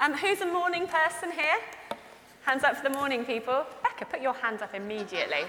Um, 0.00 0.14
who's 0.14 0.40
a 0.42 0.46
morning 0.46 0.86
person 0.86 1.32
here? 1.32 1.58
Hands 2.44 2.62
up 2.62 2.76
for 2.76 2.88
the 2.88 2.94
morning 2.96 3.24
people. 3.24 3.64
Becca, 3.82 4.04
put 4.04 4.20
your 4.20 4.32
hand 4.32 4.62
up 4.62 4.72
immediately. 4.72 5.42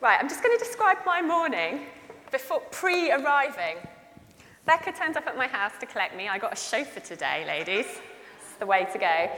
Right, 0.00 0.18
I'm 0.20 0.28
just 0.28 0.42
going 0.42 0.58
to 0.58 0.64
describe 0.64 0.98
my 1.06 1.22
morning 1.22 1.86
before 2.32 2.58
pre-arriving. 2.72 3.76
Becca 4.64 4.90
turned 4.90 5.16
up 5.16 5.28
at 5.28 5.36
my 5.36 5.46
house 5.46 5.74
to 5.78 5.86
collect 5.86 6.16
me. 6.16 6.26
I 6.26 6.38
got 6.38 6.52
a 6.52 6.56
chauffeur 6.56 6.98
today, 6.98 7.44
ladies. 7.46 7.86
It's 7.86 8.56
the 8.58 8.66
way 8.66 8.88
to 8.92 8.98
go. 8.98 9.30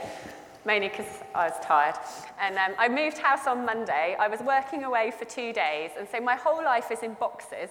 Mainly 0.65 0.89
because 0.89 1.23
I 1.33 1.47
was 1.47 1.57
tired. 1.63 1.95
And 2.39 2.57
um, 2.57 2.73
I 2.77 2.89
moved 2.89 3.17
house 3.17 3.47
on 3.47 3.65
Monday. 3.65 4.15
I 4.19 4.27
was 4.27 4.41
working 4.41 4.83
away 4.83 5.11
for 5.17 5.25
two 5.25 5.53
days, 5.53 5.91
and 5.97 6.07
so 6.07 6.19
my 6.19 6.35
whole 6.35 6.63
life 6.63 6.91
is 6.91 7.01
in 7.01 7.13
boxes. 7.13 7.69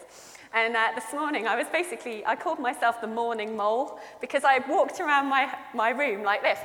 And 0.55 0.75
uh, 0.75 0.88
this 0.95 1.12
morning, 1.12 1.46
I 1.46 1.56
was 1.56 1.66
basically, 1.69 2.24
I 2.24 2.34
called 2.34 2.59
myself 2.59 3.01
the 3.01 3.06
morning 3.06 3.56
mole 3.56 4.01
because 4.20 4.45
I 4.45 4.61
walked 4.69 5.01
around 5.01 5.27
my, 5.27 5.55
my 5.74 5.91
room 5.91 6.23
like 6.23 6.43
this, 6.43 6.59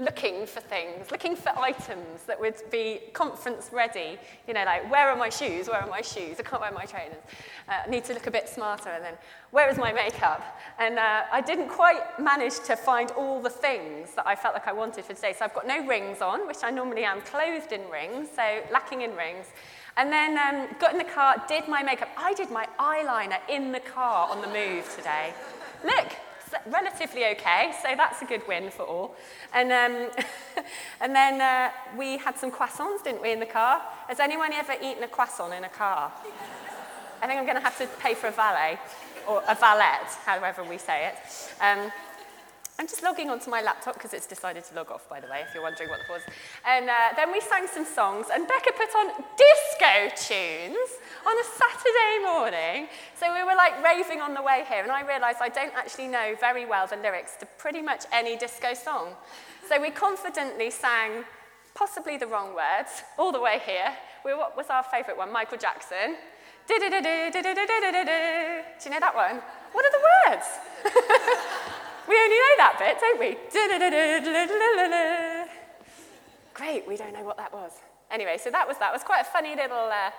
looking 0.00 0.46
for 0.46 0.60
things, 0.60 1.10
looking 1.10 1.36
for 1.36 1.56
items 1.58 2.22
that 2.26 2.40
would 2.40 2.56
be 2.70 3.00
conference 3.12 3.70
ready. 3.72 4.18
You 4.48 4.54
know, 4.54 4.64
like, 4.64 4.90
where 4.90 5.08
are 5.10 5.16
my 5.16 5.28
shoes? 5.28 5.68
Where 5.68 5.80
are 5.80 5.88
my 5.88 6.00
shoes? 6.00 6.36
I 6.40 6.42
can't 6.42 6.62
wear 6.62 6.72
my 6.72 6.86
trainers. 6.86 7.22
Uh, 7.68 7.82
I 7.86 7.90
need 7.90 8.04
to 8.06 8.14
look 8.14 8.26
a 8.26 8.30
bit 8.30 8.48
smarter. 8.48 8.88
And 8.88 9.04
then, 9.04 9.14
where 9.50 9.68
is 9.68 9.76
my 9.76 9.92
makeup? 9.92 10.58
And 10.78 10.98
uh, 10.98 11.24
I 11.30 11.40
didn't 11.40 11.68
quite 11.68 12.18
manage 12.18 12.60
to 12.60 12.76
find 12.76 13.10
all 13.12 13.42
the 13.42 13.50
things 13.50 14.14
that 14.14 14.26
I 14.26 14.34
felt 14.34 14.54
like 14.54 14.66
I 14.66 14.72
wanted 14.72 15.04
for 15.04 15.12
today. 15.12 15.34
So 15.38 15.44
I've 15.44 15.54
got 15.54 15.66
no 15.66 15.86
rings 15.86 16.22
on, 16.22 16.46
which 16.46 16.64
I 16.64 16.70
normally 16.70 17.04
am 17.04 17.20
clothed 17.20 17.72
in 17.72 17.82
rings, 17.90 18.28
so 18.34 18.62
lacking 18.72 19.02
in 19.02 19.14
rings. 19.14 19.46
And 19.96 20.10
then 20.10 20.38
um, 20.38 20.68
got 20.78 20.92
in 20.92 20.98
the 20.98 21.04
car, 21.04 21.42
did 21.46 21.68
my 21.68 21.82
makeup. 21.82 22.08
I 22.16 22.32
did 22.32 22.50
my 22.50 22.66
eyeliner 22.78 23.38
in 23.50 23.72
the 23.72 23.80
car 23.80 24.30
on 24.30 24.40
the 24.40 24.46
move 24.46 24.90
today. 24.96 25.34
Look, 25.84 26.08
relatively 26.66 27.24
okay, 27.26 27.72
so 27.82 27.88
that's 27.96 28.22
a 28.22 28.24
good 28.24 28.46
win 28.48 28.70
for 28.70 28.82
all. 28.82 29.14
And, 29.54 29.70
um, 29.72 30.10
and 31.00 31.14
then 31.14 31.40
uh, 31.40 31.70
we 31.96 32.18
had 32.18 32.38
some 32.38 32.50
croissants, 32.50 33.04
didn't 33.04 33.22
we, 33.22 33.32
in 33.32 33.40
the 33.40 33.46
car? 33.46 33.82
Has 34.08 34.20
anyone 34.20 34.52
ever 34.52 34.74
eaten 34.82 35.02
a 35.02 35.08
croissant 35.08 35.52
in 35.54 35.64
a 35.64 35.68
car? 35.68 36.12
I 37.22 37.26
think 37.26 37.38
I'm 37.38 37.44
going 37.44 37.56
to 37.56 37.62
have 37.62 37.78
to 37.78 37.86
pay 37.98 38.14
for 38.14 38.28
a 38.28 38.32
valet, 38.32 38.78
or 39.28 39.42
a 39.48 39.54
valet, 39.54 39.98
however 40.24 40.64
we 40.64 40.78
say 40.78 41.08
it. 41.08 41.14
Um, 41.60 41.92
I'm 42.80 42.86
just 42.86 43.02
logging 43.02 43.28
onto 43.28 43.50
my 43.50 43.60
laptop 43.60 43.92
because 43.92 44.14
it's 44.14 44.26
decided 44.26 44.64
to 44.64 44.74
log 44.74 44.90
off, 44.90 45.06
by 45.06 45.20
the 45.20 45.26
way, 45.26 45.44
if 45.46 45.52
you're 45.52 45.62
wondering 45.62 45.90
what 45.90 45.98
that 45.98 46.08
was. 46.08 46.22
And 46.66 46.88
uh, 46.88 47.12
then 47.14 47.30
we 47.30 47.38
sang 47.42 47.66
some 47.66 47.84
songs, 47.84 48.28
and 48.32 48.48
Becca 48.48 48.72
put 48.72 48.88
on 48.96 49.08
disco 49.36 50.08
tunes 50.16 50.88
on 51.26 51.36
a 51.36 51.44
Saturday 51.60 52.24
morning. 52.24 52.88
So 53.20 53.34
we 53.34 53.44
were 53.44 53.54
like 53.54 53.84
raving 53.84 54.22
on 54.22 54.32
the 54.32 54.40
way 54.40 54.64
here, 54.66 54.82
and 54.82 54.90
I 54.90 55.02
realised 55.02 55.40
I 55.42 55.50
don't 55.50 55.74
actually 55.74 56.08
know 56.08 56.34
very 56.40 56.64
well 56.64 56.86
the 56.86 56.96
lyrics 56.96 57.36
to 57.40 57.46
pretty 57.58 57.82
much 57.82 58.06
any 58.14 58.38
disco 58.38 58.72
song. 58.72 59.08
So 59.68 59.78
we 59.78 59.90
confidently 59.90 60.70
sang 60.70 61.24
possibly 61.74 62.16
the 62.16 62.28
wrong 62.28 62.54
words 62.54 63.02
all 63.18 63.30
the 63.30 63.42
way 63.42 63.60
here. 63.66 63.92
We, 64.24 64.32
what 64.32 64.56
was 64.56 64.70
our 64.70 64.84
favourite 64.84 65.18
one? 65.18 65.30
Michael 65.30 65.58
Jackson. 65.58 66.16
Do 66.66 66.76
you 66.76 66.88
know 66.88 66.96
that 69.00 69.14
one? 69.14 69.42
What 69.72 69.84
are 69.84 69.92
the 69.92 70.02
words? 70.30 70.46
We 72.10 72.16
only 72.16 72.36
know 72.36 72.54
that 72.58 72.74
bit, 72.76 72.98
don't 72.98 73.20
we? 73.20 73.38
Great, 76.54 76.88
we 76.88 76.96
don't 76.96 77.12
know 77.12 77.22
what 77.22 77.36
that 77.36 77.52
was. 77.52 77.70
Anyway, 78.10 78.36
so 78.42 78.50
that 78.50 78.66
was 78.66 78.78
that. 78.78 78.90
It 78.90 78.94
was 78.94 79.04
quite 79.04 79.20
a 79.20 79.24
funny 79.24 79.54
little 79.54 79.88
uh, 79.92 80.10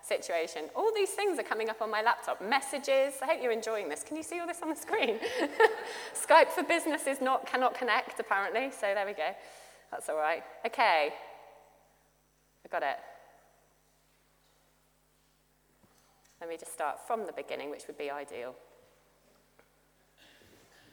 situation. 0.00 0.66
All 0.76 0.92
these 0.94 1.10
things 1.10 1.40
are 1.40 1.42
coming 1.42 1.68
up 1.68 1.82
on 1.82 1.90
my 1.90 2.02
laptop. 2.02 2.40
Messages. 2.40 3.14
I 3.20 3.26
hope 3.26 3.42
you're 3.42 3.50
enjoying 3.50 3.88
this. 3.88 4.04
Can 4.04 4.16
you 4.16 4.22
see 4.22 4.38
all 4.38 4.46
this 4.46 4.62
on 4.62 4.68
the 4.68 4.76
screen? 4.76 5.18
Skype 6.14 6.50
for 6.50 6.62
business 6.62 7.08
is 7.08 7.20
not 7.20 7.48
cannot 7.48 7.74
connect 7.74 8.20
apparently. 8.20 8.70
So 8.70 8.94
there 8.94 9.04
we 9.04 9.14
go. 9.14 9.34
That's 9.90 10.08
all 10.08 10.18
right. 10.18 10.44
Okay. 10.64 11.12
I 12.64 12.68
got 12.70 12.84
it. 12.84 12.98
Let 16.40 16.48
me 16.48 16.56
just 16.56 16.72
start 16.72 17.04
from 17.08 17.26
the 17.26 17.32
beginning, 17.32 17.70
which 17.70 17.88
would 17.88 17.98
be 17.98 18.08
ideal. 18.08 18.54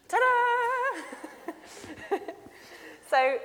Ta-da! 0.08 0.24
so 3.10 3.38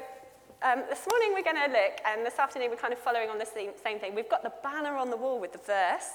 um, 0.62 0.84
this 0.90 1.06
morning 1.10 1.34
we're 1.34 1.44
going 1.44 1.58
to 1.58 1.68
look, 1.68 2.00
and 2.06 2.26
this 2.26 2.40
afternoon 2.40 2.70
we're 2.70 2.78
kind 2.78 2.94
of 2.94 3.00
following 3.00 3.30
on 3.30 3.38
the 3.38 3.46
same, 3.46 3.72
same 3.84 4.00
thing. 4.00 4.16
We've 4.16 4.30
got 4.30 4.44
the 4.44 4.54
banner 4.64 4.96
on 4.96 5.10
the 5.10 5.18
wall 5.18 5.42
with 5.42 5.52
the 5.52 5.58
verse. 5.58 6.08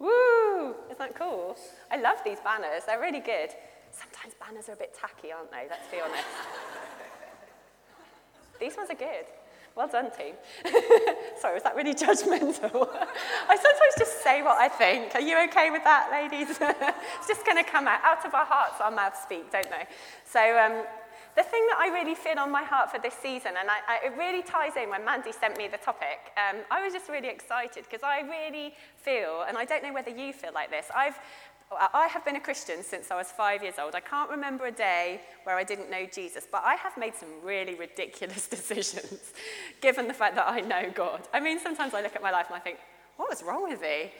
Woo! 0.00 0.74
Isn't 0.86 0.98
that 0.98 1.14
cool? 1.14 1.56
I 1.88 2.00
love 2.00 2.18
these 2.24 2.38
banners. 2.42 2.82
They're 2.84 3.00
really 3.00 3.20
good. 3.20 3.50
Sometimes 3.92 4.34
banners 4.40 4.68
are 4.68 4.72
a 4.72 4.76
bit 4.76 4.92
tacky, 4.92 5.30
aren't 5.30 5.52
they? 5.52 5.68
Let's 5.70 5.86
be 5.86 6.00
honest. 6.00 6.24
these 8.60 8.76
ones 8.76 8.90
are 8.90 8.96
good. 8.96 9.26
Well 9.76 9.86
done, 9.86 10.10
team. 10.10 10.34
Sorry, 11.40 11.54
was 11.54 11.62
that 11.62 11.76
really 11.76 11.94
judgmental? 12.06 12.88
I 13.48 13.56
sometimes 13.56 13.94
just 13.98 14.22
say 14.22 14.42
what 14.42 14.58
I 14.58 14.68
think. 14.68 15.14
Are 15.14 15.20
you 15.20 15.38
okay 15.48 15.70
with 15.70 15.84
that, 15.84 16.08
ladies? 16.10 16.50
it's 16.60 17.28
just 17.28 17.44
going 17.44 17.62
to 17.62 17.68
come 17.68 17.86
out. 17.86 18.00
Out 18.02 18.24
of 18.24 18.34
our 18.34 18.46
hearts, 18.46 18.80
our 18.80 18.90
mouths 18.90 19.18
speak, 19.22 19.50
don't 19.50 19.70
they? 19.70 19.86
So, 20.24 20.40
um, 20.58 20.84
the 21.34 21.42
thing 21.42 21.66
that 21.68 21.78
I 21.80 21.88
really 21.88 22.14
feel 22.14 22.38
on 22.38 22.50
my 22.50 22.62
heart 22.62 22.90
for 22.90 22.98
this 22.98 23.14
season, 23.14 23.52
and 23.58 23.70
I, 23.70 23.78
I, 23.88 24.06
it 24.06 24.12
really 24.18 24.42
ties 24.42 24.76
in 24.76 24.90
when 24.90 25.02
Mandy 25.02 25.32
sent 25.32 25.56
me 25.56 25.66
the 25.66 25.78
topic, 25.78 26.28
um, 26.36 26.60
I 26.70 26.84
was 26.84 26.92
just 26.92 27.08
really 27.08 27.28
excited 27.28 27.84
because 27.88 28.02
I 28.02 28.20
really 28.20 28.74
feel, 28.96 29.44
and 29.48 29.56
I 29.56 29.64
don't 29.64 29.82
know 29.82 29.94
whether 29.94 30.10
you 30.10 30.34
feel 30.34 30.52
like 30.52 30.70
this, 30.70 30.88
I've 30.94 31.18
I 31.78 32.08
have 32.08 32.24
been 32.24 32.36
a 32.36 32.40
Christian 32.40 32.82
since 32.82 33.10
I 33.10 33.16
was 33.16 33.28
five 33.30 33.62
years 33.62 33.74
old. 33.78 33.94
I 33.94 34.00
can't 34.00 34.30
remember 34.30 34.66
a 34.66 34.72
day 34.72 35.20
where 35.44 35.56
I 35.56 35.64
didn't 35.64 35.90
know 35.90 36.06
Jesus, 36.06 36.46
but 36.50 36.62
I 36.64 36.74
have 36.76 36.96
made 36.96 37.14
some 37.14 37.28
really 37.42 37.74
ridiculous 37.74 38.46
decisions 38.56 39.32
given 39.80 40.08
the 40.08 40.14
fact 40.14 40.34
that 40.36 40.48
I 40.48 40.60
know 40.60 40.90
God. 40.94 41.28
I 41.32 41.40
mean, 41.40 41.58
sometimes 41.58 41.94
I 41.94 42.02
look 42.02 42.16
at 42.16 42.22
my 42.22 42.30
life 42.30 42.46
and 42.48 42.56
I 42.56 42.60
think, 42.60 42.78
what 43.16 43.28
was 43.28 43.42
wrong 43.42 43.62
with 43.62 43.80
me? 43.80 44.12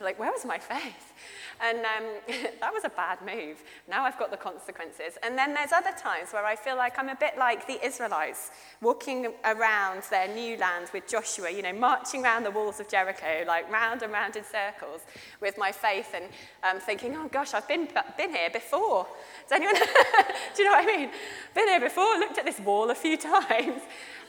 Like, 0.00 0.18
where 0.18 0.30
was 0.30 0.44
my 0.44 0.58
faith? 0.58 1.12
And 1.60 1.78
um, 1.78 2.04
that 2.60 2.72
was 2.72 2.84
a 2.84 2.88
bad 2.88 3.18
move. 3.20 3.62
Now 3.88 4.04
I've 4.04 4.18
got 4.18 4.30
the 4.30 4.36
consequences. 4.36 5.18
And 5.22 5.36
then 5.36 5.54
there's 5.54 5.72
other 5.72 5.92
times 5.96 6.32
where 6.32 6.44
I 6.44 6.56
feel 6.56 6.76
like 6.76 6.98
I'm 6.98 7.08
a 7.08 7.14
bit 7.14 7.36
like 7.38 7.66
the 7.66 7.84
Israelites, 7.84 8.50
walking 8.80 9.32
around 9.44 10.02
their 10.10 10.28
new 10.28 10.56
land 10.56 10.88
with 10.94 11.06
Joshua, 11.06 11.50
you 11.50 11.62
know, 11.62 11.72
marching 11.72 12.24
around 12.24 12.44
the 12.44 12.50
walls 12.50 12.80
of 12.80 12.88
Jericho, 12.88 13.44
like 13.46 13.70
round 13.70 14.02
and 14.02 14.12
round 14.12 14.36
in 14.36 14.44
circles 14.44 15.02
with 15.40 15.58
my 15.58 15.70
faith 15.70 16.14
and 16.14 16.24
um, 16.62 16.80
thinking, 16.80 17.16
oh 17.16 17.28
gosh, 17.28 17.54
I've 17.54 17.68
been, 17.68 17.88
been 18.16 18.30
here 18.30 18.50
before. 18.50 19.06
Does 19.48 19.56
anyone, 19.56 19.74
do 20.56 20.62
you 20.62 20.64
know 20.64 20.76
what 20.76 20.88
I 20.88 20.96
mean? 20.96 21.10
Been 21.54 21.68
here 21.68 21.80
before, 21.80 22.18
looked 22.18 22.38
at 22.38 22.46
this 22.46 22.60
wall 22.60 22.90
a 22.90 22.94
few 22.94 23.16
times. 23.18 23.82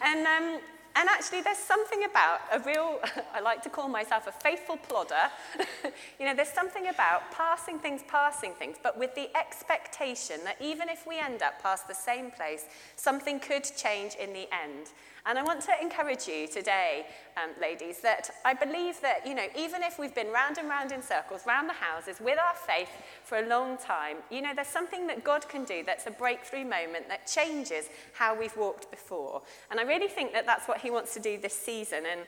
And 0.04 0.26
um, 0.26 0.60
and 0.96 1.08
actually, 1.10 1.42
there's 1.42 1.58
something 1.58 2.04
about 2.04 2.40
a 2.52 2.60
real, 2.60 3.00
I 3.34 3.40
like 3.40 3.62
to 3.64 3.70
call 3.70 3.88
myself 3.88 4.28
a 4.28 4.32
faithful 4.32 4.78
plodder. 4.78 5.30
you 6.20 6.26
know, 6.26 6.36
there's 6.36 6.50
something 6.50 6.88
about 6.88 7.32
passing 7.32 7.80
things, 7.80 8.02
passing 8.08 8.54
things, 8.54 8.78
but 8.82 8.98
with 8.98 9.16
the 9.16 9.30
expectation 9.38 10.42
that 10.44 10.58
even 10.62 10.90
if 10.90 11.08
we 11.08 11.18
end 11.18 11.42
up 11.42 11.62
past 11.62 11.88
the 11.88 11.96
same 11.96 12.32
place, 12.32 12.66
something 12.96 13.40
could 13.40 13.64
change 13.64 14.16
in 14.16 14.34
the 14.34 14.48
end. 14.54 14.88
And 15.26 15.38
I 15.38 15.44
want 15.44 15.62
to 15.62 15.72
encourage 15.80 16.28
you 16.28 16.48
today, 16.48 17.06
um, 17.38 17.52
ladies, 17.62 18.00
that 18.00 18.32
I 18.44 18.56
believe 18.56 19.00
that, 19.02 19.26
you 19.26 19.36
know, 19.36 19.46
even 19.56 19.84
if 19.84 20.00
we've 20.00 20.16
been 20.16 20.32
round 20.32 20.58
and 20.58 20.68
round 20.68 20.92
in 20.92 21.04
circles, 21.04 21.44
round 21.46 21.70
the 21.70 21.74
houses 21.74 22.20
with 22.20 22.40
our 22.40 22.56
faith 22.56 22.90
for 23.24 23.38
a 23.38 23.48
long 23.48 23.78
time, 23.78 24.18
you 24.32 24.42
know, 24.42 24.52
there's 24.56 24.68
something 24.68 25.06
that 25.08 25.24
God 25.24 25.48
can 25.48 25.64
do 25.64 25.84
that's 25.86 26.08
a 26.08 26.12
breakthrough 26.12 26.64
moment 26.64 27.08
that 27.08 27.28
changes 27.28 27.86
how 28.14 28.38
we've 28.38 28.56
walked 28.58 28.90
before. 28.90 29.44
And 29.70 29.80
I 29.80 29.84
really 29.84 30.08
think 30.08 30.34
that 30.34 30.48
that's 30.48 30.68
what 30.68 30.82
He 30.82 30.90
wants 30.90 31.14
to 31.14 31.20
do 31.20 31.38
this 31.38 31.54
season. 31.54 32.04
And 32.12 32.22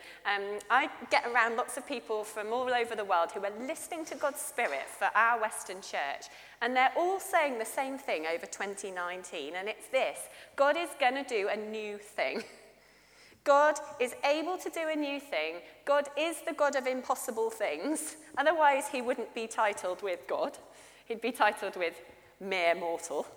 um, 0.54 0.60
I 0.70 0.90
get 1.10 1.26
around 1.26 1.56
lots 1.56 1.78
of 1.78 1.88
people 1.88 2.24
from 2.24 2.54
all 2.54 2.70
over 2.74 2.96
the 2.96 3.06
world 3.06 3.32
who 3.32 3.44
are 3.44 3.68
listening 3.68 4.06
to 4.06 4.16
God's 4.16 4.42
Spirit 4.42 4.88
for 4.88 5.10
our 5.16 5.42
Western 5.42 5.82
church. 5.82 6.28
And 6.62 6.76
they're 6.76 6.94
all 6.96 7.20
saying 7.20 7.58
the 7.58 7.66
same 7.66 7.98
thing 7.98 8.26
over 8.28 8.46
2019. 8.46 9.56
And 9.56 9.68
it's 9.68 9.88
this 9.88 10.20
God 10.56 10.78
is 10.78 10.90
going 11.00 11.16
to 11.16 11.24
do 11.24 11.50
a 11.50 11.58
new 11.58 11.98
thing. 11.98 12.44
God 13.44 13.76
is 14.00 14.16
able 14.24 14.58
to 14.58 14.70
do 14.70 14.88
a 14.92 14.96
new 14.96 15.20
thing. 15.20 15.56
God 15.86 16.08
is 16.18 16.38
the 16.48 16.54
God 16.54 16.76
of 16.76 16.88
impossible 16.88 17.50
things. 17.50 18.16
Otherwise, 18.38 18.88
he 18.88 19.02
wouldn't 19.02 19.34
be 19.36 19.48
titled 19.48 20.02
with 20.02 20.26
God. 20.28 20.58
He'd 21.06 21.22
be 21.22 21.32
titled 21.32 21.76
with 21.76 21.94
mere 22.40 22.76
mortal. 22.76 23.28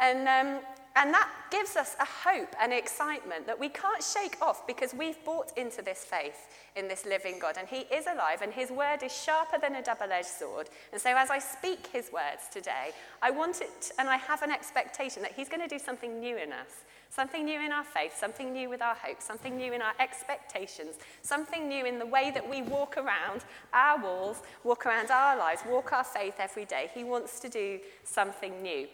And, 0.00 0.20
um, 0.20 0.62
and 0.96 1.14
that 1.14 1.30
gives 1.50 1.76
us 1.76 1.94
a 2.00 2.04
hope 2.04 2.54
and 2.60 2.72
excitement 2.72 3.46
that 3.46 3.58
we 3.58 3.68
can't 3.68 4.02
shake 4.02 4.36
off 4.42 4.66
because 4.66 4.92
we've 4.94 5.22
bought 5.24 5.56
into 5.56 5.80
this 5.80 6.04
faith 6.04 6.48
in 6.74 6.88
this 6.88 7.06
living 7.06 7.38
God. 7.38 7.56
And 7.56 7.68
He 7.68 7.82
is 7.94 8.06
alive, 8.06 8.42
and 8.42 8.52
His 8.52 8.70
word 8.70 9.02
is 9.02 9.14
sharper 9.16 9.58
than 9.58 9.76
a 9.76 9.82
double 9.82 10.10
edged 10.10 10.26
sword. 10.26 10.68
And 10.92 11.00
so, 11.00 11.14
as 11.16 11.30
I 11.30 11.38
speak 11.38 11.86
His 11.92 12.10
words 12.12 12.48
today, 12.50 12.90
I 13.22 13.30
want 13.30 13.60
it, 13.60 13.92
and 13.98 14.08
I 14.08 14.16
have 14.16 14.42
an 14.42 14.50
expectation 14.50 15.22
that 15.22 15.32
He's 15.32 15.48
going 15.48 15.62
to 15.62 15.68
do 15.68 15.78
something 15.78 16.18
new 16.18 16.36
in 16.36 16.52
us. 16.52 16.84
Something 17.14 17.44
new 17.44 17.60
in 17.60 17.72
our 17.72 17.84
faith, 17.84 18.16
something 18.16 18.54
new 18.54 18.70
with 18.70 18.80
our 18.80 18.94
hope, 18.94 19.20
something 19.20 19.54
new 19.54 19.74
in 19.74 19.82
our 19.82 19.92
expectations, 20.00 20.94
something 21.20 21.68
new 21.68 21.84
in 21.84 21.98
the 21.98 22.06
way 22.06 22.30
that 22.30 22.48
we 22.48 22.62
walk 22.62 22.96
around 22.96 23.44
our 23.74 24.02
walls, 24.02 24.38
walk 24.64 24.86
around 24.86 25.10
our 25.10 25.36
lives, 25.36 25.60
walk 25.68 25.92
our 25.92 26.04
faith 26.04 26.36
every 26.38 26.64
day. 26.64 26.90
He 26.94 27.04
wants 27.04 27.38
to 27.40 27.50
do 27.50 27.80
something 28.02 28.62
new. 28.62 28.88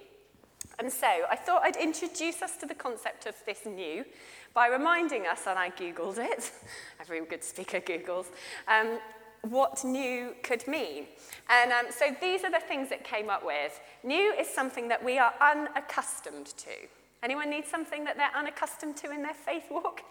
And 0.81 0.93
so 0.93 1.07
I 1.31 1.37
thought 1.37 1.63
I'd 1.63 1.77
introduce 1.77 2.43
us 2.43 2.57
to 2.57 2.67
the 2.67 2.75
concept 2.75 3.27
of 3.27 3.37
this 3.47 3.61
new 3.65 4.05
by 4.53 4.67
reminding 4.67 5.29
us, 5.29 5.43
and 5.47 5.57
I 5.57 5.71
Googled 5.71 6.19
it, 6.19 6.51
every 7.01 7.25
good 7.25 7.45
speaker 7.45 7.79
Googles, 7.79 8.27
um, 8.67 8.99
what 9.43 9.85
new 9.85 10.35
could 10.43 10.67
mean. 10.67 11.07
And 11.49 11.71
um, 11.71 11.87
so 11.91 12.07
these 12.21 12.43
are 12.43 12.51
the 12.51 12.59
things 12.67 12.91
it 12.91 13.05
came 13.05 13.31
up 13.31 13.47
with. 13.47 13.79
New 14.03 14.33
is 14.33 14.49
something 14.49 14.89
that 14.89 15.05
we 15.05 15.19
are 15.19 15.35
unaccustomed 15.41 16.47
to. 16.57 16.89
Anyone 17.23 17.51
need 17.51 17.67
something 17.67 18.05
that 18.05 18.17
they're 18.17 18.35
unaccustomed 18.37 18.97
to 18.99 19.11
in 19.11 19.23
their 19.23 19.35
faith 19.35 19.65
walk? 19.71 20.03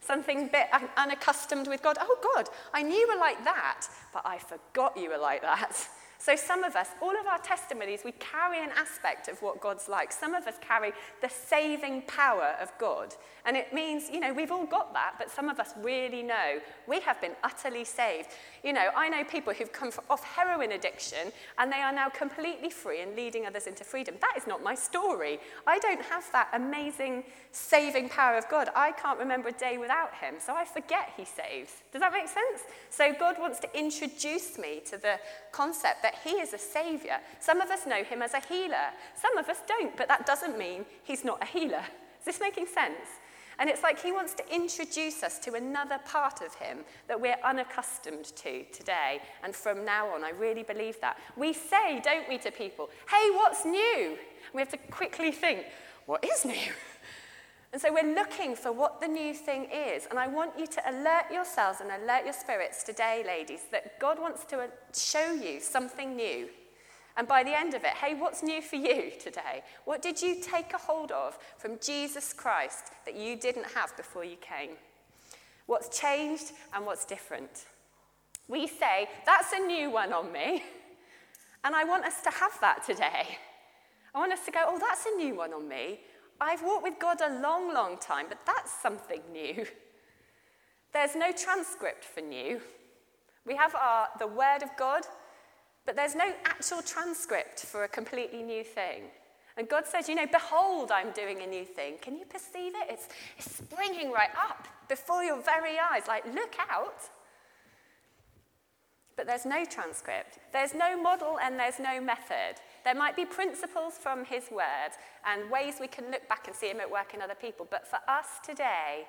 Something 0.00 0.48
bit 0.48 0.68
unaccustomed 0.96 1.66
with 1.66 1.82
God. 1.82 1.96
Oh, 2.00 2.18
God, 2.34 2.48
I 2.72 2.82
knew 2.82 2.94
you 2.94 3.08
were 3.08 3.18
like 3.18 3.42
that, 3.44 3.86
but 4.12 4.22
I 4.24 4.38
forgot 4.38 4.96
you 4.96 5.10
were 5.10 5.18
like 5.18 5.42
that. 5.42 5.88
So, 6.18 6.34
some 6.34 6.64
of 6.64 6.76
us, 6.76 6.88
all 7.00 7.18
of 7.18 7.26
our 7.26 7.38
testimonies, 7.38 8.00
we 8.04 8.12
carry 8.12 8.62
an 8.62 8.70
aspect 8.76 9.28
of 9.28 9.40
what 9.42 9.60
God's 9.60 9.88
like. 9.88 10.12
Some 10.12 10.34
of 10.34 10.46
us 10.46 10.54
carry 10.60 10.92
the 11.20 11.28
saving 11.28 12.02
power 12.02 12.56
of 12.60 12.72
God. 12.78 13.14
And 13.44 13.56
it 13.56 13.72
means, 13.72 14.10
you 14.10 14.18
know, 14.18 14.32
we've 14.32 14.50
all 14.50 14.66
got 14.66 14.92
that, 14.94 15.14
but 15.18 15.30
some 15.30 15.48
of 15.48 15.60
us 15.60 15.70
really 15.80 16.22
know 16.22 16.58
we 16.88 17.00
have 17.00 17.20
been 17.20 17.36
utterly 17.44 17.84
saved. 17.84 18.30
You 18.64 18.72
know, 18.72 18.88
I 18.96 19.08
know 19.08 19.22
people 19.22 19.52
who've 19.52 19.72
come 19.72 19.92
off 20.10 20.24
heroin 20.24 20.72
addiction 20.72 21.30
and 21.58 21.70
they 21.70 21.80
are 21.80 21.92
now 21.92 22.08
completely 22.08 22.70
free 22.70 23.02
and 23.02 23.14
leading 23.14 23.46
others 23.46 23.68
into 23.68 23.84
freedom. 23.84 24.16
That 24.20 24.34
is 24.36 24.48
not 24.48 24.64
my 24.64 24.74
story. 24.74 25.38
I 25.66 25.78
don't 25.78 26.02
have 26.02 26.24
that 26.32 26.48
amazing 26.54 27.24
saving 27.52 28.08
power 28.08 28.36
of 28.36 28.48
God. 28.48 28.68
I 28.74 28.92
can't 28.92 29.18
remember 29.18 29.48
a 29.48 29.52
day 29.52 29.78
without 29.78 30.14
Him, 30.14 30.34
so 30.38 30.54
I 30.54 30.64
forget 30.64 31.12
He 31.16 31.24
saves. 31.24 31.72
Does 31.92 32.00
that 32.00 32.12
make 32.12 32.28
sense? 32.28 32.62
So, 32.90 33.14
God 33.18 33.36
wants 33.38 33.60
to 33.60 33.78
introduce 33.78 34.58
me 34.58 34.82
to 34.86 34.98
the 34.98 35.18
concept 35.52 36.02
that 36.06 36.20
He 36.22 36.36
is 36.36 36.52
a 36.52 36.58
Savior. 36.58 37.18
Some 37.40 37.60
of 37.60 37.68
us 37.68 37.84
know 37.84 38.04
Him 38.04 38.22
as 38.22 38.32
a 38.32 38.40
healer, 38.40 38.92
some 39.20 39.36
of 39.36 39.48
us 39.48 39.58
don't, 39.66 39.96
but 39.96 40.06
that 40.06 40.24
doesn't 40.24 40.56
mean 40.56 40.86
He's 41.02 41.24
not 41.24 41.42
a 41.42 41.46
healer. 41.46 41.82
Is 42.20 42.26
this 42.26 42.40
making 42.40 42.66
sense? 42.66 43.08
And 43.58 43.70
it's 43.70 43.82
like 43.82 43.98
he 44.02 44.12
wants 44.12 44.34
to 44.34 44.54
introduce 44.54 45.22
us 45.22 45.38
to 45.40 45.54
another 45.54 45.98
part 46.04 46.42
of 46.42 46.54
him 46.56 46.80
that 47.08 47.18
we're 47.18 47.38
unaccustomed 47.42 48.26
to 48.36 48.64
today. 48.64 49.22
And 49.42 49.54
from 49.54 49.82
now 49.82 50.08
on, 50.08 50.24
I 50.24 50.30
really 50.30 50.62
believe 50.62 51.00
that. 51.00 51.16
We 51.36 51.54
say, 51.54 52.00
don't 52.04 52.28
we, 52.28 52.36
to 52.38 52.50
people, 52.50 52.90
hey, 53.10 53.30
what's 53.30 53.64
new? 53.64 54.18
we 54.52 54.60
have 54.60 54.68
to 54.70 54.76
quickly 54.76 55.32
think, 55.32 55.64
what 56.04 56.22
is 56.22 56.44
new? 56.44 56.54
And 57.72 57.82
so 57.82 57.92
we're 57.92 58.14
looking 58.14 58.54
for 58.54 58.72
what 58.72 59.00
the 59.00 59.08
new 59.08 59.34
thing 59.34 59.68
is. 59.72 60.06
And 60.08 60.18
I 60.18 60.28
want 60.28 60.58
you 60.58 60.66
to 60.66 60.90
alert 60.90 61.24
yourselves 61.32 61.80
and 61.80 61.90
alert 61.90 62.24
your 62.24 62.32
spirits 62.32 62.82
today, 62.82 63.22
ladies, 63.26 63.62
that 63.72 63.98
God 63.98 64.20
wants 64.20 64.44
to 64.46 64.58
uh, 64.58 64.66
show 64.94 65.32
you 65.32 65.60
something 65.60 66.16
new. 66.16 66.48
And 67.16 67.26
by 67.26 67.42
the 67.42 67.58
end 67.58 67.74
of 67.74 67.82
it, 67.84 67.90
hey, 67.90 68.14
what's 68.14 68.42
new 68.42 68.60
for 68.62 68.76
you 68.76 69.10
today? 69.20 69.62
What 69.84 70.02
did 70.02 70.20
you 70.20 70.36
take 70.42 70.72
a 70.72 70.78
hold 70.78 71.10
of 71.12 71.38
from 71.58 71.78
Jesus 71.80 72.32
Christ 72.32 72.92
that 73.04 73.16
you 73.16 73.36
didn't 73.36 73.66
have 73.74 73.96
before 73.96 74.24
you 74.24 74.36
came? 74.36 74.76
What's 75.66 75.98
changed 75.98 76.52
and 76.74 76.86
what's 76.86 77.04
different? 77.04 77.66
We 78.48 78.68
say, 78.68 79.08
that's 79.24 79.52
a 79.52 79.58
new 79.58 79.90
one 79.90 80.12
on 80.12 80.32
me. 80.32 80.62
And 81.64 81.74
I 81.74 81.82
want 81.82 82.04
us 82.04 82.20
to 82.22 82.30
have 82.30 82.56
that 82.60 82.86
today. 82.86 83.38
I 84.14 84.18
want 84.20 84.32
us 84.32 84.44
to 84.44 84.52
go, 84.52 84.60
oh, 84.66 84.78
that's 84.78 85.04
a 85.04 85.16
new 85.16 85.34
one 85.34 85.52
on 85.52 85.68
me. 85.68 85.98
I've 86.40 86.62
walked 86.62 86.82
with 86.82 86.98
God 86.98 87.20
a 87.20 87.40
long, 87.40 87.72
long 87.72 87.98
time, 87.98 88.26
but 88.28 88.40
that's 88.46 88.72
something 88.72 89.22
new. 89.32 89.66
There's 90.92 91.14
no 91.14 91.32
transcript 91.32 92.04
for 92.04 92.20
new. 92.20 92.60
We 93.44 93.54
have 93.56 93.74
our, 93.74 94.08
the 94.18 94.26
Word 94.26 94.62
of 94.62 94.70
God, 94.78 95.02
but 95.84 95.94
there's 95.94 96.16
no 96.16 96.32
actual 96.44 96.82
transcript 96.82 97.60
for 97.60 97.84
a 97.84 97.88
completely 97.88 98.42
new 98.42 98.64
thing. 98.64 99.02
And 99.56 99.68
God 99.68 99.86
says, 99.86 100.08
You 100.08 100.16
know, 100.16 100.26
behold, 100.26 100.90
I'm 100.90 101.12
doing 101.12 101.42
a 101.42 101.46
new 101.46 101.64
thing. 101.64 101.94
Can 102.02 102.16
you 102.16 102.24
perceive 102.24 102.72
it? 102.74 102.88
It's, 102.90 103.08
it's 103.38 103.56
springing 103.56 104.10
right 104.10 104.30
up 104.36 104.66
before 104.88 105.22
your 105.22 105.40
very 105.40 105.78
eyes. 105.78 106.02
Like, 106.08 106.24
look 106.34 106.54
out. 106.70 107.02
But 109.16 109.26
there's 109.26 109.46
no 109.46 109.64
transcript. 109.64 110.38
There's 110.52 110.74
no 110.74 111.00
model 111.00 111.38
and 111.42 111.58
there's 111.58 111.78
no 111.78 112.00
method. 112.00 112.56
There 112.86 112.94
might 112.94 113.16
be 113.16 113.24
principles 113.24 113.94
from 113.94 114.24
His 114.24 114.44
word 114.48 114.92
and 115.26 115.50
ways 115.50 115.74
we 115.80 115.88
can 115.88 116.08
look 116.12 116.28
back 116.28 116.46
and 116.46 116.54
see 116.54 116.68
Him 116.68 116.78
at 116.78 116.88
work 116.88 117.14
in 117.14 117.20
other 117.20 117.34
people. 117.34 117.66
But 117.68 117.84
for 117.84 117.98
us 118.08 118.38
today, 118.44 119.08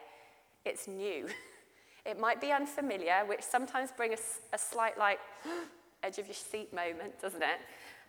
it's 0.65 0.88
new. 0.88 1.27
It 2.06 2.18
might 2.18 2.39
be 2.39 2.53
unfamiliar, 2.53 3.25
which 3.25 3.41
sometimes 3.41 3.91
brings 3.91 4.39
a, 4.53 4.56
a 4.56 4.57
slight, 4.57 4.97
like, 4.97 5.19
edge 6.03 6.19
of 6.19 6.27
your 6.27 6.35
seat 6.35 6.74
moment, 6.74 7.21
doesn't 7.21 7.41
it? 7.41 7.59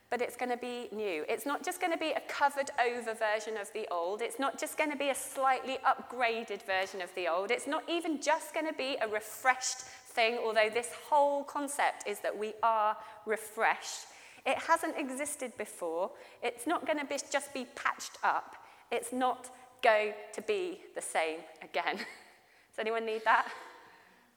But 0.09 0.23
it's 0.23 0.37
going 0.37 0.53
to 0.53 0.57
be 0.57 0.89
new. 0.93 1.25
It's 1.29 1.45
not 1.45 1.65
just 1.65 1.81
going 1.81 1.93
to 1.93 1.99
be 1.99 2.13
a 2.13 2.21
covered 2.29 2.71
over 2.81 3.13
version 3.13 3.57
of 3.57 3.73
the 3.75 3.89
old. 3.91 4.23
It's 4.23 4.39
not 4.39 4.57
just 4.57 4.79
going 4.79 4.93
to 4.93 4.97
be 4.97 5.09
a 5.09 5.17
slightly 5.17 5.79
upgraded 5.85 6.63
version 6.63 7.01
of 7.01 7.13
the 7.17 7.27
old. 7.27 7.51
It's 7.51 7.67
not 7.67 7.83
even 7.89 8.23
just 8.23 8.55
going 8.55 8.69
to 8.69 8.73
be 8.73 8.97
a 9.03 9.09
refreshed 9.09 9.79
thing, 9.79 10.39
although 10.45 10.71
this 10.73 10.91
whole 11.11 11.43
concept 11.43 12.07
is 12.07 12.21
that 12.21 12.39
we 12.39 12.55
are 12.63 12.97
refreshed. 13.27 14.07
It 14.47 14.59
hasn't 14.59 14.97
existed 14.97 15.53
before. 15.59 16.11
It's 16.43 16.67
not 16.67 16.87
going 16.87 16.99
to 16.99 17.05
be, 17.05 17.17
just 17.31 17.53
be 17.53 17.67
patched 17.75 18.19
up. 18.23 18.57
It's 18.91 19.13
not 19.13 19.51
going 19.83 20.15
to 20.33 20.43
be 20.43 20.81
the 20.95 21.03
same 21.03 21.41
again. 21.63 21.97
Does 21.97 22.79
anyone 22.79 23.07
need 23.07 23.23
that? 23.25 23.49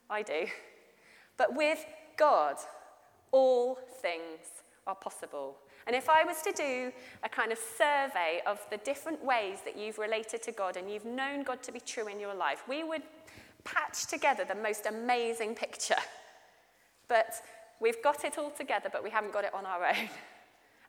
I 0.09 0.21
do. 0.21 0.45
But 1.37 1.55
with 1.55 1.83
God, 2.17 2.57
all 3.31 3.79
things 4.01 4.63
are 4.85 4.95
possible. 4.95 5.57
And 5.87 5.95
if 5.95 6.09
I 6.09 6.23
was 6.23 6.41
to 6.43 6.51
do 6.51 6.91
a 7.23 7.29
kind 7.29 7.51
of 7.51 7.57
survey 7.57 8.41
of 8.45 8.59
the 8.69 8.77
different 8.77 9.23
ways 9.23 9.59
that 9.65 9.77
you've 9.77 9.97
related 9.97 10.43
to 10.43 10.51
God 10.51 10.77
and 10.77 10.91
you've 10.91 11.05
known 11.05 11.43
God 11.43 11.63
to 11.63 11.71
be 11.71 11.79
true 11.79 12.07
in 12.07 12.19
your 12.19 12.35
life, 12.35 12.63
we 12.67 12.83
would 12.83 13.01
patch 13.63 14.05
together 14.07 14.45
the 14.45 14.55
most 14.55 14.85
amazing 14.85 15.55
picture. 15.55 15.95
But 17.07 17.33
we've 17.81 18.01
got 18.03 18.23
it 18.23 18.37
all 18.37 18.51
together, 18.51 18.89
but 18.91 19.03
we 19.03 19.09
haven't 19.09 19.33
got 19.33 19.43
it 19.43 19.53
on 19.53 19.65
our 19.65 19.85
own. 19.89 20.09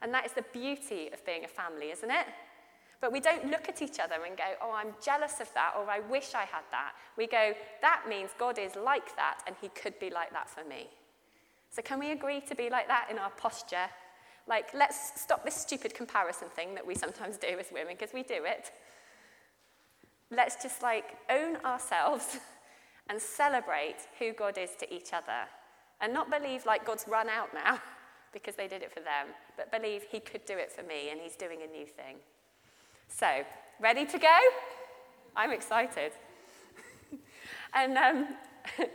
And 0.02 0.12
that 0.12 0.26
is 0.26 0.32
the 0.32 0.44
beauty 0.52 1.10
of 1.12 1.24
being 1.24 1.44
a 1.44 1.48
family, 1.48 1.90
isn't 1.90 2.10
it? 2.10 2.26
But 3.00 3.10
we 3.10 3.18
don't 3.18 3.50
look 3.50 3.68
at 3.68 3.82
each 3.82 3.98
other 3.98 4.16
and 4.26 4.36
go, 4.36 4.44
oh, 4.62 4.72
I'm 4.72 4.94
jealous 5.04 5.40
of 5.40 5.52
that, 5.54 5.74
or 5.76 5.90
I 5.90 6.00
wish 6.00 6.34
I 6.34 6.44
had 6.44 6.62
that. 6.70 6.92
We 7.16 7.26
go, 7.26 7.52
that 7.80 8.04
means 8.08 8.30
God 8.38 8.58
is 8.58 8.76
like 8.76 9.16
that, 9.16 9.40
and 9.46 9.56
he 9.60 9.68
could 9.70 9.98
be 9.98 10.10
like 10.10 10.32
that 10.32 10.48
for 10.48 10.64
me. 10.68 10.88
So, 11.70 11.82
can 11.82 11.98
we 11.98 12.12
agree 12.12 12.40
to 12.42 12.54
be 12.54 12.70
like 12.70 12.86
that 12.86 13.08
in 13.10 13.18
our 13.18 13.30
posture? 13.30 13.88
Like, 14.46 14.72
let's 14.74 15.20
stop 15.20 15.44
this 15.44 15.54
stupid 15.54 15.94
comparison 15.94 16.48
thing 16.48 16.74
that 16.74 16.86
we 16.86 16.94
sometimes 16.94 17.38
do 17.38 17.58
as 17.58 17.66
women, 17.72 17.96
because 17.98 18.14
we 18.14 18.22
do 18.22 18.44
it. 18.44 18.70
Let's 20.30 20.62
just 20.62 20.82
like 20.82 21.16
own 21.28 21.56
ourselves 21.64 22.38
and 23.08 23.20
celebrate 23.20 23.96
who 24.18 24.32
God 24.32 24.58
is 24.58 24.70
to 24.78 24.94
each 24.94 25.12
other. 25.12 25.48
And 26.02 26.12
not 26.12 26.30
believe 26.30 26.66
like 26.66 26.84
God's 26.84 27.06
run 27.08 27.28
out 27.30 27.54
now 27.54 27.80
because 28.34 28.56
they 28.56 28.68
did 28.68 28.82
it 28.82 28.92
for 28.92 29.00
them, 29.00 29.28
but 29.56 29.72
believe 29.72 30.02
He 30.10 30.20
could 30.20 30.44
do 30.44 30.58
it 30.58 30.70
for 30.70 30.82
me 30.82 31.08
and 31.10 31.20
He's 31.20 31.36
doing 31.36 31.60
a 31.62 31.66
new 31.66 31.86
thing. 31.86 32.16
So, 33.08 33.44
ready 33.80 34.04
to 34.04 34.18
go? 34.18 34.38
I'm 35.34 35.52
excited. 35.52 36.12
and 37.74 37.96
um, 37.96 38.28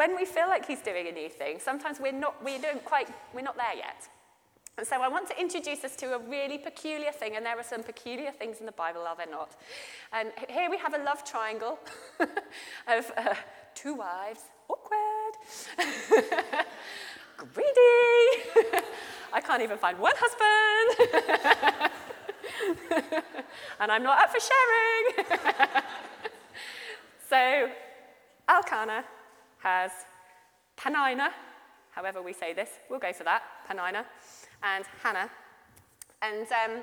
When 0.00 0.16
we 0.16 0.24
feel 0.24 0.48
like 0.48 0.66
he's 0.66 0.80
doing 0.80 1.08
a 1.08 1.12
new 1.12 1.28
thing, 1.28 1.58
sometimes 1.58 2.00
we're 2.00 2.10
not, 2.10 2.42
we 2.42 2.56
don't 2.56 2.82
quite, 2.86 3.08
we're 3.34 3.42
not 3.42 3.58
there 3.58 3.76
yet. 3.76 4.08
And 4.78 4.86
so 4.86 5.02
I 5.02 5.08
want 5.08 5.28
to 5.28 5.38
introduce 5.38 5.84
us 5.84 5.94
to 5.96 6.14
a 6.14 6.18
really 6.18 6.56
peculiar 6.56 7.12
thing, 7.12 7.36
and 7.36 7.44
there 7.44 7.58
are 7.58 7.62
some 7.62 7.82
peculiar 7.82 8.30
things 8.30 8.60
in 8.60 8.66
the 8.66 8.72
Bible, 8.72 9.02
are 9.02 9.14
there 9.14 9.30
not? 9.30 9.56
And 10.10 10.30
here 10.48 10.70
we 10.70 10.78
have 10.78 10.94
a 10.94 11.02
love 11.04 11.22
triangle 11.22 11.78
of 12.88 13.12
uh, 13.14 13.34
two 13.74 13.94
wives, 13.94 14.40
awkward, 14.70 15.09
greedy. 17.36 17.70
I 19.32 19.40
can't 19.40 19.62
even 19.62 19.78
find 19.78 19.98
one 19.98 20.12
husband. 20.16 21.10
and 23.80 23.92
I'm 23.92 24.02
not 24.02 24.18
up 24.22 24.30
for 24.30 24.40
sharing. 24.40 25.26
so, 27.28 27.70
Elkanah 28.48 29.04
has 29.58 29.90
Panina, 30.76 31.28
however 31.92 32.22
we 32.22 32.32
say 32.32 32.52
this, 32.52 32.70
we'll 32.88 32.98
go 32.98 33.12
for 33.12 33.24
that, 33.24 33.42
Panina, 33.68 34.04
and 34.62 34.84
Hannah. 35.02 35.30
And 36.22 36.46
um, 36.52 36.82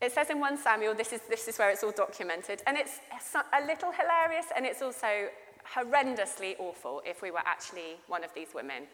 it 0.00 0.12
says 0.12 0.28
in 0.30 0.40
1 0.40 0.58
Samuel, 0.58 0.94
this 0.94 1.12
is, 1.12 1.20
this 1.28 1.48
is 1.48 1.58
where 1.58 1.70
it's 1.70 1.82
all 1.82 1.92
documented, 1.92 2.62
and 2.66 2.76
it's 2.76 3.00
a 3.34 3.66
little 3.66 3.92
hilarious 3.92 4.46
and 4.54 4.66
it's 4.66 4.82
also 4.82 5.28
horrendously 5.74 6.56
awful 6.58 7.02
if 7.04 7.22
we 7.22 7.30
were 7.30 7.42
actually 7.44 7.96
one 8.08 8.24
of 8.24 8.32
these 8.34 8.48
women. 8.54 8.84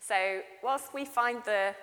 So, 0.00 0.40
whilst 0.62 0.94
we 0.94 1.04
find 1.04 1.42
the 1.44 1.74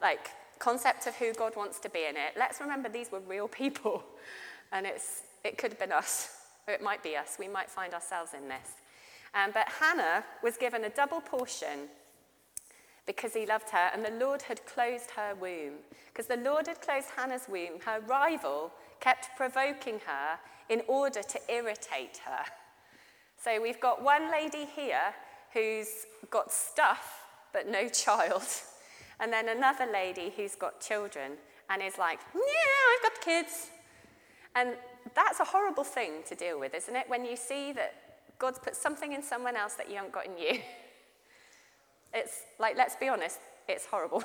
like 0.00 0.30
concept 0.58 1.06
of 1.06 1.14
who 1.16 1.32
God 1.34 1.56
wants 1.56 1.78
to 1.80 1.90
be 1.90 2.06
in 2.08 2.16
it, 2.16 2.32
let's 2.36 2.60
remember 2.60 2.88
these 2.88 3.12
were 3.12 3.20
real 3.20 3.48
people, 3.48 4.02
and 4.72 4.86
it's, 4.86 5.22
it 5.44 5.58
could 5.58 5.72
have 5.72 5.78
been 5.78 5.92
us, 5.92 6.40
or 6.66 6.74
it 6.74 6.82
might 6.82 7.02
be 7.02 7.16
us. 7.16 7.36
We 7.38 7.48
might 7.48 7.70
find 7.70 7.94
ourselves 7.94 8.32
in 8.34 8.48
this. 8.48 8.70
Um, 9.34 9.50
but 9.52 9.68
Hannah 9.68 10.24
was 10.42 10.56
given 10.56 10.84
a 10.84 10.88
double 10.88 11.20
portion 11.20 11.88
because 13.06 13.34
he 13.34 13.46
loved 13.46 13.70
her, 13.70 13.90
and 13.92 14.04
the 14.04 14.24
Lord 14.24 14.42
had 14.42 14.64
closed 14.66 15.10
her 15.12 15.34
womb. 15.40 15.74
Because 16.12 16.26
the 16.26 16.38
Lord 16.38 16.66
had 16.66 16.80
closed 16.80 17.08
Hannah's 17.16 17.46
womb, 17.48 17.80
her 17.84 18.00
rival 18.00 18.72
kept 19.00 19.28
provoking 19.36 20.00
her 20.06 20.38
in 20.68 20.82
order 20.88 21.22
to 21.22 21.40
irritate 21.48 22.20
her. 22.24 22.44
So 23.46 23.62
we've 23.62 23.78
got 23.78 24.02
one 24.02 24.28
lady 24.32 24.64
here 24.74 25.14
who's 25.52 26.06
got 26.30 26.52
stuff 26.52 27.28
but 27.52 27.68
no 27.68 27.88
child, 27.88 28.42
and 29.20 29.32
then 29.32 29.48
another 29.48 29.86
lady 29.86 30.32
who's 30.36 30.56
got 30.56 30.80
children 30.80 31.34
and 31.70 31.80
is 31.80 31.96
like, 31.96 32.18
Yeah, 32.34 32.40
I've 32.40 33.02
got 33.04 33.20
kids. 33.20 33.68
And 34.56 34.70
that's 35.14 35.38
a 35.38 35.44
horrible 35.44 35.84
thing 35.84 36.24
to 36.26 36.34
deal 36.34 36.58
with, 36.58 36.74
isn't 36.74 36.96
it? 36.96 37.08
When 37.08 37.24
you 37.24 37.36
see 37.36 37.70
that 37.74 37.94
God's 38.40 38.58
put 38.58 38.74
something 38.74 39.12
in 39.12 39.22
someone 39.22 39.54
else 39.54 39.74
that 39.74 39.88
you 39.88 39.94
haven't 39.94 40.12
got 40.12 40.26
in 40.26 40.36
you. 40.36 40.58
It's 42.12 42.40
like, 42.58 42.76
let's 42.76 42.96
be 42.96 43.08
honest, 43.08 43.38
it's 43.68 43.86
horrible. 43.86 44.24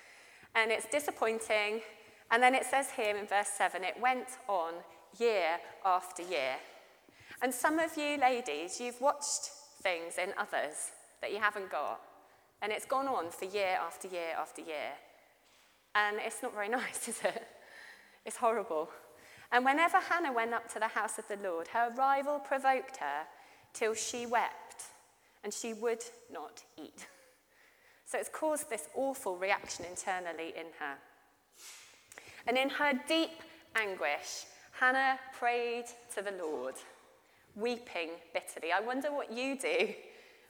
and 0.54 0.70
it's 0.70 0.86
disappointing. 0.86 1.80
And 2.30 2.42
then 2.42 2.54
it 2.54 2.66
says 2.66 2.88
here 2.90 3.16
in 3.16 3.26
verse 3.26 3.48
7 3.48 3.82
it 3.82 3.94
went 3.98 4.28
on 4.46 4.74
year 5.18 5.56
after 5.86 6.22
year. 6.22 6.56
And 7.40 7.54
some 7.54 7.78
of 7.78 7.96
you 7.96 8.18
ladies, 8.18 8.80
you've 8.80 9.00
watched 9.00 9.50
things 9.82 10.18
in 10.18 10.32
others 10.36 10.92
that 11.20 11.32
you 11.32 11.38
haven't 11.38 11.70
got. 11.70 12.00
And 12.62 12.72
it's 12.72 12.84
gone 12.84 13.06
on 13.06 13.30
for 13.30 13.44
year 13.44 13.78
after 13.80 14.08
year 14.08 14.34
after 14.38 14.60
year. 14.60 14.92
And 15.94 16.18
it's 16.24 16.42
not 16.42 16.54
very 16.54 16.68
nice, 16.80 17.08
is 17.08 17.20
it? 17.22 17.46
It's 18.26 18.36
horrible. 18.36 18.90
And 19.52 19.64
whenever 19.64 19.98
Hannah 19.98 20.32
went 20.32 20.52
up 20.52 20.70
to 20.72 20.78
the 20.78 20.88
house 20.88 21.18
of 21.18 21.26
the 21.28 21.38
Lord, 21.42 21.68
her 21.68 21.92
rival 21.96 22.38
provoked 22.38 22.98
her 22.98 23.22
till 23.72 23.94
she 23.94 24.26
wept, 24.26 24.84
and 25.44 25.52
she 25.52 25.72
would 25.72 26.02
not 26.30 26.62
eat. 26.76 27.06
So 28.04 28.18
it's 28.18 28.28
caused 28.28 28.68
this 28.68 28.88
awful 28.94 29.36
reaction 29.36 29.84
internally 29.84 30.48
in 30.56 30.66
her. 30.78 30.96
And 32.46 32.56
in 32.56 32.70
her 32.70 32.92
deep 33.06 33.42
anguish, 33.76 34.46
Hannah 34.72 35.18
prayed 35.38 35.84
to 36.14 36.22
the 36.22 36.32
Lord, 36.32 36.74
weeping 37.58 38.10
bitterly. 38.32 38.72
I 38.72 38.80
wonder 38.80 39.12
what 39.12 39.32
you 39.32 39.58
do 39.58 39.88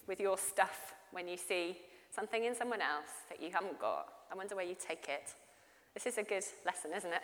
with 0.06 0.20
your 0.20 0.38
stuff 0.38 0.94
when 1.12 1.28
you 1.28 1.36
see 1.36 1.78
something 2.14 2.44
in 2.44 2.54
someone 2.54 2.80
else 2.80 3.10
that 3.28 3.42
you 3.42 3.50
haven't 3.50 3.80
got. 3.80 4.08
I 4.32 4.34
wonder 4.34 4.56
where 4.56 4.64
you 4.64 4.76
take 4.78 5.08
it. 5.08 5.32
This 5.94 6.06
is 6.06 6.18
a 6.18 6.22
good 6.22 6.44
lesson, 6.64 6.90
isn't 6.94 7.12
it? 7.12 7.22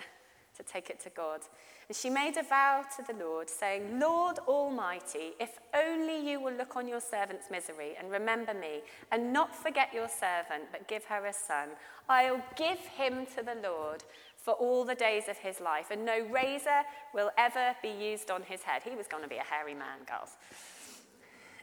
to 0.56 0.62
take 0.62 0.90
it 0.90 1.00
to 1.00 1.10
God. 1.10 1.40
And 1.88 1.96
she 1.96 2.08
made 2.08 2.36
a 2.36 2.42
vow 2.42 2.84
to 2.96 3.02
the 3.02 3.18
Lord, 3.18 3.50
saying, 3.50 3.98
Lord 3.98 4.38
Almighty, 4.48 5.32
if 5.40 5.58
only 5.74 6.30
you 6.30 6.40
will 6.40 6.54
look 6.54 6.76
on 6.76 6.88
your 6.88 7.00
servant's 7.00 7.50
misery 7.50 7.92
and 7.98 8.10
remember 8.10 8.54
me, 8.54 8.80
and 9.12 9.32
not 9.32 9.54
forget 9.54 9.92
your 9.92 10.08
servant, 10.08 10.64
but 10.72 10.88
give 10.88 11.04
her 11.04 11.26
a 11.26 11.32
son, 11.32 11.70
I'll 12.08 12.42
give 12.56 12.78
him 12.78 13.26
to 13.36 13.42
the 13.42 13.56
Lord 13.62 14.04
for 14.44 14.52
all 14.52 14.84
the 14.84 14.94
days 14.94 15.30
of 15.30 15.38
his 15.38 15.58
life, 15.58 15.86
and 15.90 16.04
no 16.04 16.20
razor 16.26 16.82
will 17.14 17.30
ever 17.38 17.74
be 17.80 17.88
used 17.88 18.30
on 18.30 18.42
his 18.42 18.62
head. 18.62 18.82
He 18.82 18.94
was 18.94 19.06
going 19.06 19.22
to 19.22 19.28
be 19.28 19.38
a 19.38 19.42
hairy 19.42 19.72
man, 19.72 20.00
girls. 20.06 20.36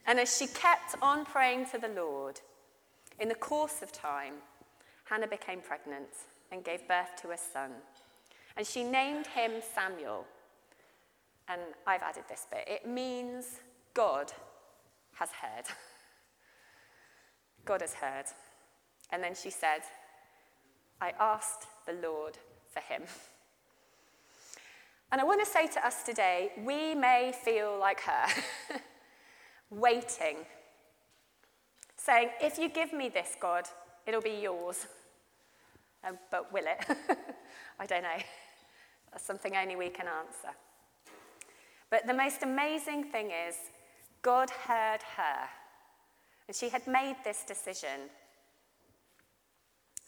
And 0.08 0.20
as 0.20 0.36
she 0.36 0.48
kept 0.48 0.96
on 1.00 1.24
praying 1.24 1.68
to 1.68 1.78
the 1.78 1.90
Lord, 1.90 2.42
in 3.20 3.30
the 3.30 3.36
course 3.36 3.84
of 3.84 3.92
time, 3.92 4.34
Hannah 5.04 5.28
became 5.28 5.62
pregnant 5.62 6.10
and 6.52 6.64
gave 6.64 6.88
birth 6.88 7.16
to 7.22 7.30
a 7.30 7.38
son. 7.38 7.70
And 8.58 8.66
she 8.66 8.84
named 8.84 9.28
him 9.28 9.52
Samuel. 9.76 10.26
And 11.48 11.62
I've 11.86 12.02
added 12.02 12.24
this 12.30 12.48
bit 12.50 12.68
it 12.68 12.88
means 12.88 13.60
God 13.94 14.32
has 15.14 15.30
heard. 15.30 15.66
God 17.66 17.82
has 17.82 17.94
heard. 17.94 18.26
And 19.12 19.24
then 19.24 19.36
she 19.36 19.52
said, 19.52 19.82
I 21.00 21.14
asked 21.20 21.68
the 21.86 21.94
Lord 21.94 22.40
for 22.72 22.80
him. 22.82 23.04
And 25.12 25.20
I 25.20 25.24
want 25.25 25.44
to 25.44 25.46
say 25.46 25.68
to 25.68 25.86
us 25.86 26.04
today, 26.04 26.51
we 26.63 26.96
may 26.96 27.34
feel 27.44 27.78
like 27.78 28.00
her, 28.01 28.28
waiting, 29.70 30.38
saying, 31.98 32.30
If 32.40 32.58
you 32.58 32.70
give 32.70 32.94
me 32.94 33.10
this, 33.10 33.36
God, 33.40 33.66
it'll 34.08 34.22
be 34.22 34.40
yours. 34.42 34.88
Um, 36.08 36.18
but 36.32 36.51
will 36.54 36.63
it? 36.66 36.98
I 37.80 37.86
don't 37.86 38.04
know. 38.04 38.18
That's 39.12 39.25
something 39.25 39.56
only 39.56 39.75
we 39.75 39.90
can 39.90 40.08
answer. 40.08 40.56
But 41.90 42.08
the 42.08 42.13
most 42.13 42.42
amazing 42.42 43.04
thing 43.06 43.32
is, 43.48 43.56
God 44.22 44.50
heard 44.50 45.01
her. 45.18 45.48
And 46.48 46.56
she 46.56 46.70
had 46.70 46.88
made 46.88 47.18
this 47.24 47.44
decision 47.46 48.10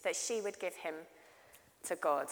that 0.02 0.16
she 0.16 0.40
would 0.40 0.58
give 0.58 0.74
him 0.74 0.94
to 1.84 1.96
God. 1.96 2.28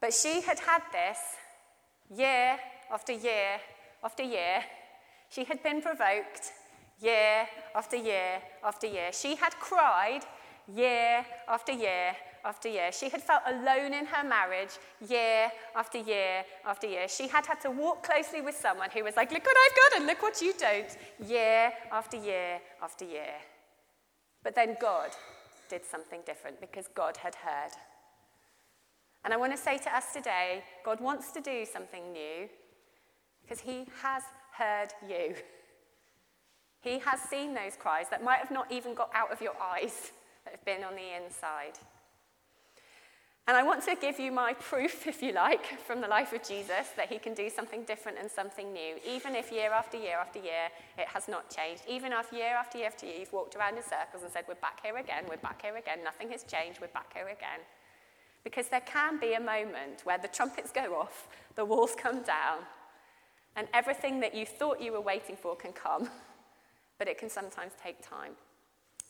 But 0.00 0.12
she 0.12 0.40
had 0.42 0.58
had 0.58 0.82
this 0.92 1.18
year 2.14 2.58
after 2.92 3.12
year 3.12 3.60
after 4.04 4.22
year. 4.22 4.62
She 5.30 5.44
had 5.44 5.62
been 5.62 5.82
provoked 5.82 6.52
year 7.00 7.46
after 7.74 7.96
year 7.96 8.40
after 8.64 8.86
year. 8.86 9.10
She 9.12 9.36
had 9.36 9.52
cried 9.58 10.22
year 10.72 11.24
after 11.48 11.72
year 11.72 12.14
after 12.44 12.68
year. 12.68 12.92
She 12.92 13.08
had 13.08 13.22
felt 13.22 13.42
alone 13.46 13.92
in 13.92 14.06
her 14.06 14.26
marriage 14.26 14.78
year 15.06 15.50
after 15.74 15.98
year 15.98 16.44
after 16.64 16.86
year. 16.86 17.08
She 17.08 17.28
had 17.28 17.44
had 17.46 17.60
to 17.62 17.70
walk 17.70 18.04
closely 18.04 18.40
with 18.40 18.56
someone 18.56 18.90
who 18.90 19.02
was 19.02 19.16
like, 19.16 19.32
Look 19.32 19.44
what 19.44 19.56
I've 19.56 19.76
got 19.76 19.98
and 19.98 20.06
look 20.06 20.22
what 20.22 20.40
you 20.40 20.52
don't, 20.58 20.96
year 21.28 21.72
after 21.92 22.16
year 22.16 22.60
after 22.82 23.04
year. 23.04 23.34
But 24.42 24.54
then 24.54 24.76
God 24.80 25.10
did 25.68 25.84
something 25.84 26.20
different 26.24 26.60
because 26.60 26.86
God 26.94 27.16
had 27.16 27.34
heard. 27.34 27.72
And 29.26 29.34
I 29.34 29.38
want 29.38 29.50
to 29.50 29.58
say 29.58 29.76
to 29.78 29.94
us 29.94 30.12
today 30.12 30.62
God 30.84 31.00
wants 31.00 31.32
to 31.32 31.40
do 31.40 31.66
something 31.70 32.12
new 32.12 32.48
because 33.42 33.58
He 33.58 33.84
has 34.00 34.22
heard 34.56 34.94
you. 35.06 35.34
He 36.80 37.00
has 37.00 37.20
seen 37.22 37.52
those 37.52 37.74
cries 37.76 38.06
that 38.10 38.22
might 38.22 38.38
have 38.38 38.52
not 38.52 38.70
even 38.70 38.94
got 38.94 39.10
out 39.12 39.32
of 39.32 39.42
your 39.42 39.54
eyes, 39.60 40.12
that 40.44 40.52
have 40.52 40.64
been 40.64 40.84
on 40.84 40.94
the 40.94 41.24
inside. 41.24 41.72
And 43.48 43.56
I 43.56 43.64
want 43.64 43.82
to 43.84 43.96
give 43.96 44.20
you 44.20 44.30
my 44.30 44.52
proof, 44.52 45.06
if 45.08 45.20
you 45.20 45.32
like, 45.32 45.80
from 45.80 46.00
the 46.00 46.06
life 46.06 46.32
of 46.32 46.44
Jesus 46.46 46.90
that 46.96 47.08
he 47.08 47.18
can 47.18 47.34
do 47.34 47.50
something 47.50 47.82
different 47.82 48.18
and 48.20 48.30
something 48.30 48.72
new, 48.72 48.94
even 49.04 49.34
if 49.34 49.50
year 49.50 49.72
after 49.72 49.96
year 49.96 50.18
after 50.20 50.38
year 50.38 50.70
it 50.96 51.08
has 51.08 51.26
not 51.26 51.50
changed. 51.50 51.82
Even 51.88 52.12
if 52.12 52.32
year 52.32 52.54
after 52.54 52.78
year 52.78 52.86
after 52.86 53.06
year 53.06 53.16
you've 53.18 53.32
walked 53.32 53.56
around 53.56 53.76
in 53.76 53.82
circles 53.82 54.22
and 54.22 54.32
said, 54.32 54.44
We're 54.46 54.54
back 54.54 54.84
here 54.84 54.98
again, 54.98 55.24
we're 55.28 55.36
back 55.38 55.62
here 55.62 55.74
again, 55.74 56.04
nothing 56.04 56.30
has 56.30 56.44
changed, 56.44 56.80
we're 56.80 56.94
back 56.94 57.12
here 57.12 57.26
again. 57.26 57.66
Because 58.46 58.68
there 58.68 58.80
can 58.82 59.18
be 59.18 59.32
a 59.32 59.40
moment 59.40 60.02
where 60.04 60.18
the 60.18 60.28
trumpets 60.28 60.70
go 60.70 60.94
off, 60.94 61.26
the 61.56 61.64
walls 61.64 61.96
come 62.00 62.22
down, 62.22 62.58
and 63.56 63.66
everything 63.74 64.20
that 64.20 64.36
you 64.36 64.46
thought 64.46 64.80
you 64.80 64.92
were 64.92 65.00
waiting 65.00 65.34
for 65.34 65.56
can 65.56 65.72
come, 65.72 66.08
but 66.96 67.08
it 67.08 67.18
can 67.18 67.28
sometimes 67.28 67.72
take 67.82 68.08
time. 68.08 68.34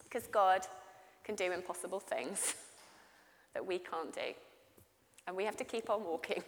Because 0.05 0.26
God 0.26 0.62
can 1.23 1.35
do 1.35 1.52
impossible 1.52 2.00
things 2.00 2.55
that 3.52 3.66
we 3.66 3.78
can't 3.78 4.11
do. 4.14 4.33
And 5.26 5.37
we 5.37 5.45
have 5.45 5.59
to 5.59 5.64
keep 5.64 5.90
on 5.90 6.02
walking 6.02 6.43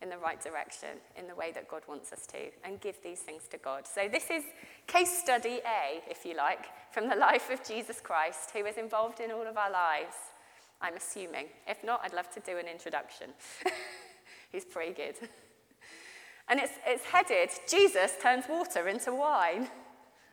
in 0.00 0.10
the 0.10 0.18
right 0.18 0.40
direction, 0.40 0.90
in 1.18 1.26
the 1.26 1.34
way 1.34 1.50
that 1.50 1.66
God 1.66 1.82
wants 1.88 2.12
us 2.12 2.24
to, 2.28 2.38
and 2.64 2.80
give 2.80 3.02
these 3.02 3.18
things 3.18 3.48
to 3.50 3.58
God. 3.58 3.84
So, 3.92 4.08
this 4.08 4.30
is 4.30 4.44
case 4.86 5.20
study 5.20 5.58
A, 5.66 6.08
if 6.08 6.24
you 6.24 6.36
like, 6.36 6.66
from 6.92 7.08
the 7.08 7.16
life 7.16 7.50
of 7.50 7.66
Jesus 7.66 8.00
Christ, 8.00 8.52
who 8.52 8.64
is 8.64 8.76
involved 8.76 9.18
in 9.18 9.32
all 9.32 9.48
of 9.48 9.56
our 9.56 9.72
lives. 9.72 10.14
I'm 10.80 10.96
assuming. 10.96 11.46
If 11.66 11.84
not, 11.84 12.00
I'd 12.04 12.14
love 12.14 12.30
to 12.34 12.40
do 12.40 12.56
an 12.58 12.66
introduction. 12.66 13.30
He's 14.52 14.64
pretty 14.64 14.94
good. 14.94 15.14
And 16.48 16.58
it's, 16.58 16.72
it's 16.84 17.04
headed 17.04 17.50
Jesus 17.68 18.12
turns 18.20 18.46
water 18.48 18.88
into 18.88 19.14
wine. 19.14 19.68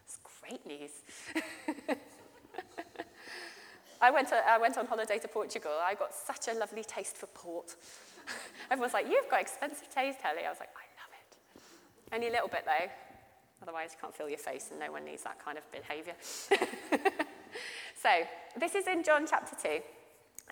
It's 0.06 0.18
great 0.42 0.66
news. 0.66 0.89
I 4.01 4.12
went, 4.12 4.30
to, 4.30 4.36
I 4.36 4.58
went 4.58 4.77
on 4.77 4.88
holiday 4.88 5.20
to 5.20 5.27
Portugal. 5.27 5.72
I 5.84 5.96
got 5.96 6.13
such 6.13 6.48
a 6.48 6.58
lovely 6.58 6.84
taste 6.84 7.18
for 7.18 7.27
port. 7.27 7.75
Everyone's 8.72 8.94
like, 8.94 9.08
You've 9.10 9.30
got 9.30 9.42
expensive 9.42 9.89
taste, 9.94 10.20
Ellie. 10.24 10.46
I 10.46 10.50
was 10.50 10.60
like, 10.60 10.70
I 10.70 10.86
love 11.01 11.12
it. 11.13 12.16
Only 12.16 12.27
a 12.27 12.32
little 12.32 12.48
bit, 12.48 12.63
though. 12.66 12.89
Otherwise, 13.62 13.92
you 13.94 13.98
can't 14.00 14.16
feel 14.16 14.30
your 14.30 14.38
face, 14.38 14.70
and 14.72 14.80
no 14.80 14.92
one 14.92 15.04
needs 15.04 15.24
that 15.24 15.44
kind 15.44 15.58
of 15.58 15.72
behavior. 15.72 16.13
so, 18.01 18.10
this 18.60 18.75
is 18.75 18.88
in 18.88 19.04
John 19.04 19.25
chapter 19.27 19.56
2. 19.62 19.82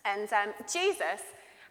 And 0.06 0.32
um, 0.32 0.54
Jesus 0.72 1.22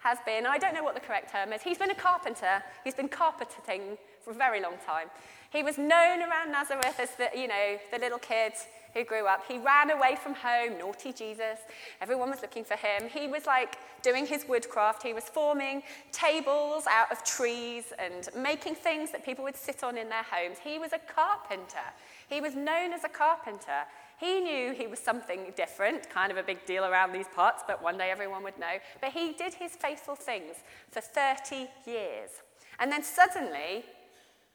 has 0.01 0.19
been, 0.27 0.45
I 0.45 0.59
don't 0.59 0.75
know 0.75 0.85
what 0.85 0.95
the 0.95 1.01
correct 1.01 1.33
term 1.33 1.53
is, 1.53 1.63
he's 1.63 1.79
been 1.79 1.91
a 1.91 1.95
carpenter. 1.95 2.63
He's 2.85 2.95
been 2.95 3.09
carpeting 3.09 3.97
for 4.23 4.33
a 4.33 4.35
very 4.35 4.61
long 4.61 4.75
time. 4.85 5.09
He 5.51 5.63
was 5.63 5.79
known 5.79 6.21
around 6.21 6.51
Nazareth 6.51 6.99
as 6.99 7.11
the, 7.15 7.29
you 7.35 7.47
know, 7.47 7.79
the 7.93 7.99
little 7.99 8.19
kid 8.19 8.53
who 8.93 9.05
grew 9.05 9.27
up. 9.27 9.45
He 9.47 9.59
ran 9.59 9.91
away 9.91 10.17
from 10.21 10.35
home, 10.35 10.79
naughty 10.79 11.13
Jesus. 11.13 11.59
Everyone 12.01 12.31
was 12.31 12.43
looking 12.43 12.65
for 12.65 12.75
him. 12.75 13.09
He 13.09 13.27
was 13.27 13.47
like 13.47 13.77
doing 14.03 14.27
his 14.27 14.47
woodcraft. 14.49 15.03
He 15.03 15.13
was 15.13 15.25
forming 15.25 15.83
tables 16.13 16.85
out 16.89 17.11
of 17.11 17.23
trees 17.25 17.93
and 17.99 18.29
making 18.37 18.77
things 18.77 19.11
that 19.11 19.25
people 19.25 19.45
would 19.45 19.57
sit 19.57 19.83
on 19.83 19.97
in 19.97 20.09
their 20.09 20.25
homes. 20.25 20.59
He 20.63 20.79
was 20.79 20.93
a 20.93 20.99
carpenter. 20.99 21.87
He 22.29 22.41
was 22.41 22.55
known 22.55 22.93
as 22.93 23.05
a 23.05 23.09
carpenter. 23.09 23.83
He 24.19 24.41
knew 24.41 24.73
he 24.73 24.87
was 24.87 24.99
something 24.99 25.53
different, 25.57 26.09
kind 26.09 26.31
of 26.31 26.39
a 26.39 26.43
big 26.43 26.65
deal 26.67 26.85
around 26.85 27.13
these 27.13 27.29
parts, 27.35 27.63
but 27.67 27.83
one 27.83 27.99
day 27.99 28.11
everyone 28.11 28.43
would 28.45 28.59
know. 28.59 28.79
But 29.01 29.13
he 29.13 29.33
did 29.33 29.55
his 29.55 29.73
faithful 29.73 30.15
things 30.15 30.57
for 30.91 31.01
30 31.01 31.69
years. 31.87 32.31
And 32.79 32.91
then 32.91 33.03
suddenly, 33.03 33.85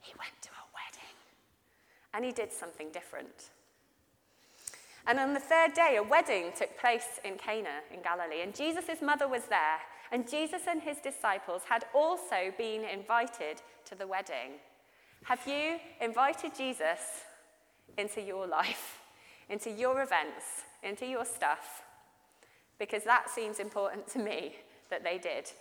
he 0.02 0.14
went 0.18 0.42
to 0.42 0.50
a 0.50 0.66
wedding 0.74 1.16
and 2.14 2.26
he 2.26 2.32
did 2.32 2.52
something 2.52 2.90
different. 2.92 3.50
And 5.08 5.20
on 5.20 5.34
the 5.34 5.40
third 5.40 5.74
day, 5.74 5.98
a 5.98 6.04
wedding 6.04 6.52
took 6.56 6.78
place 6.78 7.20
in 7.24 7.36
Cana 7.38 7.82
in 7.94 8.02
Galilee, 8.02 8.42
and 8.44 8.54
Jesus' 8.54 9.02
mother 9.02 9.28
was 9.28 9.44
there. 9.50 9.80
And 10.12 10.30
Jesus 10.30 10.64
and 10.68 10.82
his 10.82 10.98
disciples 10.98 11.64
had 11.68 11.86
also 11.94 12.52
been 12.58 12.84
invited 12.84 13.62
to 13.86 13.96
the 13.96 14.08
wedding. 14.08 14.58
Have 15.24 15.46
you 15.48 15.78
invited 16.02 16.56
Jesus 16.56 17.00
into 17.98 18.22
your 18.22 18.48
life, 18.48 18.99
into 19.50 19.70
your 19.72 20.02
events, 20.02 20.64
into 20.84 21.06
your 21.06 21.26
stuff? 21.26 21.84
Because 22.78 23.04
that 23.04 23.30
seems 23.30 23.60
important 23.60 24.08
to 24.10 24.20
me 24.20 24.56
that 24.90 25.04
they 25.04 25.18
did. 25.18 25.52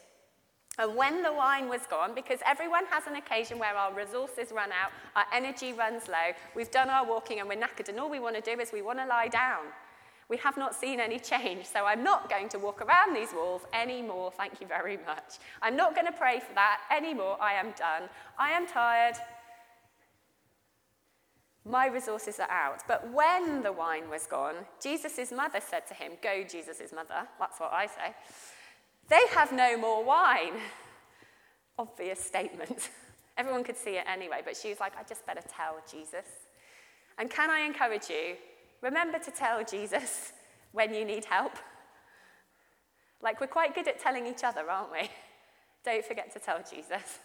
And 0.79 0.95
when 0.95 1.25
the 1.25 1.33
wine 1.33 1.69
was 1.69 1.81
gone, 1.91 2.15
because 2.15 2.39
everyone 2.47 2.87
has 2.87 3.09
an 3.09 3.17
occasion 3.17 3.59
where 3.59 3.75
our 3.75 3.93
resources 3.93 4.53
run 4.53 4.71
out, 4.71 4.93
our 5.17 5.25
energy 5.35 5.73
runs 5.73 6.07
low, 6.07 6.33
we've 6.55 6.71
done 6.71 6.89
our 6.89 7.05
walking 7.05 7.41
and 7.41 7.49
we're 7.49 7.57
knackered, 7.57 7.89
and 7.89 7.99
all 7.99 8.09
we 8.09 8.21
want 8.21 8.37
to 8.37 8.41
do 8.41 8.61
is 8.61 8.73
we 8.73 8.83
want 8.83 9.01
to 9.01 9.07
lie 9.07 9.27
down. 9.27 9.65
We 10.29 10.37
have 10.37 10.57
not 10.57 10.75
seen 10.75 11.01
any 11.01 11.19
change, 11.19 11.65
so 11.65 11.87
I'm 11.87 12.05
not 12.05 12.29
going 12.29 12.49
to 12.51 12.59
walk 12.59 12.83
around 12.83 13.17
these 13.17 13.33
walls 13.33 13.63
anymore. 13.73 14.31
Thank 14.37 14.61
you 14.61 14.67
very 14.67 14.99
much. 14.99 15.39
I'm 15.63 15.75
not 15.75 15.95
going 15.95 16.07
to 16.07 16.13
pray 16.13 16.39
for 16.39 16.55
that 16.55 16.81
anymore. 16.95 17.39
I 17.41 17.55
am 17.55 17.73
done. 17.77 18.09
I 18.39 18.51
am 18.51 18.67
tired. 18.67 19.17
My 21.69 21.87
resources 21.87 22.41
are 22.41 22.51
out. 22.51 22.83
But 22.89 23.13
when 23.13 23.63
the 23.63 23.73
wine 23.73 24.09
was 24.09 24.27
gone, 24.27 24.55
Jesus' 24.83 25.31
mother 25.31 25.61
said 25.61 25.87
to 25.89 25.95
him, 25.95 26.13
Go, 26.23 26.43
Jesus' 26.49 26.93
mother. 26.95 27.29
That's 27.39 27.61
what 27.61 27.73
I 27.73 27.87
say. 27.87 28.15
They 29.09 29.21
have 29.35 29.53
no 29.53 29.77
more 29.77 30.03
wine. 30.03 30.55
Obvious 31.79 32.21
statement. 32.21 32.91
Everyone 33.37 33.65
could 33.65 33.77
see 33.77 33.97
it 33.97 34.05
anyway, 34.07 34.41
but 34.45 34.57
she 34.57 34.71
was 34.71 34.81
like, 34.81 34.93
I 34.99 35.03
just 35.05 35.27
better 35.27 35.43
tell 35.55 35.77
Jesus. 35.91 36.27
And 37.19 37.31
can 37.31 37.51
I 37.51 37.61
encourage 37.61 38.09
you? 38.09 38.37
Remember 38.81 39.19
to 39.19 39.31
tell 39.31 39.63
Jesus 39.63 40.33
when 40.73 40.95
you 40.95 41.05
need 41.05 41.25
help. 41.25 41.53
Like, 43.21 43.41
we're 43.41 43.47
quite 43.47 43.75
good 43.75 43.89
at 43.89 43.99
telling 43.99 44.27
each 44.27 44.45
other, 44.45 44.69
aren't 44.71 44.93
we? 44.93 45.11
Don't 45.85 46.05
forget 46.05 46.33
to 46.33 46.39
tell 46.39 46.59
Jesus. 46.59 47.19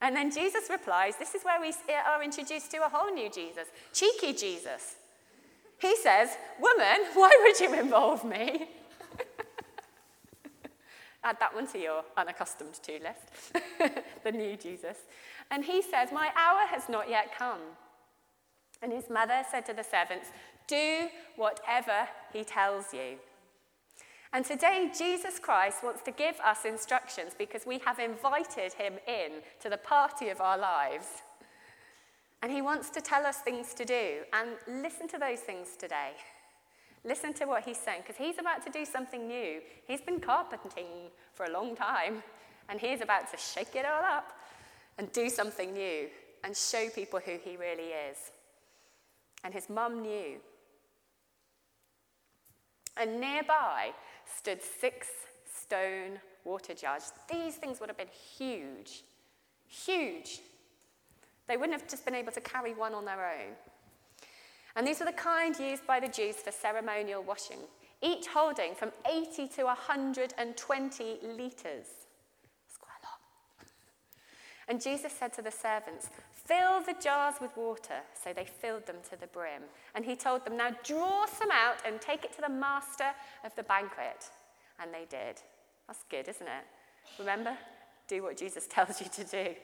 And 0.00 0.14
then 0.14 0.30
Jesus 0.30 0.68
replies, 0.70 1.16
This 1.16 1.34
is 1.34 1.42
where 1.42 1.60
we 1.60 1.68
eh, 1.68 2.00
are 2.06 2.22
introduced 2.22 2.70
to 2.72 2.84
a 2.84 2.88
whole 2.88 3.12
new 3.12 3.30
Jesus, 3.30 3.68
cheeky 3.92 4.32
Jesus. 4.32 4.96
He 5.80 5.96
says, 5.96 6.30
Woman, 6.60 7.06
why 7.14 7.30
would 7.42 7.60
you 7.60 7.78
involve 7.78 8.24
me? 8.24 8.68
Add 11.24 11.38
that 11.40 11.54
one 11.54 11.66
to 11.68 11.78
your 11.78 12.04
unaccustomed 12.16 12.74
to 12.74 12.92
list, 12.92 14.02
the 14.24 14.32
new 14.32 14.56
Jesus. 14.56 14.98
And 15.50 15.64
he 15.64 15.82
says, 15.82 16.10
My 16.12 16.30
hour 16.36 16.66
has 16.66 16.88
not 16.88 17.08
yet 17.08 17.36
come. 17.36 17.60
And 18.82 18.92
his 18.92 19.08
mother 19.08 19.42
said 19.50 19.64
to 19.66 19.72
the 19.72 19.82
servants, 19.82 20.28
Do 20.66 21.08
whatever 21.36 22.08
he 22.32 22.44
tells 22.44 22.92
you. 22.92 23.18
And 24.34 24.44
today, 24.44 24.90
Jesus 24.98 25.38
Christ 25.38 25.84
wants 25.84 26.02
to 26.02 26.10
give 26.10 26.34
us 26.40 26.64
instructions 26.64 27.34
because 27.38 27.64
we 27.64 27.78
have 27.78 28.00
invited 28.00 28.72
him 28.72 28.94
in 29.06 29.30
to 29.60 29.70
the 29.70 29.76
party 29.76 30.28
of 30.28 30.40
our 30.40 30.58
lives. 30.58 31.06
And 32.42 32.50
he 32.50 32.60
wants 32.60 32.90
to 32.90 33.00
tell 33.00 33.24
us 33.24 33.38
things 33.38 33.74
to 33.74 33.84
do. 33.84 34.22
And 34.32 34.50
listen 34.82 35.06
to 35.10 35.18
those 35.18 35.38
things 35.38 35.76
today. 35.78 36.14
Listen 37.04 37.32
to 37.34 37.44
what 37.44 37.64
he's 37.64 37.78
saying, 37.78 38.00
because 38.02 38.16
he's 38.16 38.38
about 38.38 38.66
to 38.66 38.72
do 38.72 38.84
something 38.84 39.28
new. 39.28 39.60
He's 39.86 40.00
been 40.00 40.18
carpenting 40.18 41.10
for 41.34 41.46
a 41.46 41.52
long 41.52 41.76
time, 41.76 42.24
and 42.68 42.80
he's 42.80 43.02
about 43.02 43.30
to 43.30 43.36
shake 43.36 43.76
it 43.76 43.86
all 43.86 44.02
up 44.02 44.32
and 44.98 45.12
do 45.12 45.30
something 45.30 45.72
new 45.72 46.08
and 46.42 46.56
show 46.56 46.88
people 46.88 47.20
who 47.24 47.38
he 47.44 47.56
really 47.56 47.90
is. 48.10 48.16
And 49.44 49.54
his 49.54 49.70
mum 49.70 50.02
knew. 50.02 50.38
And 52.96 53.20
nearby 53.20 53.90
stood 54.36 54.60
six 54.62 55.08
stone 55.52 56.20
water 56.44 56.74
jars. 56.74 57.12
These 57.30 57.56
things 57.56 57.80
would 57.80 57.88
have 57.88 57.96
been 57.96 58.06
huge, 58.36 59.02
huge. 59.66 60.40
They 61.46 61.56
wouldn't 61.56 61.78
have 61.78 61.88
just 61.88 62.04
been 62.04 62.14
able 62.14 62.32
to 62.32 62.40
carry 62.40 62.74
one 62.74 62.94
on 62.94 63.04
their 63.04 63.24
own. 63.24 63.54
And 64.76 64.86
these 64.86 64.98
were 64.98 65.06
the 65.06 65.12
kind 65.12 65.58
used 65.58 65.86
by 65.86 66.00
the 66.00 66.08
Jews 66.08 66.36
for 66.36 66.50
ceremonial 66.50 67.22
washing, 67.22 67.58
each 68.02 68.26
holding 68.26 68.74
from 68.74 68.90
80 69.10 69.48
to 69.48 69.64
120 69.64 71.04
litres. 71.22 71.86
That's 72.62 72.76
quite 72.80 73.00
a 73.02 73.06
lot. 73.06 73.68
And 74.68 74.80
Jesus 74.80 75.12
said 75.12 75.32
to 75.34 75.42
the 75.42 75.52
servants, 75.52 76.08
Fill 76.46 76.82
the 76.82 76.94
jars 77.02 77.36
with 77.40 77.56
water. 77.56 78.02
So 78.22 78.32
they 78.32 78.44
filled 78.44 78.86
them 78.86 78.96
to 79.10 79.18
the 79.18 79.26
brim. 79.26 79.62
And 79.94 80.04
he 80.04 80.14
told 80.14 80.44
them, 80.44 80.56
Now 80.56 80.70
draw 80.84 81.26
some 81.26 81.50
out 81.50 81.76
and 81.86 82.00
take 82.00 82.24
it 82.24 82.34
to 82.34 82.42
the 82.42 82.48
master 82.48 83.12
of 83.44 83.54
the 83.56 83.62
banquet. 83.62 84.30
And 84.80 84.92
they 84.92 85.06
did. 85.08 85.40
That's 85.86 86.04
good, 86.10 86.28
isn't 86.28 86.46
it? 86.46 86.64
Remember? 87.18 87.56
Do 88.08 88.22
what 88.22 88.36
Jesus 88.36 88.66
tells 88.70 89.00
you 89.00 89.08
to 89.14 89.24
do. 89.24 89.54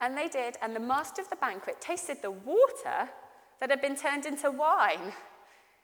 And 0.00 0.16
they 0.16 0.28
did. 0.28 0.56
And 0.62 0.74
the 0.74 0.80
master 0.80 1.22
of 1.22 1.30
the 1.30 1.36
banquet 1.36 1.80
tasted 1.80 2.18
the 2.22 2.30
water 2.30 3.08
that 3.60 3.70
had 3.70 3.80
been 3.80 3.96
turned 3.96 4.26
into 4.26 4.50
wine. 4.50 5.12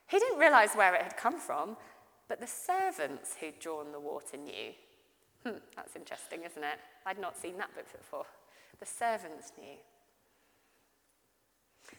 He 0.07 0.19
didn't 0.19 0.39
realize 0.39 0.75
where 0.75 0.95
it 0.95 1.03
had 1.03 1.17
come 1.17 1.39
from, 1.39 1.77
but 2.29 2.41
the 2.41 2.47
servants 2.47 3.37
who'd 3.41 3.59
drawn 3.61 3.93
the 3.93 4.01
water 4.01 4.37
knew. 4.37 4.73
Hmm, 5.45 5.59
that's 5.75 5.97
interesting, 5.97 6.41
isn't 6.45 6.63
it? 6.63 6.79
I'd 7.07 7.21
not 7.21 7.37
seen 7.37 7.57
that 7.59 7.75
book 7.75 7.87
before. 7.97 8.27
The 8.81 8.87
servants 8.87 9.53
knew. 9.59 9.77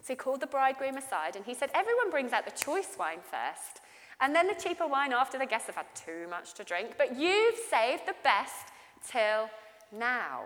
So 0.01 0.13
he 0.13 0.15
called 0.15 0.41
the 0.41 0.47
bridegroom 0.47 0.97
aside 0.97 1.35
and 1.35 1.45
he 1.45 1.53
said, 1.53 1.69
Everyone 1.75 2.09
brings 2.09 2.33
out 2.33 2.45
the 2.45 2.51
choice 2.51 2.95
wine 2.97 3.19
first, 3.19 3.81
and 4.19 4.35
then 4.35 4.47
the 4.47 4.55
cheaper 4.55 4.87
wine 4.87 5.13
after 5.13 5.37
the 5.37 5.45
guests 5.45 5.67
have 5.67 5.75
had 5.75 5.85
too 5.95 6.27
much 6.29 6.53
to 6.55 6.63
drink, 6.63 6.95
but 6.97 7.17
you've 7.17 7.57
saved 7.69 8.07
the 8.07 8.15
best 8.23 8.69
till 9.07 9.49
now. 9.91 10.45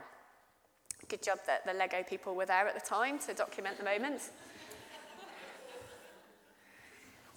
Good 1.08 1.24
job 1.24 1.40
that 1.48 1.66
the 1.66 1.74
Lego 1.74 2.04
people 2.04 2.36
were 2.36 2.46
there 2.46 2.68
at 2.68 2.74
the 2.74 2.86
time 2.86 3.20
to 3.20 3.34
document 3.34 3.78
the 3.78 3.84
moment. 3.84 4.22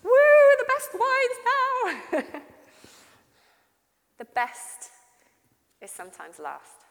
Woo, 0.03 0.11
the 0.59 0.67
best 0.67 0.91
wines 0.95 1.39
now! 1.45 2.41
the 4.19 4.25
best 4.25 4.91
is 5.81 5.91
sometimes 5.91 6.39
last. 6.39 6.88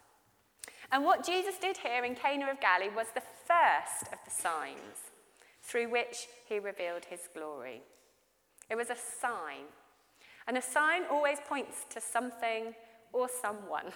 And 0.91 1.03
what 1.03 1.25
Jesus 1.25 1.55
did 1.59 1.77
here 1.77 2.05
in 2.05 2.15
Cana 2.15 2.49
of 2.49 2.61
Galilee 2.61 2.95
was 2.95 3.07
the 3.13 3.21
first 3.45 4.13
of 4.13 4.19
the 4.23 4.31
signs 4.31 5.11
through 5.61 5.89
which 5.91 6.27
he 6.47 6.59
revealed 6.59 7.05
his 7.05 7.21
glory. 7.33 7.81
It 8.69 8.75
was 8.75 8.89
a 8.89 8.95
sign. 8.95 9.65
And 10.47 10.57
a 10.57 10.61
sign 10.61 11.03
always 11.11 11.39
points 11.47 11.85
to 11.89 11.99
something 11.99 12.73
or 13.11 13.27
someone. 13.27 13.91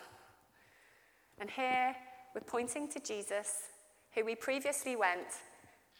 And 1.39 1.49
here 1.49 1.95
we're 2.36 2.41
pointing 2.41 2.89
to 2.89 2.99
Jesus, 2.99 3.69
who 4.13 4.25
we 4.25 4.36
previously 4.36 4.95
went 4.95 5.27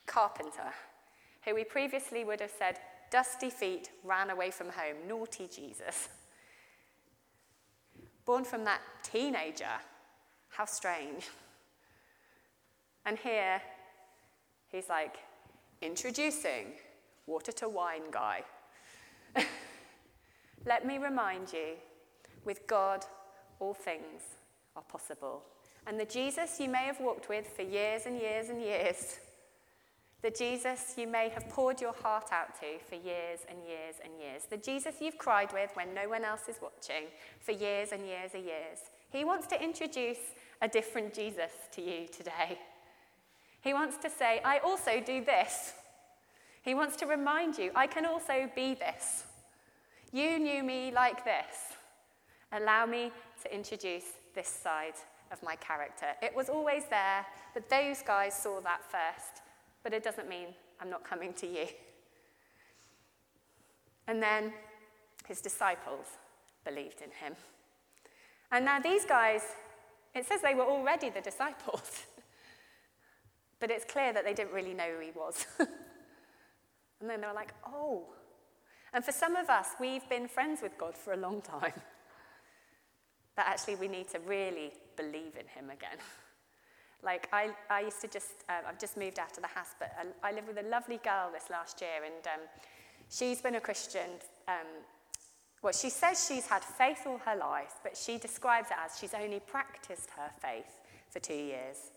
carpenter, 0.06 0.74
who 1.46 1.56
we 1.56 1.64
previously 1.64 2.26
would 2.26 2.42
have 2.42 2.52
said 2.58 2.80
dusty 3.12 3.50
feet, 3.50 3.90
ran 4.04 4.30
away 4.30 4.52
from 4.52 4.68
home. 4.68 4.96
Naughty 5.08 5.48
Jesus. 5.48 6.10
Born 8.26 8.44
from 8.44 8.66
that 8.66 8.82
teenager. 9.04 9.80
How 10.52 10.66
strange. 10.66 11.30
And 13.06 13.18
here, 13.18 13.62
he's 14.70 14.90
like, 14.90 15.18
introducing 15.82 16.74
water 17.26 17.52
to 17.54 17.68
wine 17.68 18.12
guy. 18.12 18.44
Let 20.66 20.86
me 20.86 20.98
remind 20.98 21.52
you, 21.52 21.76
with 22.46 22.68
God, 22.68 23.06
all 23.60 23.74
things 23.74 24.22
are 24.76 24.84
possible. 24.84 25.44
And 25.88 26.00
the 26.00 26.06
Jesus 26.06 26.60
you 26.60 26.70
may 26.70 26.86
have 26.86 27.00
walked 27.00 27.30
with 27.30 27.48
for 27.48 27.64
years 27.64 28.04
and 28.06 28.20
years 28.20 28.50
and 28.50 28.62
years 28.62 29.20
the 30.22 30.30
Jesus 30.30 30.94
you 30.98 31.08
may 31.08 31.30
have 31.30 31.50
poured 31.50 31.82
your 31.82 31.94
heart 31.94 32.30
out 32.32 32.54
to 32.60 32.78
for 32.88 32.94
years 32.94 33.40
and 33.50 33.58
years 33.68 33.96
and 34.04 34.14
years. 34.22 34.44
The 34.48 34.58
Jesus 34.58 34.96
you've 35.02 35.18
cried 35.18 35.52
with 35.52 35.72
when 35.74 35.96
no 35.96 36.08
one 36.08 36.24
else 36.24 36.48
is 36.48 36.58
watching 36.62 37.06
for 37.40 37.54
years 37.54 37.92
and 37.92 38.06
years 38.06 38.32
and 38.36 38.46
years. 38.46 38.78
He 39.10 39.26
wants 39.26 39.48
to 39.48 39.62
introduce 39.62 40.20
a 40.62 40.68
different 40.68 41.14
Jesus 41.14 41.52
to 41.74 41.82
you 41.82 42.08
today. 42.08 42.60
He 43.62 43.74
wants 43.74 43.98
to 43.98 44.10
say, 44.10 44.42
I 44.44 44.60
also 44.60 45.02
do 45.06 45.24
this. 45.24 45.74
He 46.64 46.74
wants 46.74 46.96
to 46.98 47.06
remind 47.06 47.58
you, 47.58 47.72
I 47.76 47.88
can 47.88 48.06
also 48.06 48.50
be 48.56 48.76
this. 48.76 49.24
You 50.12 50.40
knew 50.40 50.64
me 50.64 50.92
like 50.92 51.24
this. 51.26 51.56
Allow 52.52 52.86
me 52.86 53.12
to 53.44 53.54
introduce 53.54 54.06
this 54.36 54.48
side 54.48 54.96
of 55.32 55.42
my 55.42 55.56
character. 55.56 56.08
It 56.22 56.36
was 56.36 56.50
always 56.50 56.84
there, 56.90 57.26
but 57.54 57.70
those 57.70 58.02
guys 58.02 58.36
saw 58.36 58.60
that 58.62 58.82
first 58.92 59.42
but 59.84 59.94
it 59.94 60.04
doesn't 60.04 60.30
mean 60.30 60.48
I'm 60.80 60.90
not 60.90 61.04
coming 61.04 61.34
to 61.34 61.48
you. 61.48 61.68
And 64.08 64.22
then 64.22 64.54
his 65.28 65.42
disciples 65.42 66.06
believed 66.66 67.02
in 67.02 67.12
him. 67.12 67.36
And 68.52 68.66
now 68.66 68.80
these 68.80 69.06
guys, 69.06 69.42
it 70.14 70.28
says 70.28 70.42
they 70.42 70.56
were 70.56 70.66
already 70.66 71.10
the 71.10 71.22
disciples, 71.22 72.06
but 73.60 73.72
it's 73.72 73.86
clear 73.86 74.12
that 74.14 74.26
they 74.26 74.34
didn't 74.34 74.54
really 74.54 74.74
know 74.74 74.90
who 74.96 75.06
he 75.06 75.12
was. 75.12 75.46
and 75.60 77.10
then 77.10 77.22
they 77.22 77.28
were 77.28 77.34
like, 77.34 77.54
oh. 77.66 78.04
And 78.94 79.06
for 79.06 79.14
some 79.14 79.36
of 79.36 79.50
us, 79.50 79.70
we've 79.80 80.08
been 80.10 80.28
friends 80.28 80.62
with 80.62 80.78
God 80.78 80.98
for 80.98 81.14
a 81.14 81.18
long 81.18 81.42
time. 81.42 81.74
But 83.34 83.46
actually, 83.48 83.76
we 83.76 83.88
need 83.88 84.10
to 84.10 84.20
really 84.20 84.74
believe 84.98 85.38
in 85.40 85.48
him 85.48 85.70
again. 85.70 85.98
Like, 87.02 87.30
I, 87.32 87.52
I 87.70 87.80
used 87.80 88.02
to 88.02 88.10
just, 88.10 88.44
uh, 88.50 88.68
I've 88.68 88.78
just 88.78 88.98
moved 88.98 89.20
out 89.20 89.38
of 89.38 89.42
the 89.42 89.48
house, 89.48 89.74
but 89.80 89.94
I, 89.98 90.30
I 90.30 90.32
lived 90.34 90.50
with 90.50 90.58
a 90.58 90.68
lovely 90.68 90.98
girl 90.98 91.30
this 91.34 91.50
last 91.50 91.80
year, 91.80 92.04
and 92.06 92.28
um, 92.28 92.42
she's 93.10 93.42
been 93.42 93.56
a 93.56 93.62
Christian. 93.62 94.20
Um, 94.50 94.68
well, 95.62 95.74
she 95.74 95.90
says 95.90 96.26
she's 96.28 96.48
had 96.48 96.64
faith 96.64 97.04
all 97.06 97.20
her 97.20 97.36
life, 97.36 97.76
but 97.84 97.96
she 97.96 98.18
describes 98.18 98.70
it 98.72 98.78
as 98.84 98.98
she's 99.00 99.14
only 99.14 99.40
practiced 99.40 100.10
her 100.12 100.32
faith 100.42 100.80
for 101.10 101.20
two 101.20 101.34
years. 101.34 101.92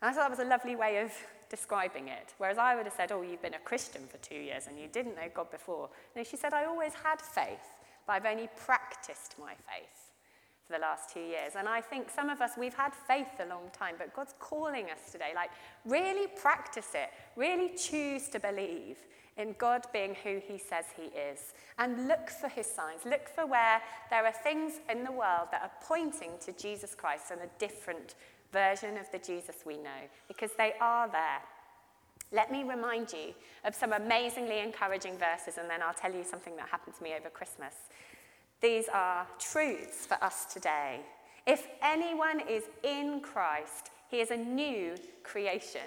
And 0.00 0.10
I 0.10 0.12
thought 0.12 0.28
that 0.28 0.30
was 0.30 0.46
a 0.46 0.48
lovely 0.48 0.76
way 0.76 0.98
of 1.02 1.12
describing 1.50 2.08
it. 2.08 2.34
Whereas 2.38 2.58
I 2.58 2.74
would 2.74 2.86
have 2.86 2.94
said, 2.94 3.12
oh, 3.12 3.22
you've 3.22 3.42
been 3.42 3.54
a 3.54 3.58
Christian 3.58 4.02
for 4.08 4.18
two 4.18 4.36
years 4.36 4.66
and 4.66 4.78
you 4.78 4.88
didn't 4.88 5.16
know 5.16 5.28
God 5.34 5.50
before. 5.50 5.90
No, 6.14 6.22
she 6.22 6.36
said, 6.36 6.52
I 6.52 6.64
always 6.64 6.94
had 6.94 7.20
faith, 7.20 7.76
but 8.06 8.14
I've 8.14 8.26
only 8.26 8.48
practiced 8.56 9.34
my 9.38 9.52
faith 9.52 10.12
for 10.66 10.72
the 10.72 10.78
last 10.78 11.12
two 11.12 11.20
years. 11.20 11.52
And 11.56 11.68
I 11.68 11.80
think 11.80 12.10
some 12.10 12.28
of 12.28 12.40
us, 12.40 12.52
we've 12.58 12.74
had 12.74 12.92
faith 12.92 13.28
a 13.40 13.48
long 13.48 13.70
time, 13.72 13.94
but 13.98 14.14
God's 14.14 14.34
calling 14.38 14.86
us 14.86 15.12
today. 15.12 15.32
Like, 15.34 15.50
really 15.84 16.26
practice 16.40 16.88
it. 16.94 17.10
Really 17.36 17.76
choose 17.76 18.28
to 18.30 18.40
believe 18.40 18.96
in 19.36 19.54
God 19.58 19.86
being 19.92 20.16
who 20.22 20.40
He 20.46 20.58
says 20.58 20.86
He 20.96 21.04
is. 21.18 21.54
And 21.78 22.08
look 22.08 22.30
for 22.30 22.48
His 22.48 22.66
signs. 22.66 23.04
Look 23.04 23.28
for 23.28 23.46
where 23.46 23.82
there 24.10 24.24
are 24.24 24.32
things 24.32 24.74
in 24.90 25.04
the 25.04 25.12
world 25.12 25.48
that 25.52 25.62
are 25.62 25.70
pointing 25.82 26.32
to 26.44 26.52
Jesus 26.52 26.94
Christ 26.94 27.30
and 27.30 27.40
a 27.40 27.58
different 27.58 28.14
version 28.52 28.96
of 28.96 29.10
the 29.12 29.18
Jesus 29.18 29.56
we 29.66 29.76
know, 29.76 30.08
because 30.28 30.52
they 30.56 30.74
are 30.80 31.08
there. 31.08 31.42
Let 32.32 32.50
me 32.50 32.64
remind 32.64 33.12
you 33.12 33.34
of 33.64 33.74
some 33.74 33.92
amazingly 33.92 34.60
encouraging 34.60 35.16
verses, 35.18 35.58
and 35.58 35.70
then 35.70 35.82
I'll 35.82 35.94
tell 35.94 36.12
you 36.12 36.24
something 36.24 36.56
that 36.56 36.68
happened 36.68 36.96
to 36.96 37.02
me 37.02 37.14
over 37.18 37.28
Christmas. 37.28 37.74
These 38.60 38.88
are 38.92 39.26
truths 39.38 40.06
for 40.06 40.22
us 40.24 40.46
today. 40.46 41.00
If 41.46 41.68
anyone 41.82 42.40
is 42.48 42.64
in 42.82 43.20
Christ, 43.20 43.90
he 44.08 44.20
is 44.20 44.30
a 44.30 44.36
new 44.36 44.96
creation. 45.22 45.82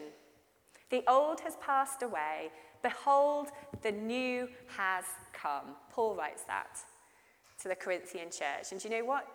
The 0.89 1.03
old 1.09 1.41
has 1.41 1.55
passed 1.57 2.03
away. 2.03 2.51
Behold, 2.81 3.49
the 3.81 3.91
new 3.91 4.47
has 4.77 5.05
come. 5.33 5.75
Paul 5.91 6.15
writes 6.15 6.43
that 6.43 6.79
to 7.61 7.67
the 7.67 7.75
Corinthian 7.75 8.29
church. 8.29 8.71
And 8.71 8.81
do 8.81 8.87
you 8.87 8.99
know 8.99 9.05
what? 9.05 9.27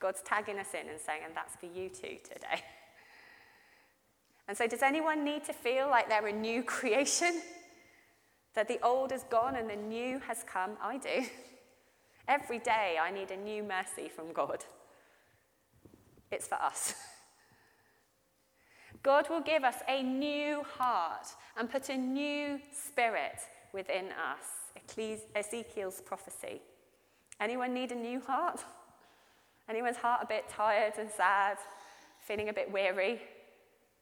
God's 0.00 0.22
tagging 0.22 0.58
us 0.58 0.68
in 0.74 0.88
and 0.88 0.98
saying, 0.98 1.22
and 1.24 1.34
that's 1.36 1.56
for 1.56 1.66
you 1.66 1.88
too 1.88 2.18
today. 2.24 2.62
And 4.48 4.58
so, 4.58 4.66
does 4.66 4.82
anyone 4.82 5.24
need 5.24 5.44
to 5.44 5.52
feel 5.52 5.88
like 5.88 6.08
they're 6.08 6.26
a 6.26 6.32
new 6.32 6.62
creation? 6.64 7.40
That 8.54 8.66
the 8.66 8.84
old 8.84 9.12
is 9.12 9.22
gone 9.30 9.54
and 9.54 9.70
the 9.70 9.76
new 9.76 10.18
has 10.26 10.42
come? 10.42 10.72
I 10.82 10.98
do. 10.98 11.24
Every 12.26 12.58
day 12.58 12.96
I 13.00 13.12
need 13.12 13.30
a 13.30 13.36
new 13.36 13.62
mercy 13.62 14.08
from 14.08 14.32
God. 14.32 14.64
It's 16.32 16.48
for 16.48 16.56
us. 16.56 16.94
God 19.02 19.28
will 19.30 19.40
give 19.40 19.64
us 19.64 19.76
a 19.88 20.02
new 20.02 20.62
heart 20.62 21.26
and 21.56 21.70
put 21.70 21.88
a 21.88 21.96
new 21.96 22.60
spirit 22.72 23.38
within 23.72 24.06
us. 24.06 24.46
Ezekiel's 25.34 26.00
prophecy. 26.00 26.60
Anyone 27.40 27.72
need 27.72 27.92
a 27.92 27.94
new 27.94 28.20
heart? 28.20 28.60
Anyone's 29.68 29.96
heart 29.96 30.20
a 30.22 30.26
bit 30.26 30.48
tired 30.48 30.94
and 30.98 31.08
sad, 31.10 31.56
feeling 32.20 32.48
a 32.48 32.52
bit 32.52 32.70
weary? 32.70 33.20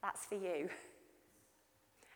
That's 0.03 0.25
for 0.25 0.35
you. 0.35 0.69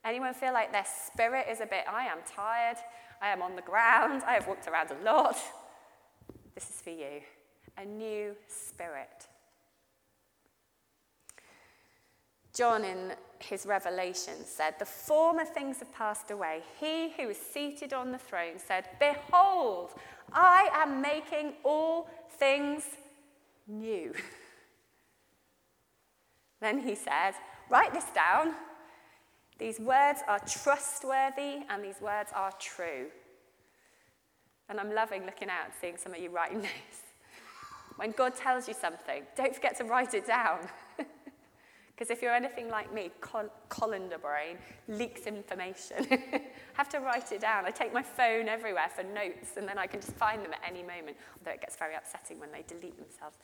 Anyone 0.04 0.34
feel 0.34 0.52
like 0.52 0.72
their 0.72 0.86
spirit 1.06 1.46
is 1.48 1.60
a 1.60 1.66
bit, 1.66 1.84
I 1.88 2.06
am 2.06 2.18
tired, 2.26 2.78
I 3.20 3.28
am 3.28 3.40
on 3.40 3.54
the 3.54 3.62
ground, 3.62 4.22
I 4.26 4.32
have 4.32 4.48
walked 4.48 4.66
around 4.66 4.90
a 4.90 5.04
lot, 5.04 5.36
this 6.54 6.68
is 6.68 6.80
for 6.80 6.90
you 6.90 7.20
a 7.78 7.84
new 7.84 8.34
spirit. 8.48 9.28
John, 12.54 12.84
in 12.84 13.12
his 13.38 13.64
revelation, 13.64 14.34
said, 14.44 14.74
The 14.78 14.84
former 14.84 15.44
things 15.44 15.78
have 15.78 15.92
passed 15.92 16.30
away. 16.30 16.62
He 16.78 17.10
who 17.16 17.30
is 17.30 17.38
seated 17.38 17.92
on 17.92 18.12
the 18.12 18.18
throne 18.18 18.58
said, 18.58 18.88
Behold, 19.00 19.92
I 20.32 20.68
am 20.74 21.00
making 21.00 21.54
all 21.64 22.08
things 22.38 22.84
new. 23.66 24.12
then 26.60 26.80
he 26.80 26.94
said, 26.94 27.32
Write 27.70 27.94
this 27.94 28.06
down. 28.14 28.54
These 29.58 29.80
words 29.80 30.20
are 30.28 30.40
trustworthy 30.40 31.60
and 31.70 31.82
these 31.82 32.00
words 32.00 32.30
are 32.34 32.52
true. 32.58 33.06
And 34.68 34.78
I'm 34.78 34.94
loving 34.94 35.24
looking 35.24 35.48
out 35.48 35.66
and 35.66 35.74
seeing 35.80 35.96
some 35.96 36.12
of 36.12 36.20
you 36.20 36.30
writing 36.30 36.60
this. 36.62 36.70
When 37.96 38.10
God 38.10 38.34
tells 38.34 38.68
you 38.68 38.74
something, 38.74 39.22
don't 39.36 39.54
forget 39.54 39.76
to 39.78 39.84
write 39.84 40.14
it 40.14 40.26
down. 40.26 40.58
Because 41.94 42.10
if 42.10 42.22
you're 42.22 42.34
anything 42.34 42.68
like 42.68 42.92
me, 42.92 43.10
col- 43.20 43.52
colander 43.68 44.18
brain 44.18 44.56
leaks 44.88 45.22
information. 45.26 46.06
I 46.10 46.42
have 46.74 46.88
to 46.90 47.00
write 47.00 47.32
it 47.32 47.40
down. 47.40 47.66
I 47.66 47.70
take 47.70 47.92
my 47.92 48.02
phone 48.02 48.48
everywhere 48.48 48.90
for 48.94 49.02
notes, 49.02 49.56
and 49.56 49.68
then 49.68 49.78
I 49.78 49.86
can 49.86 50.00
just 50.00 50.14
find 50.14 50.42
them 50.42 50.52
at 50.52 50.60
any 50.66 50.82
moment, 50.82 51.16
although 51.38 51.52
it 51.52 51.60
gets 51.60 51.76
very 51.76 51.94
upsetting 51.94 52.40
when 52.40 52.50
they 52.50 52.64
delete 52.66 52.96
themselves. 52.98 53.36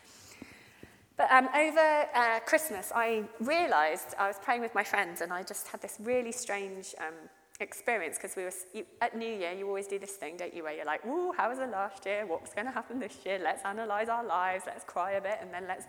But 1.17 1.31
um, 1.33 1.49
over 1.55 2.07
uh, 2.15 2.39
Christmas, 2.47 2.93
I 2.95 3.25
realised 3.41 4.15
I 4.19 4.29
was 4.29 4.37
praying 4.41 4.63
with 4.63 4.75
my 4.75 4.85
friends, 4.85 5.21
and 5.21 5.33
I 5.33 5.43
just 5.43 5.69
had 5.69 5.83
this 5.83 5.97
really 6.01 6.33
strange 6.33 6.95
um, 7.01 7.15
experience 7.61 8.17
because 8.17 8.37
we 8.37 8.45
were 8.45 8.53
you, 8.73 8.85
at 9.01 9.17
New 9.17 9.29
Year. 9.29 9.53
You 9.53 9.67
always 9.67 9.89
do 9.89 9.99
this 9.99 10.13
thing, 10.13 10.37
don't 10.37 10.55
you, 10.55 10.63
where 10.63 10.75
you're 10.75 10.85
like, 10.85 11.05
"Ooh, 11.05 11.33
how 11.37 11.49
was 11.49 11.59
the 11.59 11.67
last 11.67 12.07
year? 12.07 12.25
What's 12.25 12.55
going 12.55 12.67
to 12.67 12.73
happen 12.73 13.01
this 13.01 13.19
year? 13.27 13.41
Let's 13.43 13.65
analyze 13.65 14.09
our 14.09 14.25
lives. 14.25 14.65
Let's 14.67 14.85
cry 14.85 15.13
a 15.13 15.21
bit, 15.21 15.39
and 15.41 15.53
then 15.53 15.65
let's 15.67 15.87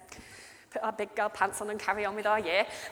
put 0.70 0.84
our 0.84 0.92
big 0.92 1.16
girl 1.16 1.30
pants 1.30 1.62
on 1.62 1.70
and 1.70 1.80
carry 1.80 2.06
on 2.06 2.16
with 2.16 2.26
our 2.26 2.40
year." 2.40 2.66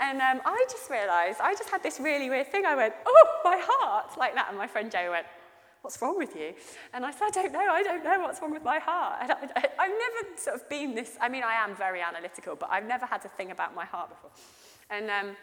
and 0.00 0.20
um, 0.20 0.40
I 0.44 0.64
just 0.70 0.90
realised 0.90 1.40
I 1.40 1.54
just 1.54 1.70
had 1.70 1.82
this 1.82 2.00
really 2.00 2.30
weird 2.30 2.50
thing. 2.50 2.66
I 2.66 2.76
went, 2.76 2.94
"Oh, 3.06 3.40
my 3.44 3.58
heart!" 3.60 4.18
like 4.18 4.34
that, 4.34 4.46
and 4.48 4.58
my 4.58 4.66
friend 4.66 4.90
Joe 4.90 5.10
went. 5.10 5.26
What's 5.82 6.02
wrong 6.02 6.18
with 6.18 6.36
you? 6.36 6.52
And 6.92 7.06
I 7.06 7.10
said, 7.10 7.28
I 7.28 7.30
don't 7.30 7.52
know, 7.52 7.70
I 7.70 7.82
don't 7.82 8.04
know 8.04 8.20
what's 8.20 8.42
wrong 8.42 8.52
with 8.52 8.62
my 8.62 8.78
heart. 8.78 9.20
And 9.22 9.32
I, 9.32 9.60
have 9.60 9.70
never 9.78 10.36
sort 10.36 10.56
of 10.56 10.68
been 10.68 10.94
this, 10.94 11.16
I 11.18 11.30
mean, 11.30 11.42
I 11.42 11.54
am 11.54 11.74
very 11.74 12.02
analytical, 12.02 12.54
but 12.54 12.68
I've 12.70 12.84
never 12.84 13.06
had 13.06 13.24
a 13.24 13.28
thing 13.28 13.50
about 13.50 13.74
my 13.74 13.86
heart 13.86 14.10
before. 14.10 14.30
And 14.90 15.08
um, 15.08 15.36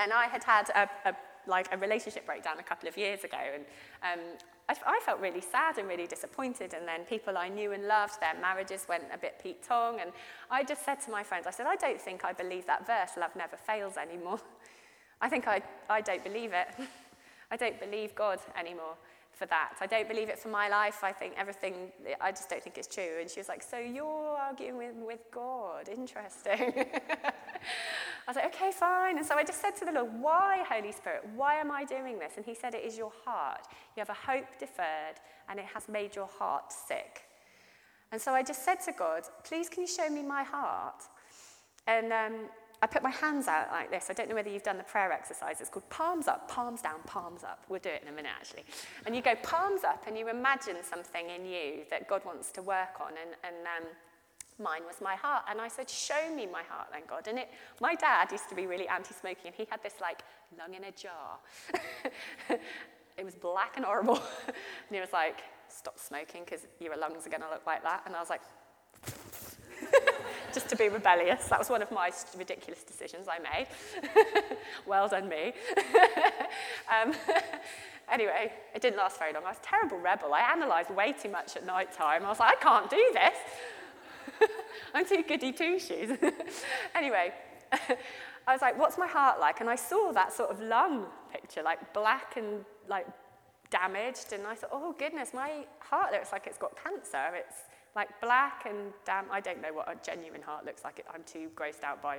and 0.00 0.12
I 0.12 0.26
had 0.26 0.42
had 0.44 0.70
a, 0.70 1.10
a, 1.10 1.14
like 1.50 1.68
a 1.72 1.76
relationship 1.76 2.24
breakdown 2.24 2.56
a 2.58 2.62
couple 2.62 2.88
of 2.88 2.96
years 2.96 3.24
ago, 3.24 3.38
and 3.54 3.64
um, 4.02 4.24
I, 4.68 4.74
I, 4.86 5.00
felt 5.04 5.20
really 5.20 5.42
sad 5.42 5.76
and 5.78 5.86
really 5.88 6.06
disappointed. 6.06 6.72
And 6.72 6.88
then 6.88 7.04
people 7.04 7.36
I 7.36 7.48
knew 7.48 7.72
and 7.72 7.86
loved, 7.86 8.20
their 8.20 8.40
marriages 8.40 8.86
went 8.88 9.04
a 9.12 9.18
bit 9.18 9.38
Pete 9.42 9.62
Tong, 9.62 10.00
and 10.00 10.12
I 10.50 10.64
just 10.64 10.84
said 10.84 11.00
to 11.02 11.10
my 11.10 11.22
friends, 11.22 11.46
I 11.46 11.50
said, 11.50 11.66
I 11.66 11.76
don't 11.76 12.00
think 12.00 12.24
I 12.24 12.32
believe 12.32 12.66
that 12.66 12.86
verse, 12.86 13.18
love 13.18 13.36
never 13.36 13.56
fails 13.56 13.96
anymore. 13.96 14.40
I 15.20 15.28
think 15.28 15.46
I, 15.46 15.60
I 15.90 16.00
don't 16.00 16.24
believe 16.24 16.52
it. 16.52 16.68
I 17.50 17.56
don't 17.56 17.78
believe 17.78 18.14
God 18.14 18.38
anymore 18.58 18.96
for 19.40 19.46
that. 19.46 19.72
I 19.80 19.86
don't 19.86 20.06
believe 20.06 20.28
it 20.28 20.38
for 20.38 20.48
my 20.48 20.68
life. 20.68 21.02
I 21.02 21.12
think 21.12 21.32
everything, 21.38 21.74
I 22.20 22.30
just 22.30 22.50
don't 22.50 22.62
think 22.62 22.76
it's 22.76 22.86
true. 22.86 23.14
And 23.20 23.30
she 23.30 23.40
was 23.40 23.48
like, 23.48 23.62
So 23.62 23.78
you're 23.78 24.36
arguing 24.36 25.06
with, 25.06 25.20
God? 25.32 25.88
Interesting. 25.88 26.74
I 26.76 28.26
was 28.28 28.36
like, 28.36 28.54
Okay, 28.54 28.70
fine. 28.70 29.16
And 29.16 29.26
so 29.26 29.36
I 29.36 29.42
just 29.42 29.62
said 29.62 29.74
to 29.78 29.86
the 29.86 29.92
Lord, 29.92 30.10
Why, 30.20 30.62
Holy 30.68 30.92
Spirit? 30.92 31.22
Why 31.34 31.54
am 31.54 31.70
I 31.70 31.86
doing 31.86 32.18
this? 32.18 32.34
And 32.36 32.44
He 32.44 32.54
said, 32.54 32.74
It 32.74 32.84
is 32.84 32.98
your 32.98 33.12
heart. 33.24 33.62
You 33.96 34.02
have 34.04 34.10
a 34.10 34.20
hope 34.30 34.58
deferred, 34.58 35.16
and 35.48 35.58
it 35.58 35.66
has 35.72 35.88
made 35.88 36.14
your 36.14 36.28
heart 36.28 36.70
sick. 36.70 37.22
And 38.12 38.20
so 38.20 38.32
I 38.32 38.42
just 38.42 38.62
said 38.62 38.80
to 38.84 38.92
God, 38.92 39.22
Please, 39.42 39.70
can 39.70 39.80
you 39.80 39.88
show 39.88 40.10
me 40.10 40.22
my 40.22 40.42
heart? 40.42 41.02
And 41.86 42.12
um, 42.12 42.34
I 42.82 42.86
put 42.86 43.02
my 43.02 43.10
hands 43.10 43.46
out 43.46 43.68
like 43.70 43.90
this. 43.90 44.06
I 44.08 44.14
don't 44.14 44.28
know 44.28 44.34
whether 44.34 44.48
you've 44.48 44.62
done 44.62 44.78
the 44.78 44.84
prayer 44.84 45.12
exercise. 45.12 45.60
It's 45.60 45.68
called 45.68 45.88
palms 45.90 46.28
up, 46.28 46.48
palms 46.48 46.80
down, 46.80 47.00
palms 47.06 47.44
up. 47.44 47.64
We'll 47.68 47.80
do 47.80 47.90
it 47.90 48.02
in 48.02 48.08
a 48.08 48.12
minute, 48.12 48.32
actually. 48.38 48.64
And 49.04 49.14
you 49.14 49.20
go 49.20 49.34
palms 49.42 49.84
up 49.84 50.04
and 50.06 50.16
you 50.16 50.28
imagine 50.28 50.76
something 50.82 51.28
in 51.28 51.44
you 51.44 51.84
that 51.90 52.08
God 52.08 52.24
wants 52.24 52.50
to 52.52 52.62
work 52.62 53.00
on. 53.00 53.10
And, 53.10 53.36
and 53.44 53.66
um, 53.66 53.88
mine 54.58 54.82
was 54.86 54.96
my 55.02 55.14
heart. 55.14 55.44
And 55.48 55.60
I 55.60 55.68
said, 55.68 55.90
Show 55.90 56.34
me 56.34 56.46
my 56.46 56.62
heart, 56.62 56.88
then, 56.92 57.02
God. 57.06 57.28
And 57.28 57.38
it, 57.38 57.48
my 57.80 57.94
dad 57.94 58.32
used 58.32 58.48
to 58.48 58.54
be 58.54 58.66
really 58.66 58.88
anti 58.88 59.12
smoking, 59.12 59.46
and 59.46 59.54
he 59.54 59.66
had 59.70 59.82
this 59.82 59.94
like 60.00 60.22
lung 60.58 60.74
in 60.74 60.84
a 60.84 60.92
jar. 60.92 61.38
it 63.18 63.24
was 63.24 63.34
black 63.34 63.76
and 63.76 63.84
horrible. 63.84 64.16
and 64.46 64.92
he 64.92 65.00
was 65.00 65.12
like, 65.12 65.40
Stop 65.68 65.98
smoking 65.98 66.44
because 66.44 66.66
your 66.80 66.96
lungs 66.96 67.26
are 67.26 67.30
going 67.30 67.42
to 67.42 67.50
look 67.50 67.66
like 67.66 67.82
that. 67.82 68.02
And 68.06 68.16
I 68.16 68.20
was 68.20 68.30
like, 68.30 68.42
just 70.52 70.68
to 70.68 70.76
be 70.76 70.88
rebellious. 70.88 71.46
That 71.46 71.58
was 71.58 71.70
one 71.70 71.82
of 71.82 71.90
my 71.90 72.10
ridiculous 72.36 72.82
decisions 72.82 73.26
I 73.28 73.38
made. 73.38 73.66
well 74.86 75.08
done, 75.08 75.28
me. 75.28 75.52
um, 76.90 77.12
anyway, 78.12 78.52
it 78.74 78.82
didn't 78.82 78.98
last 78.98 79.18
very 79.18 79.32
long. 79.32 79.44
I 79.44 79.50
was 79.50 79.58
a 79.58 79.66
terrible 79.66 79.98
rebel. 79.98 80.32
I 80.34 80.52
analysed 80.52 80.90
way 80.90 81.12
too 81.12 81.28
much 81.30 81.56
at 81.56 81.66
night 81.66 81.92
time. 81.92 82.24
I 82.24 82.28
was 82.28 82.40
like, 82.40 82.58
I 82.58 82.62
can't 82.62 82.90
do 82.90 83.10
this. 83.12 84.48
I'm 84.94 85.06
too 85.06 85.22
goody 85.26 85.52
two 85.52 85.78
shoes. 85.78 86.18
anyway, 86.94 87.32
I 88.46 88.52
was 88.52 88.62
like, 88.62 88.78
what's 88.78 88.98
my 88.98 89.06
heart 89.06 89.38
like? 89.38 89.60
And 89.60 89.68
I 89.68 89.76
saw 89.76 90.12
that 90.12 90.32
sort 90.32 90.50
of 90.50 90.60
lung 90.60 91.06
picture, 91.32 91.62
like 91.62 91.92
black 91.92 92.36
and 92.36 92.64
like 92.88 93.06
damaged. 93.70 94.32
And 94.32 94.46
I 94.46 94.54
thought, 94.54 94.70
oh 94.72 94.94
goodness, 94.98 95.32
my 95.32 95.64
heart 95.78 96.12
looks 96.12 96.32
like 96.32 96.46
it's 96.46 96.58
got 96.58 96.72
cancer. 96.82 97.34
It's 97.34 97.69
like 97.96 98.08
black 98.20 98.66
and 98.68 98.92
damn. 99.04 99.24
I 99.30 99.40
don't 99.40 99.60
know 99.60 99.72
what 99.72 99.88
a 99.88 99.96
genuine 100.04 100.42
heart 100.42 100.64
looks 100.64 100.84
like. 100.84 101.04
I'm 101.12 101.22
too 101.24 101.50
grossed 101.56 101.82
out 101.82 102.02
by 102.02 102.18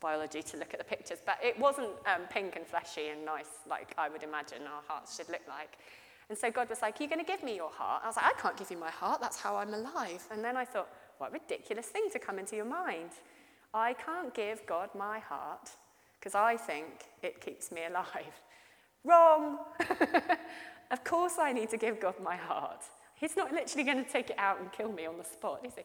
biology 0.00 0.42
to 0.42 0.56
look 0.56 0.74
at 0.74 0.78
the 0.78 0.84
pictures. 0.84 1.18
But 1.24 1.38
it 1.42 1.58
wasn't 1.58 1.90
um, 2.06 2.22
pink 2.28 2.56
and 2.56 2.66
fleshy 2.66 3.08
and 3.08 3.24
nice 3.24 3.62
like 3.70 3.94
I 3.96 4.08
would 4.08 4.22
imagine 4.22 4.62
our 4.62 4.82
hearts 4.86 5.16
should 5.16 5.28
look 5.28 5.42
like. 5.48 5.78
And 6.28 6.36
so 6.36 6.50
God 6.50 6.68
was 6.68 6.82
like, 6.82 6.98
You're 7.00 7.08
going 7.08 7.24
to 7.24 7.30
give 7.30 7.42
me 7.42 7.56
your 7.56 7.70
heart? 7.70 8.02
I 8.04 8.08
was 8.08 8.16
like, 8.16 8.26
I 8.26 8.40
can't 8.40 8.56
give 8.56 8.70
you 8.70 8.78
my 8.78 8.90
heart. 8.90 9.20
That's 9.20 9.38
how 9.38 9.56
I'm 9.56 9.72
alive. 9.72 10.26
And 10.30 10.44
then 10.44 10.56
I 10.56 10.64
thought, 10.64 10.88
What 11.18 11.32
ridiculous 11.32 11.86
thing 11.86 12.08
to 12.12 12.18
come 12.18 12.38
into 12.38 12.56
your 12.56 12.64
mind. 12.64 13.10
I 13.74 13.94
can't 13.94 14.34
give 14.34 14.66
God 14.66 14.90
my 14.96 15.18
heart 15.18 15.70
because 16.18 16.34
I 16.34 16.56
think 16.56 17.06
it 17.22 17.40
keeps 17.40 17.72
me 17.72 17.82
alive. 17.88 18.34
Wrong! 19.04 19.58
of 20.90 21.04
course, 21.04 21.34
I 21.40 21.52
need 21.52 21.70
to 21.70 21.78
give 21.78 21.98
God 22.00 22.14
my 22.22 22.36
heart. 22.36 22.82
He's 23.22 23.36
not 23.36 23.52
literally 23.52 23.84
going 23.84 24.04
to 24.04 24.10
take 24.10 24.30
it 24.30 24.36
out 24.36 24.58
and 24.58 24.72
kill 24.72 24.90
me 24.90 25.06
on 25.06 25.16
the 25.16 25.22
spot, 25.22 25.60
is 25.64 25.74
he? 25.76 25.82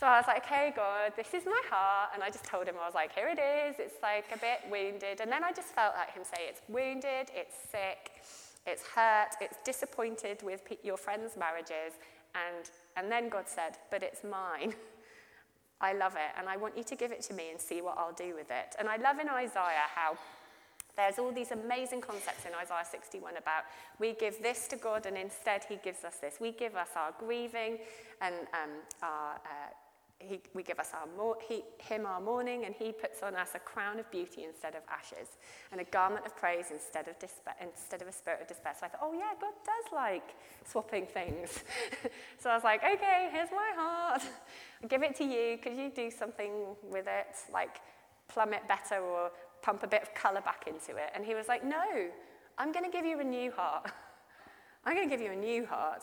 So 0.00 0.06
I 0.06 0.16
was 0.16 0.26
like, 0.26 0.46
okay, 0.46 0.72
God, 0.74 1.12
this 1.18 1.34
is 1.34 1.44
my 1.44 1.60
heart. 1.68 2.12
And 2.14 2.22
I 2.22 2.30
just 2.30 2.44
told 2.44 2.66
him, 2.66 2.76
I 2.80 2.86
was 2.86 2.94
like, 2.94 3.14
here 3.14 3.28
it 3.28 3.38
is. 3.38 3.76
It's 3.78 4.02
like 4.02 4.24
a 4.34 4.38
bit 4.38 4.60
wounded. 4.70 5.20
And 5.20 5.30
then 5.30 5.44
I 5.44 5.52
just 5.52 5.68
felt 5.74 5.92
like 5.94 6.14
him 6.14 6.24
say, 6.24 6.48
it's 6.48 6.62
wounded, 6.66 7.28
it's 7.36 7.54
sick, 7.70 8.24
it's 8.66 8.84
hurt, 8.86 9.36
it's 9.38 9.58
disappointed 9.66 10.42
with 10.42 10.62
your 10.82 10.96
friends' 10.96 11.36
marriages. 11.38 11.92
And, 12.34 12.70
and 12.96 13.12
then 13.12 13.28
God 13.28 13.44
said, 13.48 13.76
but 13.90 14.02
it's 14.02 14.24
mine. 14.24 14.72
I 15.82 15.92
love 15.92 16.14
it, 16.14 16.32
and 16.38 16.48
I 16.48 16.56
want 16.56 16.76
you 16.76 16.84
to 16.84 16.96
give 16.96 17.12
it 17.12 17.20
to 17.24 17.34
me 17.34 17.50
and 17.50 17.60
see 17.60 17.82
what 17.82 17.98
I'll 17.98 18.14
do 18.14 18.34
with 18.34 18.50
it. 18.50 18.76
And 18.78 18.88
I 18.88 18.96
love 18.96 19.18
in 19.20 19.28
Isaiah 19.28 19.86
how 19.94 20.16
there's 20.98 21.18
all 21.18 21.32
these 21.32 21.52
amazing 21.52 22.00
concepts 22.00 22.44
in 22.44 22.52
Isaiah 22.60 22.84
61 22.90 23.36
about 23.36 23.62
we 24.00 24.14
give 24.14 24.42
this 24.42 24.66
to 24.68 24.76
God 24.76 25.06
and 25.06 25.16
instead 25.16 25.64
he 25.68 25.78
gives 25.82 26.04
us 26.04 26.16
this. 26.16 26.34
We 26.40 26.50
give 26.52 26.74
us 26.74 26.88
our 26.96 27.14
grieving 27.18 27.78
and 28.20 28.34
um, 28.52 28.70
our 29.02 29.36
uh, 29.36 29.70
he, 30.20 30.40
we 30.52 30.64
give 30.64 30.80
us 30.80 30.90
our 30.94 31.36
he, 31.48 31.62
him 31.78 32.04
our 32.04 32.20
mourning, 32.20 32.64
and 32.64 32.74
he 32.74 32.90
puts 32.90 33.22
on 33.22 33.36
us 33.36 33.50
a 33.54 33.60
crown 33.60 34.00
of 34.00 34.10
beauty 34.10 34.44
instead 34.44 34.74
of 34.74 34.82
ashes, 34.90 35.28
and 35.70 35.80
a 35.80 35.84
garment 35.84 36.26
of 36.26 36.36
praise 36.36 36.66
instead 36.72 37.06
of 37.06 37.16
despair, 37.20 37.54
instead 37.62 38.02
of 38.02 38.08
a 38.08 38.12
spirit 38.12 38.42
of 38.42 38.48
despair. 38.48 38.74
So 38.78 38.86
I 38.86 38.88
thought, 38.88 39.00
oh 39.02 39.12
yeah, 39.12 39.30
God 39.40 39.54
does 39.64 39.92
like 39.92 40.34
swapping 40.66 41.06
things. 41.06 41.62
so 42.40 42.50
I 42.50 42.54
was 42.54 42.64
like, 42.64 42.82
okay, 42.82 43.28
here's 43.32 43.50
my 43.52 43.70
heart. 43.76 44.22
I 44.82 44.86
give 44.88 45.04
it 45.04 45.14
to 45.16 45.24
you. 45.24 45.58
Could 45.62 45.76
you 45.76 45.90
do 45.94 46.10
something 46.10 46.74
with 46.82 47.06
it, 47.06 47.36
like 47.52 47.80
plumb 48.26 48.52
it 48.52 48.66
better 48.68 49.00
or 49.00 49.30
pump 49.62 49.82
a 49.82 49.86
bit 49.86 50.02
of 50.02 50.14
colour 50.14 50.40
back 50.40 50.64
into 50.66 50.96
it? 50.96 51.10
And 51.14 51.24
he 51.24 51.34
was 51.34 51.48
like, 51.48 51.64
no, 51.64 52.08
I'm 52.56 52.72
going 52.72 52.84
to 52.84 52.90
give 52.90 53.04
you 53.04 53.20
a 53.20 53.24
new 53.24 53.50
heart. 53.52 53.90
I'm 54.84 54.94
going 54.94 55.08
to 55.08 55.14
give 55.14 55.24
you 55.24 55.32
a 55.32 55.36
new 55.36 55.66
heart. 55.66 56.02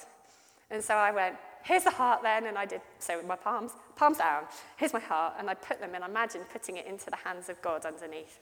And 0.72 0.84
so 0.84 0.96
I 0.96 1.12
went, 1.12 1.36
here's 1.64 1.84
the 1.84 1.92
heart 1.92 2.24
then, 2.24 2.48
and 2.48 2.58
I 2.58 2.66
did 2.66 2.82
so 3.00 3.18
with 3.18 3.28
my 3.28 3.36
palms, 3.36 3.72
palms 3.96 4.18
down, 4.18 4.44
here's 4.78 4.94
my 4.94 5.00
heart, 5.00 5.36
and 5.38 5.50
I 5.50 5.54
put 5.54 5.80
them, 5.80 5.92
and 5.94 6.04
I 6.04 6.08
imagine 6.08 6.42
putting 6.52 6.78
it 6.78 6.86
into 6.86 7.10
the 7.10 7.18
hands 7.18 7.50
of 7.50 7.62
God 7.62 7.86
underneath. 7.86 8.40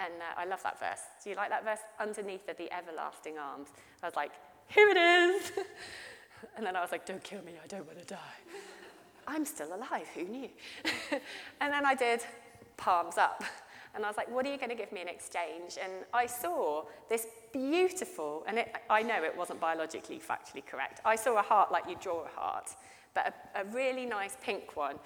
And 0.00 0.12
uh, 0.20 0.40
I 0.40 0.44
love 0.44 0.62
that 0.62 0.78
verse. 0.78 1.00
Do 1.22 1.30
you 1.30 1.36
like 1.36 1.50
that 1.50 1.64
verse? 1.64 1.80
Underneath 2.00 2.48
are 2.48 2.54
the 2.54 2.72
everlasting 2.72 3.38
arms. 3.38 3.68
I 4.02 4.06
was 4.06 4.16
like, 4.16 4.32
here 4.68 4.88
it 4.88 4.96
is. 4.96 5.52
and 6.56 6.64
then 6.64 6.76
I 6.76 6.80
was 6.80 6.92
like, 6.92 7.04
don't 7.06 7.22
kill 7.22 7.42
me, 7.42 7.52
I 7.62 7.66
don't 7.66 7.86
want 7.86 7.98
to 7.98 8.04
die. 8.04 8.36
I'm 9.26 9.44
still 9.44 9.74
alive, 9.74 10.06
who 10.14 10.24
knew? 10.24 10.48
and 11.60 11.72
then 11.72 11.84
I 11.84 11.94
did 11.94 12.22
palms 12.76 13.18
up. 13.18 13.44
And 13.98 14.06
I 14.06 14.08
was 14.08 14.16
like, 14.16 14.30
what 14.30 14.46
are 14.46 14.52
you 14.52 14.58
going 14.58 14.70
to 14.70 14.76
give 14.76 14.92
me 14.92 15.00
in 15.00 15.08
exchange? 15.08 15.76
And 15.82 15.92
I 16.14 16.26
saw 16.26 16.84
this 17.08 17.26
beautiful, 17.52 18.44
and 18.46 18.56
it, 18.56 18.72
I 18.88 19.02
know 19.02 19.24
it 19.24 19.36
wasn't 19.36 19.60
biologically 19.60 20.20
factually 20.20 20.64
correct. 20.64 21.00
I 21.04 21.16
saw 21.16 21.36
a 21.36 21.42
heart 21.42 21.72
like 21.72 21.82
you 21.88 21.96
draw 22.00 22.24
a 22.24 22.40
heart, 22.40 22.70
but 23.12 23.34
a, 23.56 23.62
a 23.62 23.64
really 23.64 24.06
nice 24.06 24.36
pink 24.40 24.76
one. 24.76 25.00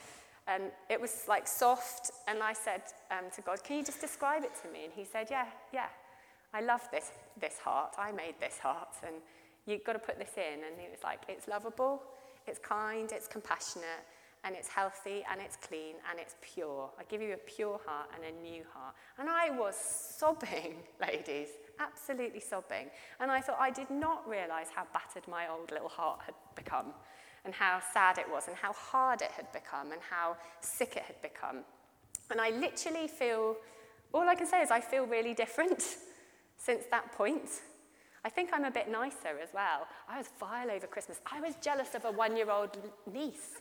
And 0.46 0.64
it 0.90 1.00
was 1.00 1.24
like 1.26 1.48
soft. 1.48 2.10
And 2.28 2.42
I 2.42 2.52
said 2.52 2.82
um, 3.10 3.30
to 3.34 3.40
God, 3.40 3.64
can 3.64 3.78
you 3.78 3.82
just 3.82 4.02
describe 4.02 4.44
it 4.44 4.52
to 4.62 4.70
me? 4.70 4.84
And 4.84 4.92
he 4.92 5.06
said, 5.06 5.28
yeah, 5.30 5.46
yeah. 5.72 5.86
I 6.52 6.60
love 6.60 6.86
this, 6.92 7.12
this 7.40 7.56
heart. 7.58 7.94
I 7.96 8.12
made 8.12 8.34
this 8.40 8.58
heart. 8.58 8.94
And 9.06 9.14
you've 9.64 9.84
got 9.84 9.94
to 9.94 10.00
put 10.00 10.18
this 10.18 10.32
in. 10.36 10.64
And 10.66 10.78
he 10.78 10.90
was 10.90 11.02
like, 11.02 11.22
it's 11.30 11.48
lovable, 11.48 12.02
it's 12.46 12.58
kind, 12.58 13.10
it's 13.10 13.26
compassionate, 13.26 14.04
and 14.44 14.56
it's 14.56 14.68
healthy 14.68 15.24
and 15.30 15.40
it's 15.40 15.56
clean 15.56 15.94
and 16.10 16.18
it's 16.18 16.34
pure. 16.40 16.90
I 16.98 17.04
give 17.04 17.22
you 17.22 17.34
a 17.34 17.36
pure 17.36 17.80
heart 17.86 18.08
and 18.14 18.24
a 18.24 18.42
new 18.42 18.62
heart. 18.72 18.94
And 19.18 19.28
I 19.28 19.50
was 19.50 19.76
sobbing, 19.76 20.76
ladies, 21.00 21.48
absolutely 21.78 22.40
sobbing. 22.40 22.90
And 23.20 23.30
I 23.30 23.40
thought 23.40 23.58
I 23.60 23.70
did 23.70 23.90
not 23.90 24.28
realize 24.28 24.66
how 24.74 24.86
battered 24.92 25.28
my 25.28 25.48
old 25.48 25.70
little 25.70 25.88
heart 25.88 26.20
had 26.26 26.34
become 26.56 26.86
and 27.44 27.54
how 27.54 27.80
sad 27.92 28.18
it 28.18 28.28
was 28.28 28.48
and 28.48 28.56
how 28.56 28.72
hard 28.72 29.22
it 29.22 29.30
had 29.30 29.50
become 29.52 29.92
and 29.92 30.00
how 30.08 30.36
sick 30.60 30.96
it 30.96 31.02
had 31.04 31.20
become. 31.22 31.58
And 32.30 32.40
I 32.40 32.50
literally 32.50 33.08
feel, 33.08 33.56
all 34.12 34.28
I 34.28 34.34
can 34.34 34.46
say 34.46 34.60
is 34.62 34.70
I 34.70 34.80
feel 34.80 35.06
really 35.06 35.34
different 35.34 35.96
since 36.56 36.84
that 36.90 37.12
point. 37.12 37.48
I 38.24 38.28
think 38.28 38.50
I'm 38.52 38.64
a 38.64 38.70
bit 38.70 38.90
nicer 38.90 39.38
as 39.42 39.48
well. 39.52 39.86
I 40.08 40.18
was 40.18 40.28
vile 40.38 40.70
over 40.70 40.86
Christmas. 40.86 41.20
I 41.30 41.40
was 41.40 41.54
jealous 41.60 41.94
of 41.94 42.04
a 42.04 42.10
one 42.12 42.36
year 42.36 42.50
old 42.50 42.76
niece 43.12 43.60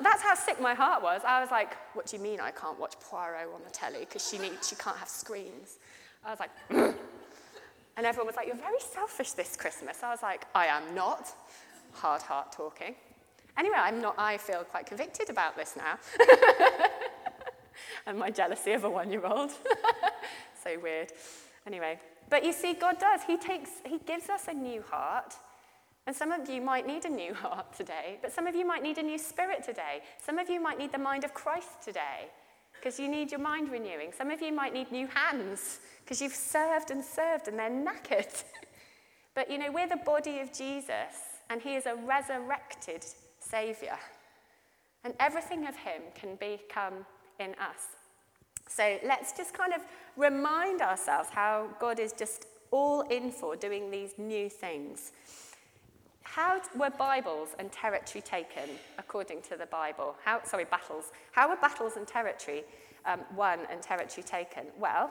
that's 0.00 0.22
how 0.22 0.34
sick 0.34 0.60
my 0.60 0.74
heart 0.74 1.02
was. 1.02 1.22
I 1.26 1.40
was 1.40 1.50
like, 1.50 1.76
what 1.94 2.06
do 2.06 2.16
you 2.16 2.22
mean 2.22 2.40
I 2.40 2.50
can't 2.50 2.78
watch 2.78 2.94
Poirot 3.00 3.48
on 3.54 3.60
the 3.64 3.70
telly 3.70 4.00
because 4.00 4.28
she, 4.28 4.38
needs, 4.38 4.68
she 4.68 4.76
can't 4.76 4.96
have 4.96 5.08
screens? 5.08 5.78
I 6.24 6.30
was 6.30 6.40
like, 6.40 6.50
and 6.70 8.06
everyone 8.06 8.26
was 8.26 8.36
like, 8.36 8.46
you're 8.46 8.56
very 8.56 8.80
selfish 8.80 9.32
this 9.32 9.56
Christmas. 9.56 10.02
I 10.02 10.10
was 10.10 10.22
like, 10.22 10.46
I 10.54 10.66
am 10.66 10.94
not. 10.94 11.32
Hard 11.92 12.22
heart 12.22 12.52
talking. 12.52 12.94
Anyway, 13.56 13.76
I'm 13.76 14.00
not, 14.00 14.14
I 14.18 14.36
feel 14.36 14.62
quite 14.64 14.86
convicted 14.86 15.30
about 15.30 15.56
this 15.56 15.74
now. 15.76 15.98
and 18.06 18.18
my 18.18 18.30
jealousy 18.30 18.72
of 18.72 18.84
a 18.84 18.90
one-year-old. 18.90 19.50
so 20.62 20.78
weird. 20.80 21.12
Anyway, 21.66 21.98
but 22.30 22.44
you 22.44 22.52
see, 22.52 22.74
God 22.74 22.98
does. 23.00 23.22
He 23.26 23.36
takes, 23.36 23.70
he 23.84 23.98
gives 23.98 24.28
us 24.28 24.46
a 24.48 24.54
new 24.54 24.82
heart 24.82 25.34
and 26.08 26.16
some 26.16 26.32
of 26.32 26.48
you 26.48 26.62
might 26.62 26.86
need 26.86 27.04
a 27.04 27.10
new 27.10 27.34
heart 27.44 27.70
today, 27.76 28.16
but 28.22 28.32
some 28.32 28.46
of 28.46 28.54
you 28.54 28.66
might 28.66 28.82
need 28.82 28.96
a 28.96 29.02
new 29.02 29.18
spirit 29.18 29.62
today. 29.62 30.00
Some 30.24 30.38
of 30.38 30.48
you 30.48 30.58
might 30.58 30.78
need 30.78 30.90
the 30.90 30.96
mind 30.98 31.22
of 31.22 31.34
Christ 31.34 31.82
today 31.84 32.30
because 32.72 32.98
you 32.98 33.08
need 33.08 33.30
your 33.30 33.40
mind 33.40 33.70
renewing. 33.70 34.12
Some 34.16 34.30
of 34.30 34.40
you 34.40 34.50
might 34.50 34.72
need 34.72 34.90
new 34.90 35.06
hands 35.06 35.80
because 36.02 36.22
you've 36.22 36.34
served 36.34 36.90
and 36.90 37.04
served 37.04 37.46
and 37.46 37.58
they're 37.58 37.68
knackered. 37.68 38.42
but 39.34 39.50
you 39.50 39.58
know, 39.58 39.70
we're 39.70 39.86
the 39.86 39.98
body 39.98 40.40
of 40.40 40.50
Jesus 40.50 41.12
and 41.50 41.60
he 41.60 41.74
is 41.76 41.84
a 41.84 41.94
resurrected 41.94 43.04
Saviour. 43.38 43.98
And 45.04 45.12
everything 45.20 45.66
of 45.66 45.76
him 45.76 46.00
can 46.14 46.36
become 46.36 47.04
in 47.38 47.50
us. 47.50 47.98
So 48.66 48.98
let's 49.04 49.32
just 49.32 49.52
kind 49.52 49.74
of 49.74 49.82
remind 50.16 50.80
ourselves 50.80 51.28
how 51.28 51.68
God 51.78 51.98
is 51.98 52.14
just 52.14 52.46
all 52.70 53.02
in 53.02 53.30
for 53.30 53.56
doing 53.56 53.90
these 53.90 54.12
new 54.16 54.48
things. 54.48 55.12
How 56.34 56.60
were 56.76 56.90
Bibles 56.90 57.48
and 57.58 57.72
territory 57.72 58.20
taken 58.20 58.68
according 58.98 59.40
to 59.42 59.56
the 59.56 59.64
Bible? 59.66 60.14
How, 60.22 60.42
sorry, 60.44 60.66
battles. 60.66 61.06
How 61.32 61.48
were 61.48 61.56
battles 61.56 61.96
and 61.96 62.06
territory 62.06 62.64
um, 63.06 63.20
won 63.34 63.60
and 63.70 63.80
territory 63.80 64.22
taken? 64.22 64.66
Well, 64.78 65.10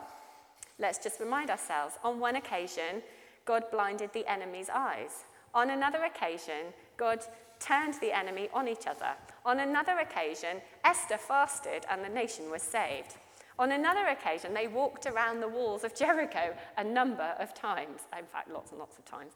let's 0.78 0.98
just 0.98 1.18
remind 1.18 1.50
ourselves. 1.50 1.96
On 2.04 2.20
one 2.20 2.36
occasion, 2.36 3.02
God 3.44 3.64
blinded 3.72 4.12
the 4.12 4.30
enemy's 4.30 4.70
eyes. 4.72 5.24
On 5.54 5.70
another 5.70 6.04
occasion, 6.04 6.72
God 6.96 7.24
turned 7.58 7.94
the 7.94 8.16
enemy 8.16 8.48
on 8.54 8.68
each 8.68 8.86
other. 8.86 9.10
On 9.44 9.58
another 9.58 9.98
occasion, 9.98 10.62
Esther 10.84 11.18
fasted 11.18 11.84
and 11.90 12.04
the 12.04 12.08
nation 12.08 12.48
was 12.48 12.62
saved. 12.62 13.16
On 13.58 13.72
another 13.72 14.06
occasion, 14.06 14.54
they 14.54 14.68
walked 14.68 15.06
around 15.06 15.40
the 15.40 15.48
walls 15.48 15.82
of 15.82 15.94
Jericho 15.98 16.54
a 16.76 16.84
number 16.84 17.34
of 17.38 17.54
times. 17.54 18.02
In 18.16 18.26
fact, 18.26 18.50
lots 18.50 18.70
and 18.70 18.78
lots 18.78 18.98
of 18.98 19.04
times. 19.04 19.32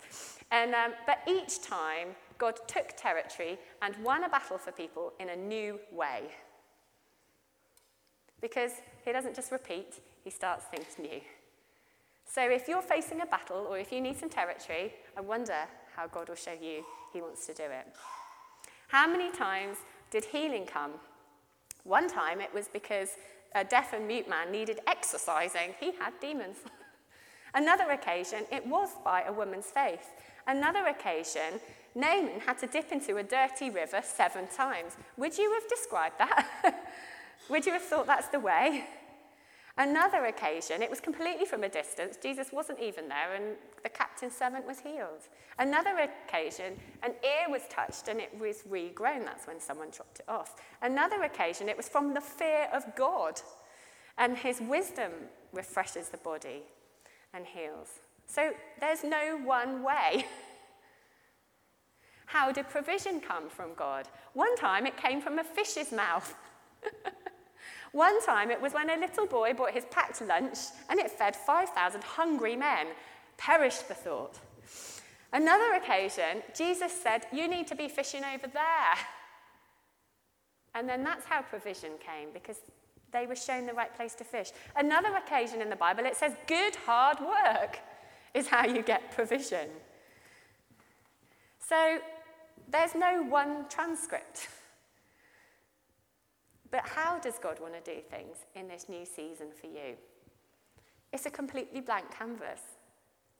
And, 0.50 0.74
um, 0.74 0.92
but 1.06 1.18
each 1.28 1.62
time, 1.62 2.08
God 2.38 2.56
took 2.66 2.96
territory 2.96 3.58
and 3.82 3.96
won 4.04 4.24
a 4.24 4.28
battle 4.28 4.58
for 4.58 4.72
people 4.72 5.12
in 5.18 5.30
a 5.30 5.36
new 5.36 5.78
way. 5.90 6.22
Because 8.40 8.72
he 9.04 9.12
doesn't 9.12 9.34
just 9.34 9.52
repeat, 9.52 10.00
he 10.24 10.30
starts 10.30 10.64
things 10.66 10.96
new. 11.00 11.20
So 12.24 12.48
if 12.48 12.66
you're 12.66 12.82
facing 12.82 13.20
a 13.20 13.26
battle 13.26 13.66
or 13.68 13.78
if 13.78 13.92
you 13.92 14.00
need 14.00 14.18
some 14.18 14.30
territory, 14.30 14.94
I 15.16 15.20
wonder 15.20 15.66
how 15.94 16.06
God 16.06 16.28
will 16.28 16.36
show 16.36 16.52
you 16.52 16.84
he 17.12 17.20
wants 17.20 17.46
to 17.46 17.54
do 17.54 17.64
it. 17.64 17.86
How 18.88 19.06
many 19.06 19.30
times 19.30 19.78
did 20.10 20.24
healing 20.24 20.64
come? 20.64 20.92
One 21.84 22.08
time 22.08 22.40
it 22.40 22.52
was 22.54 22.68
because 22.68 23.10
a 23.54 23.64
deaf 23.64 23.92
and 23.92 24.06
mute 24.06 24.28
man 24.28 24.50
needed 24.50 24.80
exorcising. 24.86 25.74
He 25.78 25.92
had 25.92 26.12
demons. 26.20 26.56
Another 27.54 27.90
occasion, 27.90 28.44
it 28.50 28.66
was 28.66 28.90
by 29.04 29.22
a 29.22 29.32
woman's 29.32 29.66
faith. 29.66 30.08
Another 30.46 30.86
occasion, 30.86 31.60
Naaman 31.94 32.40
had 32.40 32.58
to 32.58 32.66
dip 32.66 32.90
into 32.90 33.18
a 33.18 33.22
dirty 33.22 33.70
river 33.70 34.00
seven 34.02 34.46
times. 34.48 34.96
Would 35.18 35.36
you 35.36 35.52
have 35.52 35.68
described 35.68 36.18
that? 36.18 36.48
Would 37.50 37.66
you 37.66 37.72
have 37.72 37.82
thought 37.82 38.06
that's 38.06 38.28
the 38.28 38.40
way? 38.40 38.84
Another 39.78 40.26
occasion, 40.26 40.82
it 40.82 40.90
was 40.90 41.00
completely 41.00 41.46
from 41.46 41.64
a 41.64 41.68
distance. 41.68 42.18
Jesus 42.22 42.52
wasn't 42.52 42.78
even 42.78 43.08
there, 43.08 43.34
and 43.34 43.56
the 43.82 43.88
captain's 43.88 44.36
servant 44.36 44.66
was 44.66 44.80
healed. 44.80 45.28
Another 45.58 45.96
occasion, 45.98 46.74
an 47.02 47.12
ear 47.24 47.50
was 47.50 47.62
touched 47.70 48.08
and 48.08 48.20
it 48.20 48.38
was 48.38 48.62
regrown. 48.70 49.24
That's 49.24 49.46
when 49.46 49.60
someone 49.60 49.90
chopped 49.90 50.20
it 50.20 50.28
off. 50.28 50.56
Another 50.82 51.22
occasion, 51.22 51.68
it 51.68 51.76
was 51.76 51.88
from 51.88 52.12
the 52.12 52.20
fear 52.20 52.68
of 52.72 52.84
God, 52.96 53.40
and 54.18 54.36
his 54.36 54.60
wisdom 54.60 55.12
refreshes 55.52 56.10
the 56.10 56.18
body 56.18 56.62
and 57.32 57.46
heals. 57.46 58.00
So 58.26 58.52
there's 58.78 59.04
no 59.04 59.40
one 59.42 59.82
way. 59.82 60.26
How 62.26 62.52
did 62.52 62.68
provision 62.68 63.20
come 63.20 63.48
from 63.48 63.74
God? 63.74 64.08
One 64.34 64.54
time 64.56 64.86
it 64.86 64.96
came 64.96 65.20
from 65.20 65.38
a 65.38 65.44
fish's 65.44 65.92
mouth. 65.92 66.34
One 67.92 68.24
time 68.24 68.50
it 68.50 68.60
was 68.60 68.72
when 68.72 68.90
a 68.90 68.96
little 68.96 69.26
boy 69.26 69.52
brought 69.52 69.72
his 69.72 69.84
packed 69.90 70.20
lunch 70.22 70.58
and 70.88 70.98
it 70.98 71.10
fed 71.10 71.36
5,000 71.36 72.02
hungry 72.02 72.56
men. 72.56 72.88
Perish 73.36 73.78
the 73.78 73.94
thought. 73.94 74.38
Another 75.32 75.74
occasion, 75.74 76.42
Jesus 76.54 76.92
said, 76.92 77.26
You 77.32 77.48
need 77.48 77.66
to 77.68 77.74
be 77.74 77.88
fishing 77.88 78.22
over 78.24 78.46
there. 78.46 78.94
And 80.74 80.88
then 80.88 81.04
that's 81.04 81.26
how 81.26 81.42
provision 81.42 81.92
came, 82.00 82.28
because 82.32 82.58
they 83.12 83.26
were 83.26 83.36
shown 83.36 83.66
the 83.66 83.74
right 83.74 83.94
place 83.94 84.14
to 84.16 84.24
fish. 84.24 84.50
Another 84.76 85.14
occasion 85.16 85.60
in 85.60 85.68
the 85.68 85.76
Bible, 85.76 86.04
it 86.04 86.16
says, 86.16 86.32
Good 86.46 86.76
hard 86.76 87.18
work 87.20 87.78
is 88.34 88.46
how 88.46 88.66
you 88.66 88.82
get 88.82 89.12
provision. 89.12 89.68
So 91.58 91.98
there's 92.70 92.94
no 92.94 93.22
one 93.22 93.66
transcript. 93.68 94.48
But 96.72 96.88
how 96.88 97.18
does 97.18 97.38
God 97.38 97.60
want 97.60 97.74
to 97.74 97.94
do 97.94 98.00
things 98.00 98.38
in 98.56 98.66
this 98.66 98.86
new 98.88 99.04
season 99.04 99.48
for 99.52 99.66
you? 99.66 99.94
It's 101.12 101.26
a 101.26 101.30
completely 101.30 101.82
blank 101.82 102.10
canvas, 102.10 102.60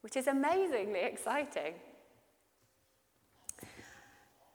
which 0.03 0.17
is 0.17 0.27
amazingly 0.27 1.01
exciting. 1.01 1.73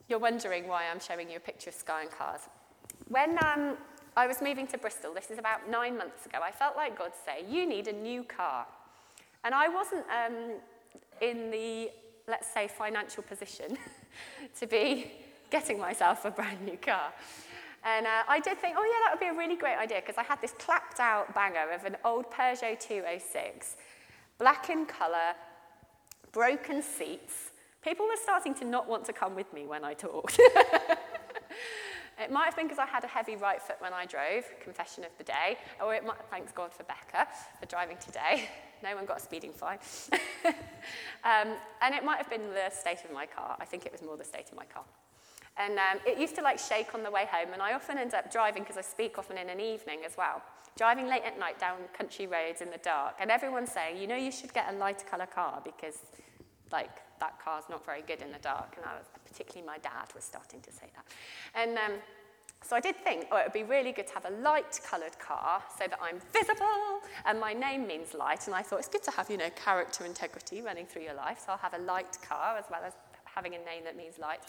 You're 0.07 0.19
wondering 0.19 0.67
why 0.67 0.83
I'm 0.89 0.99
showing 0.99 1.29
you 1.29 1.37
a 1.37 1.39
picture 1.39 1.71
of 1.71 1.75
Sky 1.75 2.03
and 2.03 2.11
Cars. 2.11 2.41
When 3.09 3.31
um, 3.43 3.77
I 4.15 4.27
was 4.27 4.41
moving 4.41 4.67
to 4.67 4.77
Bristol, 4.77 5.13
this 5.13 5.31
is 5.31 5.39
about 5.39 5.67
nine 5.67 5.97
months 5.97 6.27
ago, 6.27 6.37
I 6.41 6.51
felt 6.51 6.75
like 6.75 6.97
God 6.97 7.11
say, 7.25 7.45
You 7.49 7.65
need 7.65 7.87
a 7.87 7.93
new 7.93 8.23
car. 8.23 8.67
And 9.43 9.55
I 9.55 9.69
wasn't 9.69 10.05
um, 10.09 10.51
in 11.19 11.49
the, 11.49 11.89
let's 12.27 12.47
say, 12.53 12.67
financial 12.67 13.23
position 13.23 13.75
to 14.59 14.67
be 14.67 15.11
getting 15.49 15.79
myself 15.79 16.25
a 16.25 16.31
brand 16.31 16.61
new 16.61 16.77
car. 16.77 17.11
And 17.87 18.05
uh, 18.05 18.23
I 18.27 18.41
did 18.41 18.57
think, 18.57 18.75
oh 18.77 18.83
yeah, 18.83 18.99
that 19.05 19.13
would 19.13 19.21
be 19.21 19.33
a 19.33 19.37
really 19.37 19.55
great 19.55 19.77
idea 19.77 20.01
because 20.01 20.17
I 20.17 20.23
had 20.23 20.41
this 20.41 20.53
clapped 20.59 20.99
out 20.99 21.33
banger 21.33 21.71
of 21.73 21.85
an 21.85 21.95
old 22.03 22.29
Peugeot 22.29 22.77
206, 22.77 23.77
black 24.37 24.69
in 24.69 24.85
colour, 24.85 25.33
broken 26.33 26.81
seats. 26.81 27.51
People 27.81 28.05
were 28.05 28.21
starting 28.21 28.53
to 28.55 28.65
not 28.65 28.89
want 28.89 29.05
to 29.05 29.13
come 29.13 29.35
with 29.35 29.53
me 29.53 29.65
when 29.65 29.85
I 29.85 29.93
talked. 29.93 30.37
It 32.19 32.31
might 32.31 32.45
have 32.45 32.55
been 32.55 32.65
because 32.65 32.79
I 32.79 32.87
had 32.87 33.03
a 33.03 33.07
heavy 33.07 33.35
right 33.35 33.61
foot 33.61 33.75
when 33.79 33.93
I 33.93 34.05
drove, 34.05 34.43
confession 34.59 35.03
of 35.03 35.11
the 35.19 35.23
day, 35.23 35.57
or 35.79 35.93
it 35.93 36.03
might, 36.03 36.17
thanks 36.31 36.51
God 36.51 36.73
for 36.73 36.83
Becca 36.83 37.27
for 37.59 37.65
driving 37.67 37.97
today. 37.97 38.49
No 38.83 38.95
one 38.95 39.07
got 39.07 39.17
a 39.17 39.19
speeding 39.19 39.53
fine. 39.53 39.79
um, 40.45 41.55
and 41.81 41.95
it 41.95 42.05
might 42.05 42.17
have 42.17 42.29
been 42.29 42.53
the 42.53 42.69
state 42.69 42.99
of 43.03 43.11
my 43.11 43.25
car. 43.25 43.57
I 43.59 43.65
think 43.65 43.87
it 43.87 43.91
was 43.91 44.03
more 44.03 44.17
the 44.17 44.23
state 44.23 44.49
of 44.51 44.55
my 44.55 44.65
car. 44.65 44.83
And 45.59 45.73
um, 45.79 45.99
it 46.05 46.19
used 46.19 46.35
to 46.35 46.41
like 46.41 46.59
shake 46.59 46.93
on 46.93 47.03
the 47.03 47.11
way 47.11 47.25
home, 47.31 47.53
and 47.53 47.61
I 47.61 47.73
often 47.73 47.97
end 47.97 48.13
up 48.13 48.31
driving 48.31 48.63
because 48.63 48.77
I 48.77 48.81
speak 48.81 49.17
often 49.17 49.37
in 49.37 49.49
an 49.49 49.59
evening 49.59 49.99
as 50.05 50.15
well. 50.17 50.41
Driving 50.77 51.07
late 51.07 51.23
at 51.25 51.39
night 51.39 51.59
down 51.59 51.77
country 51.97 52.27
roads 52.27 52.61
in 52.61 52.69
the 52.69 52.77
dark, 52.77 53.15
and 53.19 53.31
everyone's 53.31 53.71
saying, 53.71 53.97
you 53.97 54.07
know, 54.07 54.15
you 54.15 54.31
should 54.31 54.53
get 54.53 54.71
a 54.71 54.77
lighter 54.77 55.05
colour 55.09 55.25
car 55.25 55.61
because, 55.65 55.97
like, 56.71 56.91
that 57.19 57.39
car's 57.43 57.63
not 57.69 57.83
very 57.85 58.03
good 58.03 58.21
in 58.21 58.31
the 58.31 58.39
dark. 58.39 58.75
And 58.77 58.85
I 58.85 58.95
was, 58.95 59.05
particularly 59.25 59.65
my 59.65 59.79
dad 59.79 60.13
was 60.13 60.23
starting 60.23 60.61
to 60.61 60.71
say 60.71 60.87
that. 60.95 61.05
And 61.55 61.77
um, 61.77 61.99
so 62.63 62.75
I 62.75 62.79
did 62.79 62.95
think, 62.97 63.27
oh, 63.31 63.37
it 63.37 63.45
would 63.45 63.53
be 63.53 63.63
really 63.63 63.91
good 63.91 64.07
to 64.07 64.13
have 64.13 64.25
a 64.25 64.41
light 64.41 64.79
coloured 64.87 65.17
car 65.19 65.63
so 65.79 65.85
that 65.87 65.99
I'm 66.01 66.19
visible 66.33 67.01
and 67.25 67.39
my 67.39 67.53
name 67.53 67.87
means 67.87 68.13
light. 68.13 68.47
And 68.47 68.55
I 68.55 68.61
thought 68.61 68.79
it's 68.79 68.87
good 68.87 69.03
to 69.03 69.11
have, 69.11 69.29
you 69.29 69.37
know, 69.37 69.49
character 69.55 70.05
integrity 70.05 70.61
running 70.61 70.85
through 70.85 71.03
your 71.03 71.13
life. 71.13 71.43
So 71.45 71.51
I'll 71.51 71.57
have 71.59 71.73
a 71.73 71.79
light 71.79 72.17
car 72.27 72.57
as 72.57 72.65
well 72.69 72.81
as 72.85 72.93
having 73.37 73.53
a 73.53 73.59
name 73.59 73.83
that 73.83 73.95
means 73.95 74.17
light. 74.17 74.39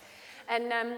And, 0.48 0.72
um, 0.72 0.94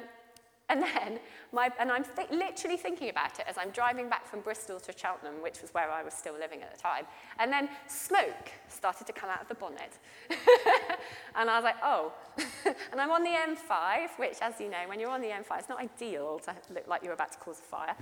and 0.68 0.80
then, 0.80 1.18
my, 1.52 1.72
and 1.80 1.90
I'm 1.90 2.04
th- 2.04 2.30
literally 2.30 2.76
thinking 2.76 3.10
about 3.10 3.40
it 3.40 3.46
as 3.48 3.58
I'm 3.58 3.70
driving 3.70 4.08
back 4.08 4.24
from 4.24 4.40
Bristol 4.40 4.78
to 4.78 4.92
Cheltenham, 4.96 5.42
which 5.42 5.60
was 5.60 5.74
where 5.74 5.90
I 5.90 6.04
was 6.04 6.14
still 6.14 6.34
living 6.38 6.62
at 6.62 6.72
the 6.72 6.80
time. 6.80 7.06
And 7.40 7.52
then 7.52 7.68
smoke 7.88 8.52
started 8.68 9.08
to 9.08 9.12
come 9.12 9.28
out 9.28 9.42
of 9.42 9.48
the 9.48 9.56
bonnet. 9.56 9.98
and 11.34 11.50
I 11.50 11.56
was 11.56 11.64
like, 11.64 11.74
oh. 11.82 12.12
and 12.92 13.00
I'm 13.00 13.10
on 13.10 13.24
the 13.24 13.30
M5, 13.30 14.18
which, 14.18 14.36
as 14.40 14.60
you 14.60 14.70
know, 14.70 14.84
when 14.86 15.00
you're 15.00 15.10
on 15.10 15.20
the 15.20 15.28
M5, 15.28 15.58
it's 15.58 15.68
not 15.68 15.80
ideal 15.80 16.38
to 16.44 16.54
look 16.72 16.86
like 16.86 17.02
you're 17.02 17.14
about 17.14 17.32
to 17.32 17.38
cause 17.38 17.58
a 17.58 17.62
fire. 17.62 17.96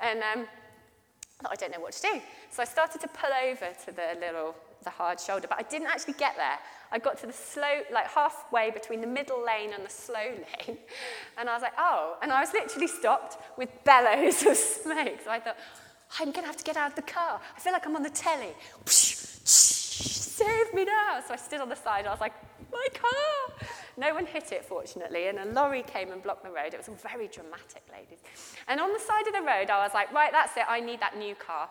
And 0.00 0.22
um, 0.32 0.46
I 1.44 1.54
don't 1.56 1.72
know 1.72 1.80
what 1.80 1.92
to 1.92 2.02
do. 2.02 2.20
So 2.50 2.62
I 2.62 2.64
started 2.64 3.02
to 3.02 3.08
pull 3.08 3.30
over 3.30 3.68
to 3.84 3.92
the 3.92 4.18
little, 4.18 4.56
the 4.84 4.90
hard 4.90 5.20
shoulder, 5.20 5.46
but 5.48 5.58
I 5.58 5.62
didn't 5.62 5.88
actually 5.88 6.14
get 6.14 6.36
there. 6.36 6.58
I 6.90 6.98
got 6.98 7.18
to 7.18 7.26
the 7.26 7.32
slow, 7.32 7.82
like 7.92 8.08
halfway 8.08 8.70
between 8.70 9.00
the 9.00 9.06
middle 9.06 9.44
lane 9.44 9.72
and 9.74 9.84
the 9.84 9.90
slow 9.90 10.14
lane. 10.68 10.78
And 11.36 11.48
I 11.48 11.54
was 11.54 11.62
like, 11.62 11.74
oh. 11.78 12.16
And 12.22 12.32
I 12.32 12.40
was 12.40 12.52
literally 12.52 12.88
stopped 12.88 13.36
with 13.58 13.68
bellows 13.84 14.44
of 14.46 14.56
smoke. 14.56 15.18
So 15.24 15.30
I 15.30 15.40
thought, 15.40 15.56
I'm 16.18 16.30
going 16.32 16.44
to 16.44 16.46
have 16.46 16.56
to 16.56 16.64
get 16.64 16.76
out 16.76 16.90
of 16.90 16.96
the 16.96 17.02
car. 17.02 17.40
I 17.56 17.60
feel 17.60 17.72
like 17.72 17.86
I'm 17.86 17.96
on 17.96 18.02
the 18.02 18.10
telly. 18.10 18.54
Save 18.84 20.72
me 20.72 20.84
now. 20.84 21.20
So 21.26 21.34
I 21.34 21.36
stood 21.36 21.60
on 21.60 21.68
the 21.68 21.76
side. 21.76 22.06
I 22.06 22.10
was 22.10 22.20
like, 22.20 22.32
my 22.72 22.86
car. 22.94 23.68
No 23.96 24.14
one 24.14 24.26
hit 24.26 24.52
it, 24.52 24.64
fortunately, 24.64 25.26
and 25.26 25.38
a 25.38 25.46
lorry 25.46 25.82
came 25.82 26.12
and 26.12 26.22
blocked 26.22 26.44
the 26.44 26.50
road. 26.50 26.72
It 26.72 26.78
was 26.78 26.88
very 27.02 27.26
dramatic, 27.26 27.82
ladies. 27.90 28.20
And 28.68 28.80
on 28.80 28.92
the 28.92 29.00
side 29.00 29.26
of 29.26 29.32
the 29.32 29.40
road, 29.40 29.70
I 29.70 29.82
was 29.82 29.92
like, 29.92 30.12
right, 30.12 30.30
that's 30.30 30.56
it. 30.56 30.62
I 30.68 30.78
need 30.80 31.00
that 31.00 31.18
new 31.18 31.34
car. 31.34 31.68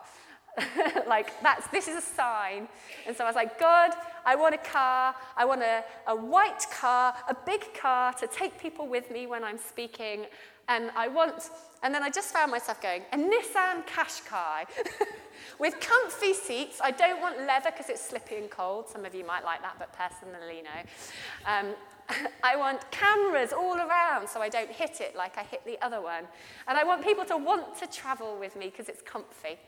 like, 1.06 1.40
that's, 1.42 1.66
this 1.68 1.88
is 1.88 1.96
a 1.96 2.00
sign. 2.00 2.68
And 3.06 3.16
so 3.16 3.24
I 3.24 3.26
was 3.26 3.36
like, 3.36 3.58
God, 3.58 3.92
I 4.24 4.36
want 4.36 4.54
a 4.54 4.58
car. 4.58 5.14
I 5.36 5.44
want 5.44 5.62
a, 5.62 5.84
a 6.06 6.16
white 6.16 6.66
car, 6.70 7.14
a 7.28 7.36
big 7.46 7.72
car 7.74 8.12
to 8.14 8.26
take 8.26 8.58
people 8.60 8.86
with 8.86 9.10
me 9.10 9.26
when 9.26 9.44
I'm 9.44 9.58
speaking. 9.58 10.26
And 10.68 10.90
I 10.94 11.08
want, 11.08 11.50
and 11.82 11.94
then 11.94 12.02
I 12.02 12.10
just 12.10 12.32
found 12.32 12.50
myself 12.50 12.82
going, 12.82 13.02
a 13.12 13.16
Nissan 13.16 13.86
Qashqai 13.86 14.66
with 15.58 15.80
comfy 15.80 16.34
seats. 16.34 16.80
I 16.82 16.90
don't 16.90 17.20
want 17.20 17.38
leather 17.38 17.70
because 17.70 17.88
it's 17.88 18.06
slippy 18.06 18.36
and 18.36 18.50
cold. 18.50 18.88
Some 18.88 19.04
of 19.04 19.14
you 19.14 19.24
might 19.24 19.44
like 19.44 19.62
that, 19.62 19.76
but 19.78 19.92
personally, 19.94 20.62
no. 20.62 21.50
Um, 21.50 21.74
I 22.42 22.56
want 22.56 22.90
cameras 22.90 23.52
all 23.52 23.76
around 23.76 24.28
so 24.28 24.40
I 24.40 24.48
don't 24.48 24.70
hit 24.70 25.00
it 25.00 25.16
like 25.16 25.38
I 25.38 25.42
hit 25.42 25.64
the 25.64 25.80
other 25.84 26.00
one. 26.00 26.24
And 26.66 26.78
I 26.78 26.84
want 26.84 27.04
people 27.04 27.24
to 27.26 27.36
want 27.36 27.76
to 27.78 27.86
travel 27.86 28.36
with 28.38 28.56
me 28.56 28.66
because 28.66 28.88
it's 28.88 29.02
comfy. 29.02 29.58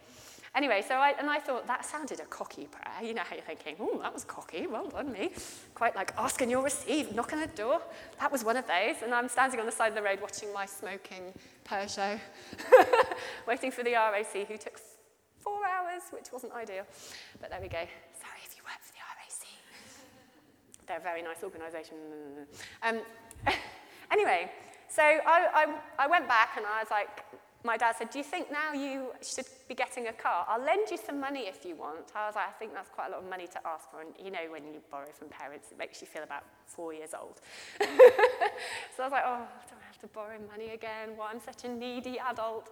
Anyway, 0.54 0.82
so 0.86 0.96
I, 0.96 1.14
and 1.18 1.30
I 1.30 1.38
thought 1.38 1.68
that 1.68 1.84
sounded 1.84 2.18
a 2.18 2.24
cocky 2.24 2.66
prayer. 2.66 3.08
You 3.08 3.14
know 3.14 3.22
how 3.22 3.36
you're 3.36 3.44
thinking, 3.44 3.76
oh, 3.78 4.00
that 4.02 4.12
was 4.12 4.24
cocky, 4.24 4.66
well 4.66 4.88
done 4.88 5.12
me. 5.12 5.30
Quite 5.74 5.94
like 5.94 6.12
ask 6.18 6.40
and 6.40 6.50
you'll 6.50 6.62
receive, 6.62 7.14
knock 7.14 7.32
on 7.32 7.40
the 7.40 7.46
door. 7.46 7.80
That 8.18 8.32
was 8.32 8.42
one 8.42 8.56
of 8.56 8.66
those. 8.66 8.96
And 9.04 9.14
I'm 9.14 9.28
standing 9.28 9.60
on 9.60 9.66
the 9.66 9.72
side 9.72 9.88
of 9.88 9.94
the 9.94 10.02
road 10.02 10.20
watching 10.20 10.52
my 10.52 10.66
smoking 10.66 11.32
Peugeot, 11.64 12.18
waiting 13.46 13.70
for 13.70 13.84
the 13.84 13.92
RAC 13.92 14.48
who 14.48 14.56
took 14.56 14.80
four 15.38 15.60
hours, 15.64 16.02
which 16.10 16.32
wasn't 16.32 16.52
ideal. 16.52 16.84
But 17.40 17.50
there 17.50 17.60
we 17.60 17.68
go. 17.68 17.78
Sorry 17.78 18.40
if 18.44 18.56
you 18.56 18.64
work 18.64 18.80
for 18.82 18.92
the 18.92 18.98
RAC. 18.98 19.46
They're 20.88 20.98
a 20.98 21.00
very 21.00 21.22
nice 21.22 21.44
organisation. 21.44 21.96
Um, 22.82 22.98
anyway, 24.10 24.50
so 24.90 25.02
I, 25.02 25.46
I, 25.54 26.04
I 26.04 26.06
went 26.08 26.26
back 26.26 26.56
and 26.56 26.66
I 26.66 26.80
was 26.80 26.90
like, 26.90 27.24
my 27.64 27.76
dad 27.76 27.94
said, 27.96 28.10
Do 28.10 28.18
you 28.18 28.24
think 28.24 28.50
now 28.50 28.72
you 28.72 29.08
should 29.22 29.46
be 29.68 29.74
getting 29.74 30.08
a 30.08 30.12
car? 30.12 30.46
I'll 30.48 30.62
lend 30.62 30.90
you 30.90 30.96
some 30.96 31.20
money 31.20 31.40
if 31.40 31.64
you 31.64 31.76
want. 31.76 32.12
I 32.14 32.26
was 32.26 32.34
like, 32.34 32.48
I 32.48 32.52
think 32.52 32.72
that's 32.74 32.88
quite 32.88 33.08
a 33.08 33.10
lot 33.10 33.22
of 33.22 33.28
money 33.28 33.46
to 33.46 33.66
ask 33.66 33.90
for. 33.90 34.00
And 34.00 34.10
you 34.22 34.30
know, 34.30 34.50
when 34.50 34.64
you 34.64 34.80
borrow 34.90 35.06
from 35.12 35.28
parents, 35.28 35.68
it 35.70 35.78
makes 35.78 36.00
you 36.00 36.06
feel 36.06 36.22
about 36.22 36.44
four 36.66 36.92
years 36.92 37.10
old. 37.18 37.40
so 37.80 37.86
I 37.86 39.04
was 39.04 39.12
like, 39.12 39.24
Oh, 39.26 39.46
do 39.68 39.74
I 39.80 39.86
have 39.86 39.98
to 40.00 40.06
borrow 40.08 40.38
money 40.50 40.70
again? 40.70 41.10
Why, 41.16 41.30
I'm 41.32 41.40
such 41.40 41.64
a 41.64 41.68
needy 41.68 42.18
adult. 42.18 42.70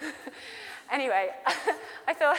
anyway, 0.90 1.30
I 2.06 2.14
thought, 2.14 2.38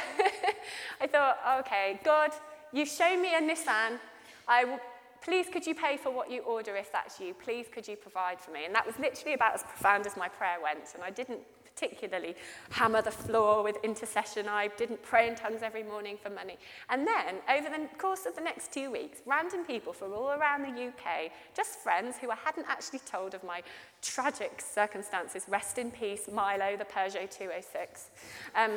I 0.99 1.07
thought, 1.07 1.37
okay, 1.59 1.99
God, 2.03 2.31
you've 2.71 2.89
shown 2.89 3.21
me 3.21 3.35
a 3.35 3.41
Nissan. 3.41 3.99
I 4.47 4.65
will 4.65 4.79
please 5.21 5.47
could 5.51 5.65
you 5.65 5.75
pay 5.75 5.97
for 5.97 6.11
what 6.11 6.29
you 6.31 6.41
order 6.41 6.75
if 6.75 6.91
that's 6.91 7.19
you? 7.19 7.33
Please 7.33 7.67
could 7.71 7.87
you 7.87 7.95
provide 7.95 8.39
for 8.39 8.51
me? 8.51 8.65
And 8.65 8.75
that 8.75 8.85
was 8.85 8.97
literally 8.99 9.33
about 9.33 9.53
as 9.53 9.63
profound 9.63 10.05
as 10.05 10.17
my 10.17 10.27
prayer 10.27 10.57
went. 10.61 10.93
And 10.95 11.03
I 11.03 11.09
didn't 11.09 11.41
particularly 11.75 12.35
hammer 12.69 13.01
the 13.01 13.11
floor 13.11 13.63
with 13.63 13.77
intercession. 13.83 14.47
I 14.47 14.67
didn't 14.77 15.01
pray 15.03 15.27
in 15.27 15.35
tongues 15.35 15.61
every 15.63 15.83
morning 15.83 16.17
for 16.21 16.29
money. 16.29 16.57
And 16.89 17.07
then, 17.07 17.35
over 17.49 17.69
the 17.69 17.87
course 17.97 18.25
of 18.25 18.35
the 18.35 18.41
next 18.41 18.71
two 18.71 18.91
weeks, 18.91 19.19
random 19.25 19.63
people 19.65 19.93
from 19.93 20.13
all 20.13 20.31
around 20.31 20.63
the 20.63 20.87
UK, 20.87 21.31
just 21.55 21.79
friends 21.79 22.17
who 22.17 22.29
I 22.29 22.35
hadn't 22.35 22.67
actually 22.67 22.99
told 22.99 23.33
of 23.33 23.43
my 23.43 23.63
tragic 24.01 24.61
circumstances, 24.61 25.45
rest 25.47 25.77
in 25.77 25.91
peace, 25.91 26.29
Milo, 26.31 26.77
the 26.77 26.85
Peugeot 26.85 27.29
206, 27.29 28.09
um, 28.55 28.71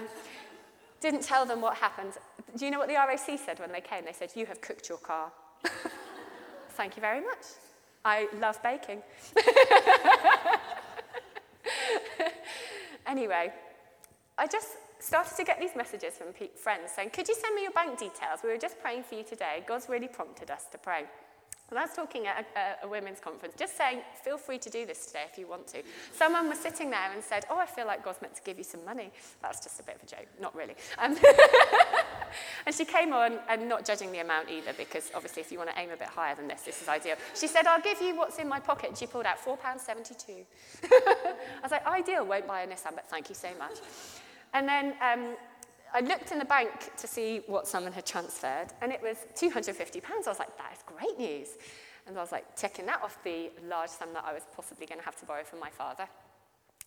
didn't 1.00 1.22
tell 1.22 1.44
them 1.44 1.60
what 1.60 1.76
happened. 1.76 2.12
Do 2.56 2.64
you 2.64 2.70
know 2.70 2.78
what 2.78 2.88
the 2.88 2.94
RAC 2.94 3.38
said 3.38 3.58
when 3.58 3.72
they 3.72 3.80
came? 3.80 4.04
They 4.04 4.12
said, 4.12 4.30
You 4.34 4.46
have 4.46 4.60
cooked 4.60 4.88
your 4.88 4.98
car. 4.98 5.32
Thank 6.74 6.96
you 6.96 7.00
very 7.00 7.20
much. 7.20 7.44
I 8.04 8.28
love 8.38 8.62
baking. 8.62 9.02
Anyway, 13.06 13.52
I 14.38 14.46
just 14.46 14.70
started 14.98 15.36
to 15.36 15.44
get 15.44 15.60
these 15.60 15.76
messages 15.76 16.14
from 16.14 16.28
friends 16.56 16.92
saying, 16.96 17.10
Could 17.10 17.28
you 17.28 17.34
send 17.34 17.54
me 17.54 17.62
your 17.62 17.72
bank 17.72 17.98
details? 17.98 18.40
We 18.42 18.50
were 18.50 18.58
just 18.58 18.80
praying 18.80 19.04
for 19.04 19.14
you 19.14 19.24
today. 19.24 19.62
God's 19.66 19.88
really 19.88 20.08
prompted 20.08 20.50
us 20.50 20.64
to 20.72 20.78
pray. 20.78 21.04
And 21.70 21.78
I 21.78 21.82
was 21.82 21.94
talking 21.94 22.26
at 22.26 22.44
a, 22.56 22.86
a, 22.86 22.88
women's 22.88 23.20
conference, 23.20 23.54
just 23.58 23.76
saying, 23.76 24.02
feel 24.22 24.36
free 24.36 24.58
to 24.58 24.68
do 24.68 24.84
this 24.84 25.06
today 25.06 25.24
if 25.30 25.38
you 25.38 25.46
want 25.48 25.66
to. 25.68 25.82
Someone 26.12 26.48
was 26.48 26.58
sitting 26.58 26.90
there 26.90 27.10
and 27.12 27.24
said, 27.24 27.44
Oh, 27.50 27.58
I 27.58 27.66
feel 27.66 27.86
like 27.86 28.04
God's 28.04 28.20
meant 28.20 28.34
to 28.36 28.42
give 28.42 28.58
you 28.58 28.64
some 28.64 28.84
money. 28.84 29.10
That's 29.42 29.62
just 29.62 29.80
a 29.80 29.82
bit 29.82 29.96
of 29.96 30.02
a 30.02 30.06
joke, 30.06 30.28
not 30.40 30.54
really. 30.54 30.74
Um, 30.98 31.16
and 32.66 32.74
she 32.74 32.84
came 32.84 33.12
on, 33.12 33.38
and 33.48 33.68
not 33.68 33.84
judging 33.84 34.12
the 34.12 34.18
amount 34.20 34.50
either, 34.50 34.72
because 34.74 35.10
obviously, 35.14 35.42
if 35.42 35.52
you 35.52 35.58
want 35.58 35.70
to 35.70 35.78
aim 35.78 35.90
a 35.90 35.96
bit 35.96 36.08
higher 36.08 36.34
than 36.34 36.48
this, 36.48 36.62
this 36.62 36.82
is 36.82 36.88
ideal. 36.88 37.16
She 37.34 37.46
said, 37.46 37.66
I'll 37.66 37.80
give 37.80 38.00
you 38.00 38.16
what's 38.16 38.38
in 38.38 38.48
my 38.48 38.60
pocket. 38.60 38.90
And 38.90 38.98
she 38.98 39.06
pulled 39.06 39.26
out 39.26 39.38
£4.72. 39.38 40.44
I 40.92 41.34
was 41.62 41.70
like, 41.70 41.86
Ideal, 41.86 42.24
won't 42.24 42.46
buy 42.46 42.62
a 42.62 42.66
Nissan, 42.66 42.94
but 42.94 43.08
thank 43.08 43.28
you 43.28 43.34
so 43.34 43.48
much. 43.58 43.78
And 44.52 44.68
then 44.68 44.94
um, 45.02 45.36
I 45.92 46.00
looked 46.00 46.32
in 46.32 46.38
the 46.38 46.44
bank 46.44 46.90
to 46.96 47.06
see 47.06 47.42
what 47.46 47.68
someone 47.68 47.92
had 47.92 48.06
transferred, 48.06 48.68
and 48.82 48.92
it 48.92 49.00
was 49.00 49.16
£250. 49.36 50.02
I 50.04 50.28
was 50.28 50.38
like, 50.38 50.56
that 50.58 50.72
is 50.72 50.80
great 50.86 51.18
news. 51.18 51.50
And 52.06 52.18
I 52.18 52.20
was 52.20 52.32
like, 52.32 52.54
ticking 52.56 52.86
that 52.86 53.02
off 53.02 53.22
the 53.24 53.50
large 53.68 53.90
sum 53.90 54.12
that 54.12 54.24
I 54.26 54.32
was 54.32 54.42
possibly 54.54 54.86
going 54.86 54.98
to 54.98 55.04
have 55.04 55.16
to 55.20 55.24
borrow 55.24 55.44
from 55.44 55.60
my 55.60 55.70
father. 55.70 56.06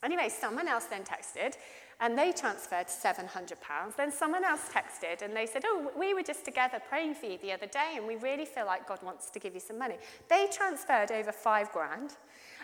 Anyway, 0.04 0.30
someone 0.30 0.68
else 0.68 0.86
then 0.86 1.04
texted, 1.04 1.56
and 2.00 2.18
they 2.18 2.32
transferred 2.32 2.88
£700. 2.88 3.96
Then 3.96 4.12
someone 4.12 4.44
else 4.44 4.70
texted, 4.72 5.24
and 5.24 5.36
they 5.36 5.48
said, 5.48 5.64
Oh, 5.66 5.92
we 5.98 6.14
were 6.14 6.22
just 6.22 6.46
together 6.46 6.80
praying 6.88 7.16
for 7.16 7.26
you 7.26 7.38
the 7.42 7.52
other 7.52 7.66
day, 7.66 7.94
and 7.96 8.06
we 8.06 8.16
really 8.18 8.46
feel 8.46 8.66
like 8.68 8.88
God 8.88 9.02
wants 9.02 9.32
to 9.32 9.40
give 9.40 9.56
you 9.56 9.60
some 9.60 9.80
money. 9.80 9.96
They 10.30 10.48
transferred 10.52 11.12
over 11.12 11.32
five 11.32 11.72
grand. 11.72 12.16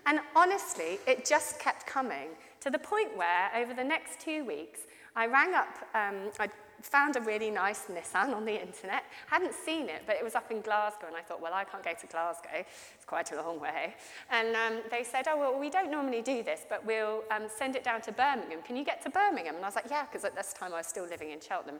And 0.05 0.19
honestly, 0.35 0.99
it 1.07 1.25
just 1.25 1.59
kept 1.59 1.87
coming 1.87 2.29
to 2.61 2.69
the 2.69 2.79
point 2.79 3.17
where, 3.17 3.49
over 3.55 3.73
the 3.73 3.83
next 3.83 4.19
two 4.19 4.45
weeks, 4.45 4.81
I 5.15 5.25
rang 5.27 5.53
up, 5.53 5.75
um, 5.95 6.31
I 6.39 6.49
found 6.85 7.15
a 7.15 7.21
really 7.21 7.49
nice 7.49 7.85
Nissan 7.85 8.35
on 8.35 8.45
the 8.45 8.61
internet. 8.61 9.03
Hadn't 9.27 9.53
seen 9.53 9.89
it, 9.89 10.03
but 10.05 10.15
it 10.15 10.23
was 10.23 10.35
up 10.35 10.51
in 10.51 10.61
Glasgow, 10.61 11.07
and 11.07 11.15
I 11.15 11.21
thought, 11.21 11.41
well, 11.41 11.53
I 11.53 11.63
can't 11.63 11.83
go 11.83 11.91
to 11.99 12.07
Glasgow. 12.07 12.49
It's 12.95 13.05
quite 13.05 13.31
a 13.31 13.35
long 13.35 13.59
way. 13.59 13.95
And 14.29 14.55
um, 14.55 14.81
they 14.91 15.03
said, 15.03 15.27
oh, 15.29 15.37
well, 15.37 15.59
we 15.59 15.69
don't 15.69 15.89
normally 15.89 16.21
do 16.21 16.43
this, 16.43 16.61
but 16.69 16.85
we'll 16.85 17.23
um, 17.31 17.43
send 17.47 17.75
it 17.75 17.83
down 17.83 18.01
to 18.01 18.11
Birmingham. 18.11 18.61
Can 18.63 18.75
you 18.75 18.83
get 18.83 19.01
to 19.03 19.09
Birmingham? 19.09 19.55
And 19.55 19.63
I 19.63 19.67
was 19.67 19.75
like, 19.75 19.89
yeah, 19.89 20.05
because 20.05 20.25
at 20.25 20.35
this 20.35 20.53
time 20.53 20.73
I 20.73 20.77
was 20.77 20.87
still 20.87 21.07
living 21.07 21.31
in 21.31 21.39
Cheltenham. 21.39 21.79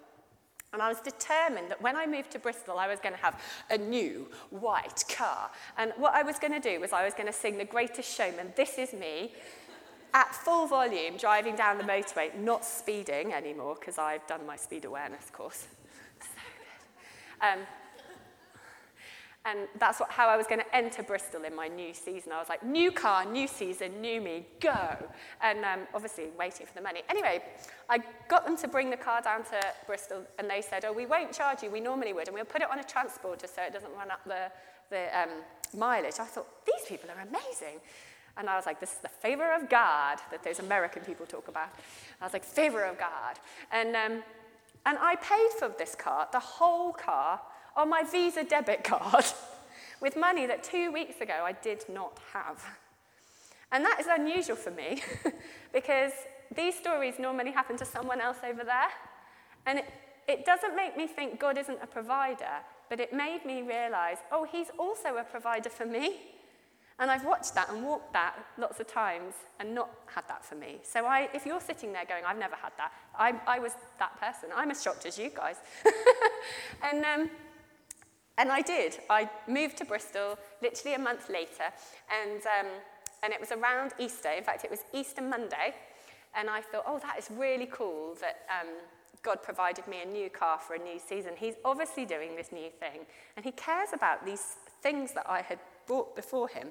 And 0.73 0.81
I 0.81 0.89
was 0.89 0.99
determined 1.01 1.69
that 1.69 1.79
when 1.83 1.95
I 1.95 2.07
moved 2.07 2.31
to 2.31 2.39
Bristol, 2.39 2.79
I 2.79 2.87
was 2.87 2.99
going 2.99 3.13
to 3.13 3.21
have 3.21 3.39
a 3.69 3.77
new 3.77 4.27
white 4.49 5.05
car. 5.07 5.51
And 5.77 5.93
what 5.97 6.15
I 6.15 6.23
was 6.23 6.39
going 6.39 6.53
to 6.53 6.59
do 6.59 6.79
was 6.79 6.91
I 6.91 7.05
was 7.05 7.13
going 7.13 7.27
to 7.27 7.33
sing 7.33 7.59
The 7.59 7.65
Greatest 7.65 8.11
Showman, 8.17 8.53
This 8.55 8.79
Is 8.79 8.91
Me, 8.91 9.33
at 10.13 10.33
full 10.33 10.67
volume 10.67 11.17
driving 11.17 11.55
down 11.55 11.77
the 11.77 11.83
motorway, 11.83 12.33
not 12.35 12.63
speeding 12.63 13.33
anymore 13.33 13.75
because 13.79 13.97
I've 13.97 14.25
done 14.27 14.45
my 14.45 14.55
speed 14.55 14.85
awareness 14.85 15.29
course. 15.31 15.67
So 16.21 16.27
good. 17.41 17.59
Um, 17.59 17.67
and 19.45 19.67
that's 19.77 19.99
what, 19.99 20.09
how 20.09 20.29
I 20.29 20.37
was 20.37 20.47
going 20.47 20.61
to 20.61 20.75
enter 20.75 21.03
Bristol 21.03 21.43
in 21.43 21.53
my 21.53 21.67
new 21.67 21.93
season. 21.93 22.31
I 22.31 22.39
was 22.39 22.47
like, 22.47 22.63
new 22.63 22.91
car, 22.91 23.25
new 23.25 23.45
season, 23.45 23.99
new 23.99 24.21
me, 24.21 24.45
go. 24.61 24.95
And 25.41 25.65
um, 25.65 25.79
obviously 25.93 26.27
waiting 26.39 26.65
for 26.65 26.73
the 26.73 26.81
money. 26.81 27.01
Anyway, 27.09 27.43
I 27.89 27.99
got 28.29 28.45
them 28.45 28.55
to 28.57 28.69
bring 28.69 28.89
the 28.89 28.95
car 28.95 29.21
down 29.21 29.43
to 29.45 29.59
Bristol, 29.85 30.23
and 30.39 30.49
they 30.49 30.61
said, 30.61 30.85
oh, 30.85 30.93
we 30.93 31.05
won't 31.05 31.33
charge 31.33 31.61
you, 31.61 31.69
we 31.69 31.81
normally 31.81 32.13
would, 32.13 32.29
and 32.29 32.35
we'll 32.35 32.45
put 32.45 32.61
it 32.61 32.71
on 32.71 32.79
a 32.79 32.83
transporter 32.85 33.47
so 33.47 33.61
it 33.63 33.73
doesn't 33.73 33.93
run 33.97 34.11
up 34.11 34.21
the, 34.25 34.49
the 34.89 35.19
um, 35.19 35.29
mileage. 35.77 36.15
I 36.19 36.25
thought, 36.25 36.47
these 36.65 36.87
people 36.87 37.09
are 37.09 37.21
amazing. 37.27 37.81
And 38.37 38.49
I 38.49 38.55
was 38.55 38.65
like, 38.65 38.79
this 38.79 38.93
is 38.93 38.99
the 38.99 39.09
favor 39.09 39.53
of 39.53 39.69
God 39.69 40.19
that 40.31 40.43
those 40.43 40.59
American 40.59 41.03
people 41.03 41.25
talk 41.25 41.47
about. 41.47 41.69
I 42.19 42.25
was 42.25 42.33
like, 42.33 42.43
favor 42.43 42.83
of 42.83 42.97
God. 42.97 43.39
And, 43.71 43.95
um, 43.95 44.23
and 44.85 44.97
I 44.99 45.15
paid 45.17 45.49
for 45.59 45.69
this 45.77 45.95
car, 45.95 46.27
the 46.31 46.39
whole 46.39 46.91
car, 46.93 47.39
on 47.75 47.89
my 47.89 48.03
Visa 48.03 48.43
debit 48.43 48.83
card 48.83 49.25
with 50.01 50.15
money 50.17 50.45
that 50.45 50.63
two 50.63 50.91
weeks 50.91 51.21
ago 51.21 51.41
I 51.43 51.53
did 51.53 51.83
not 51.89 52.19
have. 52.33 52.63
And 53.71 53.83
that 53.85 53.99
is 53.99 54.07
unusual 54.07 54.55
for 54.55 54.71
me 54.71 55.01
because 55.73 56.11
these 56.55 56.75
stories 56.75 57.15
normally 57.19 57.51
happen 57.51 57.77
to 57.77 57.85
someone 57.85 58.21
else 58.21 58.37
over 58.47 58.63
there. 58.63 58.89
And 59.65 59.79
it, 59.79 59.85
it 60.27 60.45
doesn't 60.45 60.75
make 60.75 60.95
me 60.95 61.07
think 61.07 61.39
God 61.39 61.57
isn't 61.57 61.79
a 61.81 61.87
provider, 61.87 62.61
but 62.89 62.99
it 62.99 63.13
made 63.13 63.45
me 63.45 63.61
realize, 63.61 64.17
oh, 64.31 64.43
He's 64.43 64.67
also 64.77 65.17
a 65.17 65.23
provider 65.23 65.69
for 65.69 65.85
me. 65.85 66.19
And 67.03 67.11
I've 67.11 67.25
watched 67.25 67.53
that 67.55 67.69
and 67.69 67.83
walked 67.83 68.13
that 68.13 68.33
lots 68.57 68.79
of 68.79 68.87
times 68.87 69.33
and 69.59 69.75
not 69.75 69.89
had 70.05 70.25
that 70.29 70.45
for 70.45 70.55
me. 70.55 70.77
So 70.83 71.05
I, 71.05 71.27
if 71.33 71.45
you're 71.45 71.59
sitting 71.59 71.91
there 71.91 72.05
going, 72.05 72.23
I've 72.23 72.39
never 72.39 72.55
had 72.55 72.71
that, 72.77 72.93
I, 73.13 73.33
I 73.45 73.59
was 73.59 73.73
that 73.99 74.17
person. 74.21 74.51
I'm 74.55 74.71
as 74.71 74.81
shocked 74.81 75.05
as 75.05 75.17
you 75.17 75.29
guys. 75.29 75.57
and, 76.81 77.03
um, 77.03 77.29
and 78.37 78.49
I 78.49 78.61
did. 78.61 78.99
I 79.09 79.29
moved 79.49 79.79
to 79.79 79.85
Bristol 79.85 80.39
literally 80.61 80.95
a 80.95 80.99
month 80.99 81.29
later, 81.29 81.73
and, 82.09 82.41
um, 82.45 82.71
and 83.21 83.33
it 83.33 83.39
was 83.41 83.51
around 83.51 83.91
Easter. 83.99 84.29
In 84.29 84.45
fact, 84.45 84.63
it 84.63 84.71
was 84.71 84.79
Easter 84.93 85.21
Monday. 85.21 85.75
And 86.33 86.49
I 86.49 86.61
thought, 86.61 86.85
oh, 86.87 86.99
that 86.99 87.19
is 87.19 87.27
really 87.31 87.67
cool 87.69 88.15
that 88.21 88.45
um, 88.49 88.69
God 89.23 89.43
provided 89.43 89.85
me 89.89 90.03
a 90.03 90.05
new 90.05 90.29
car 90.29 90.57
for 90.57 90.75
a 90.75 90.79
new 90.79 90.99
season. 91.05 91.33
He's 91.35 91.55
obviously 91.65 92.05
doing 92.05 92.37
this 92.37 92.53
new 92.53 92.69
thing. 92.69 93.01
And 93.35 93.43
He 93.43 93.51
cares 93.51 93.89
about 93.91 94.25
these 94.25 94.55
things 94.81 95.11
that 95.15 95.29
I 95.29 95.41
had 95.41 95.59
brought 95.85 96.15
before 96.15 96.47
him. 96.47 96.69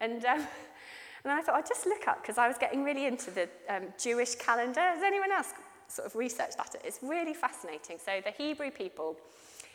And, 0.00 0.24
um, 0.24 0.40
and 1.24 1.32
I 1.32 1.42
thought, 1.42 1.56
I'd 1.56 1.66
just 1.66 1.86
look 1.86 2.08
up, 2.08 2.22
because 2.22 2.38
I 2.38 2.48
was 2.48 2.58
getting 2.58 2.84
really 2.84 3.06
into 3.06 3.30
the 3.30 3.48
um, 3.68 3.84
Jewish 3.98 4.34
calendar. 4.36 4.80
Has 4.80 5.02
anyone 5.02 5.32
else 5.32 5.52
sort 5.88 6.06
of 6.06 6.14
researched 6.16 6.56
that? 6.56 6.74
It's 6.84 7.00
really 7.02 7.34
fascinating. 7.34 7.98
So 8.04 8.20
the 8.24 8.30
Hebrew 8.30 8.70
people, 8.70 9.16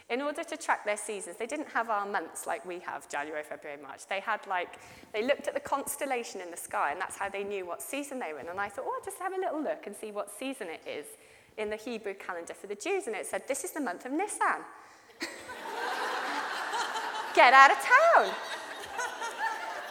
in 0.10 0.22
order 0.22 0.44
to 0.44 0.58
track 0.58 0.86
their 0.86 0.98
seasons, 0.98 1.38
they 1.38 1.48
didn't 1.48 1.70
have 1.70 1.90
our 1.90 2.06
months 2.06 2.46
like 2.46 2.66
we 2.66 2.80
have, 2.80 3.08
January, 3.10 3.44
February, 3.44 3.82
March. 3.82 4.08
They 4.08 4.20
had 4.20 4.46
like, 4.48 4.80
they 5.14 5.24
looked 5.26 5.48
at 5.48 5.54
the 5.54 5.60
constellation 5.60 6.42
in 6.42 6.52
the 6.52 6.58
sky, 6.58 6.92
and 6.92 7.00
that's 7.00 7.18
how 7.18 7.30
they 7.30 7.44
knew 7.44 7.66
what 7.66 7.82
season 7.82 8.20
they 8.20 8.34
were 8.34 8.40
in. 8.40 8.50
And 8.50 8.60
I 8.60 8.70
thought, 8.70 8.86
oh, 8.88 8.94
I'll 8.98 9.06
just 9.06 9.20
have 9.20 9.34
a 9.34 9.40
little 9.40 9.62
look 9.62 9.88
and 9.88 9.96
see 9.96 10.12
what 10.12 10.30
season 10.38 10.68
it 10.68 10.82
is 10.88 11.06
in 11.58 11.70
the 11.70 11.76
Hebrew 11.76 12.14
calendar 12.14 12.54
for 12.54 12.68
the 12.68 12.76
Jews. 12.76 13.08
And 13.08 13.16
it 13.16 13.26
said, 13.26 13.48
this 13.48 13.64
is 13.64 13.72
the 13.72 13.80
month 13.80 14.06
of 14.06 14.12
Nisan. 14.12 14.64
Get 17.36 17.54
out 17.54 17.72
of 17.72 17.78
town. 17.78 18.34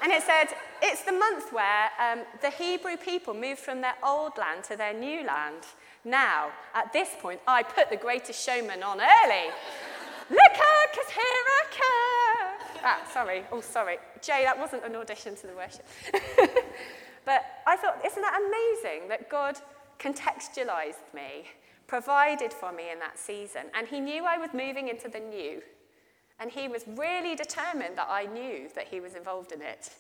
And 0.02 0.12
it 0.12 0.22
said, 0.22 0.56
it's 0.82 1.02
the 1.02 1.12
month 1.12 1.52
where 1.52 1.90
um, 2.00 2.20
the 2.40 2.50
Hebrew 2.50 2.96
people 2.96 3.34
moved 3.34 3.60
from 3.60 3.80
their 3.80 3.94
old 4.02 4.38
land 4.38 4.64
to 4.64 4.76
their 4.76 4.94
new 4.94 5.24
land. 5.26 5.64
Now, 6.04 6.50
at 6.74 6.92
this 6.92 7.10
point, 7.20 7.40
I 7.46 7.62
put 7.62 7.90
the 7.90 7.96
greatest 7.96 8.42
showman 8.44 8.82
on 8.82 9.00
early. 9.00 9.50
Look 10.30 10.40
out, 10.40 10.90
because 10.92 11.10
here 11.10 11.22
I 11.24 11.64
come. 11.70 12.80
Ah, 12.82 13.02
sorry. 13.12 13.44
Oh, 13.52 13.60
sorry. 13.60 13.98
Jay, 14.22 14.42
that 14.44 14.58
wasn't 14.58 14.84
an 14.84 14.96
audition 14.96 15.34
to 15.36 15.46
the 15.46 15.54
worship. 15.54 15.84
but 17.24 17.44
I 17.66 17.76
thought, 17.76 18.00
isn't 18.04 18.22
that 18.22 18.40
amazing 18.40 19.08
that 19.08 19.28
God 19.28 19.56
contextualized 19.98 21.12
me, 21.12 21.46
provided 21.86 22.52
for 22.52 22.72
me 22.72 22.90
in 22.90 22.98
that 23.00 23.18
season, 23.18 23.62
and 23.74 23.86
He 23.86 24.00
knew 24.00 24.24
I 24.24 24.38
was 24.38 24.50
moving 24.54 24.88
into 24.88 25.08
the 25.08 25.20
new. 25.20 25.60
And 26.40 26.50
he 26.50 26.68
was 26.68 26.84
really 26.96 27.36
determined 27.36 27.96
that 27.96 28.08
I 28.08 28.24
knew 28.24 28.68
that 28.74 28.88
he 28.88 28.98
was 28.98 29.14
involved 29.14 29.52
in 29.52 29.60
it. 29.60 29.90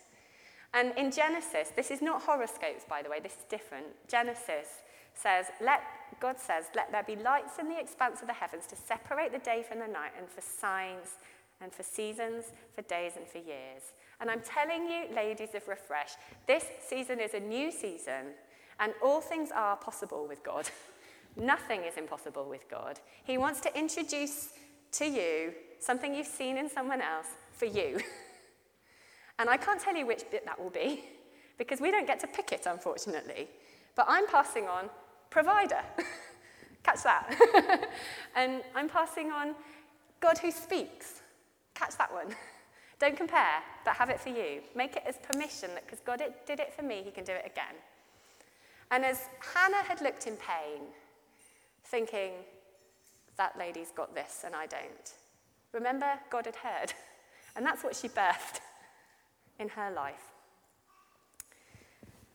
And 0.72 0.92
in 0.96 1.10
Genesis, 1.10 1.70
this 1.76 1.90
is 1.90 2.00
not 2.00 2.22
horoscopes, 2.22 2.84
by 2.88 3.02
the 3.02 3.10
way, 3.10 3.20
this 3.20 3.32
is 3.32 3.44
different. 3.50 3.86
Genesis 4.08 4.66
says, 5.14 5.46
let, 5.60 5.82
God 6.20 6.38
says, 6.38 6.64
let 6.74 6.90
there 6.92 7.02
be 7.02 7.16
lights 7.16 7.58
in 7.58 7.68
the 7.68 7.78
expanse 7.78 8.22
of 8.22 8.28
the 8.28 8.32
heavens 8.32 8.66
to 8.68 8.76
separate 8.76 9.32
the 9.32 9.38
day 9.38 9.64
from 9.68 9.80
the 9.80 9.86
night 9.86 10.12
and 10.18 10.28
for 10.28 10.40
signs 10.40 11.18
and 11.60 11.72
for 11.72 11.82
seasons, 11.82 12.46
for 12.74 12.82
days 12.82 13.12
and 13.16 13.26
for 13.26 13.38
years. 13.38 13.92
And 14.20 14.30
I'm 14.30 14.40
telling 14.40 14.84
you, 14.84 15.14
ladies 15.14 15.54
of 15.54 15.66
Refresh, 15.68 16.12
this 16.46 16.64
season 16.88 17.20
is 17.20 17.34
a 17.34 17.40
new 17.40 17.70
season 17.70 18.34
and 18.78 18.94
all 19.02 19.20
things 19.20 19.50
are 19.54 19.76
possible 19.76 20.26
with 20.26 20.42
God. 20.42 20.68
Nothing 21.36 21.82
is 21.82 21.96
impossible 21.96 22.48
with 22.48 22.68
God. 22.70 22.98
He 23.24 23.38
wants 23.38 23.60
to 23.60 23.78
introduce 23.78 24.50
to 24.92 25.04
you 25.04 25.52
something 25.80 26.14
you've 26.14 26.26
seen 26.26 26.56
in 26.56 26.68
someone 26.68 27.00
else, 27.00 27.28
for 27.52 27.66
you. 27.66 28.00
And 29.40 29.48
I 29.48 29.56
can't 29.56 29.80
tell 29.80 29.96
you 29.96 30.06
which 30.06 30.24
bit 30.30 30.44
that 30.44 30.60
will 30.60 30.68
be 30.68 31.02
because 31.58 31.80
we 31.80 31.90
don't 31.90 32.06
get 32.06 32.20
to 32.20 32.26
pick 32.26 32.52
it, 32.52 32.66
unfortunately. 32.66 33.48
But 33.96 34.04
I'm 34.06 34.26
passing 34.26 34.68
on 34.68 34.90
provider. 35.30 35.80
Catch 36.82 37.02
that. 37.04 37.88
and 38.36 38.62
I'm 38.74 38.86
passing 38.86 39.32
on 39.32 39.54
God 40.20 40.36
who 40.36 40.50
speaks. 40.50 41.22
Catch 41.74 41.96
that 41.96 42.12
one. 42.12 42.36
Don't 42.98 43.16
compare, 43.16 43.62
but 43.86 43.94
have 43.94 44.10
it 44.10 44.20
for 44.20 44.28
you. 44.28 44.60
Make 44.74 44.96
it 44.96 45.04
as 45.06 45.16
permission 45.16 45.70
that 45.70 45.86
because 45.86 46.00
God 46.00 46.22
did 46.46 46.60
it 46.60 46.74
for 46.74 46.82
me, 46.82 47.00
he 47.02 47.10
can 47.10 47.24
do 47.24 47.32
it 47.32 47.46
again. 47.46 47.74
And 48.90 49.06
as 49.06 49.22
Hannah 49.54 49.82
had 49.84 50.02
looked 50.02 50.26
in 50.26 50.36
pain, 50.36 50.82
thinking, 51.84 52.32
that 53.38 53.56
lady's 53.58 53.90
got 53.90 54.14
this 54.14 54.42
and 54.44 54.54
I 54.54 54.66
don't, 54.66 55.14
remember, 55.72 56.06
God 56.30 56.46
had 56.46 56.56
heard. 56.56 56.92
And 57.56 57.66
that's 57.66 57.82
what 57.82 57.96
she 57.96 58.08
birthed 58.08 58.60
in 59.58 59.68
her 59.70 59.90
life. 59.90 60.30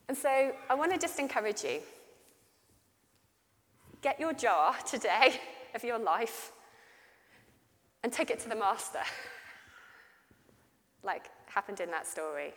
And 0.09 0.17
so 0.17 0.51
I 0.69 0.75
want 0.75 0.91
to 0.91 0.99
just 0.99 1.19
encourage 1.19 1.63
you 1.63 1.79
get 4.01 4.19
your 4.19 4.33
jar 4.33 4.75
today 4.86 5.39
of 5.73 5.83
your 5.83 5.97
life 5.97 6.51
and 8.03 8.13
take 8.13 8.29
it 8.29 8.39
to 8.41 8.49
the 8.49 8.55
master, 8.55 8.99
like 11.01 11.31
happened 11.47 11.79
in 11.79 11.89
that 11.91 12.05
story. 12.05 12.53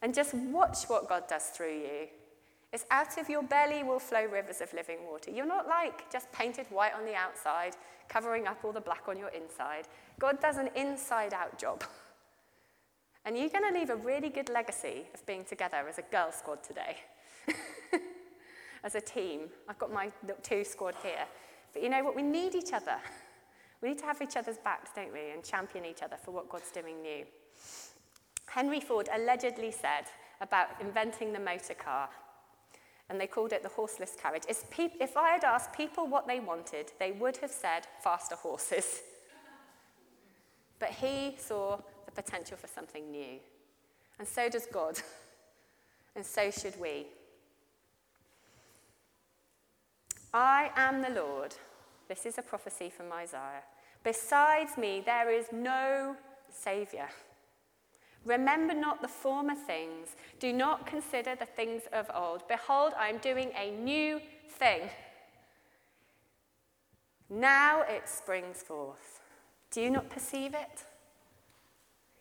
And 0.00 0.14
just 0.14 0.32
watch 0.32 0.84
what 0.84 1.08
God 1.08 1.24
does 1.28 1.46
through 1.46 1.74
you. 1.74 2.08
It's 2.72 2.84
out 2.90 3.18
of 3.18 3.30
your 3.30 3.42
belly 3.42 3.82
will 3.82 3.98
flow 3.98 4.26
rivers 4.26 4.60
of 4.60 4.72
living 4.74 4.98
water. 5.10 5.30
You're 5.30 5.46
not 5.46 5.68
like 5.68 6.10
just 6.12 6.30
painted 6.32 6.66
white 6.70 6.92
on 6.94 7.06
the 7.06 7.14
outside, 7.14 7.76
covering 8.08 8.46
up 8.46 8.58
all 8.62 8.72
the 8.72 8.80
black 8.80 9.04
on 9.08 9.18
your 9.18 9.30
inside. 9.30 9.88
God 10.20 10.40
does 10.40 10.58
an 10.58 10.68
inside 10.76 11.34
out 11.34 11.58
job. 11.58 11.84
And 13.24 13.36
you're 13.36 13.50
going 13.50 13.70
to 13.70 13.78
leave 13.78 13.90
a 13.90 13.96
really 13.96 14.30
good 14.30 14.48
legacy 14.48 15.02
of 15.12 15.26
being 15.26 15.44
together 15.44 15.84
as 15.86 15.98
a 15.98 16.02
girl 16.02 16.32
squad 16.32 16.62
today. 16.62 16.96
as 18.84 18.94
a 18.94 19.00
team. 19.02 19.40
I've 19.68 19.78
got 19.78 19.92
my 19.92 20.10
two 20.42 20.64
squad 20.64 20.94
here. 21.02 21.26
But 21.72 21.82
you 21.82 21.90
know 21.90 22.02
what? 22.02 22.16
We 22.16 22.22
need 22.22 22.54
each 22.54 22.72
other. 22.72 22.96
We 23.82 23.90
need 23.90 23.98
to 23.98 24.06
have 24.06 24.22
each 24.22 24.36
other's 24.36 24.58
backs, 24.58 24.90
don't 24.94 25.12
we? 25.12 25.30
And 25.32 25.44
champion 25.44 25.84
each 25.84 26.02
other 26.02 26.16
for 26.16 26.30
what 26.30 26.48
God's 26.48 26.70
doing 26.70 27.02
new. 27.02 27.24
Henry 28.46 28.80
Ford 28.80 29.08
allegedly 29.14 29.70
said 29.70 30.06
about 30.40 30.68
inventing 30.80 31.32
the 31.32 31.38
motor 31.38 31.74
car, 31.74 32.08
and 33.08 33.20
they 33.20 33.26
called 33.26 33.52
it 33.52 33.62
the 33.62 33.68
horseless 33.68 34.16
carriage. 34.20 34.42
If 34.48 35.16
I 35.16 35.30
had 35.30 35.44
asked 35.44 35.72
people 35.72 36.06
what 36.06 36.26
they 36.26 36.40
wanted, 36.40 36.92
they 36.98 37.12
would 37.12 37.38
have 37.38 37.50
said 37.50 37.86
faster 38.02 38.36
horses. 38.36 39.00
But 40.80 40.90
he 40.90 41.34
saw 41.38 41.80
the 42.06 42.12
potential 42.12 42.56
for 42.56 42.68
something 42.68 43.10
new. 43.10 43.40
And 44.20 44.28
so 44.28 44.48
does 44.48 44.66
God. 44.66 45.00
And 46.14 46.26
so 46.26 46.50
should 46.50 46.78
we. 46.80 47.06
I 50.34 50.70
am 50.74 51.00
the 51.00 51.10
Lord. 51.10 51.54
This 52.08 52.26
is 52.26 52.38
a 52.38 52.42
prophecy 52.42 52.90
from 52.90 53.12
Isaiah. 53.12 53.62
Besides 54.02 54.76
me, 54.76 55.00
there 55.04 55.30
is 55.30 55.46
no 55.52 56.16
Saviour. 56.50 57.08
Remember 58.24 58.74
not 58.74 59.00
the 59.00 59.08
former 59.08 59.54
things. 59.54 60.16
Do 60.38 60.52
not 60.52 60.86
consider 60.86 61.34
the 61.34 61.46
things 61.46 61.82
of 61.92 62.10
old. 62.14 62.46
Behold, 62.48 62.92
I 62.98 63.08
am 63.08 63.18
doing 63.18 63.50
a 63.56 63.70
new 63.70 64.20
thing. 64.50 64.90
Now 67.30 67.82
it 67.82 68.08
springs 68.08 68.62
forth. 68.62 69.20
Do 69.70 69.80
you 69.80 69.90
not 69.90 70.08
perceive 70.10 70.54
it? 70.54 70.84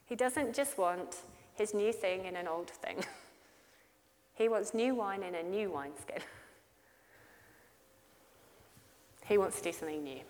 He 0.05 0.15
doesn't 0.15 0.55
just 0.55 0.77
want 0.77 1.17
his 1.55 1.73
new 1.73 1.91
thing 1.91 2.25
in 2.25 2.35
an 2.35 2.47
old 2.47 2.69
thing, 2.69 3.03
he 4.35 4.47
wants 4.47 4.73
new 4.73 4.95
wine 4.95 5.23
in 5.23 5.35
a 5.35 5.43
new 5.43 5.71
wineskin. 5.71 6.21
He 9.27 9.37
wants 9.37 9.57
to 9.57 9.63
do 9.63 9.71
something 9.73 10.05
new. 10.05 10.21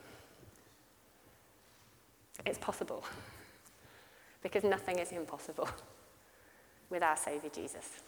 It's 2.48 2.58
possible 2.58 3.04
because 4.48 4.64
nothing 4.64 5.00
is 5.00 5.12
impossible 5.12 5.68
with 6.90 7.04
our 7.04 7.18
Saviour 7.18 7.52
Jesus. 7.54 8.02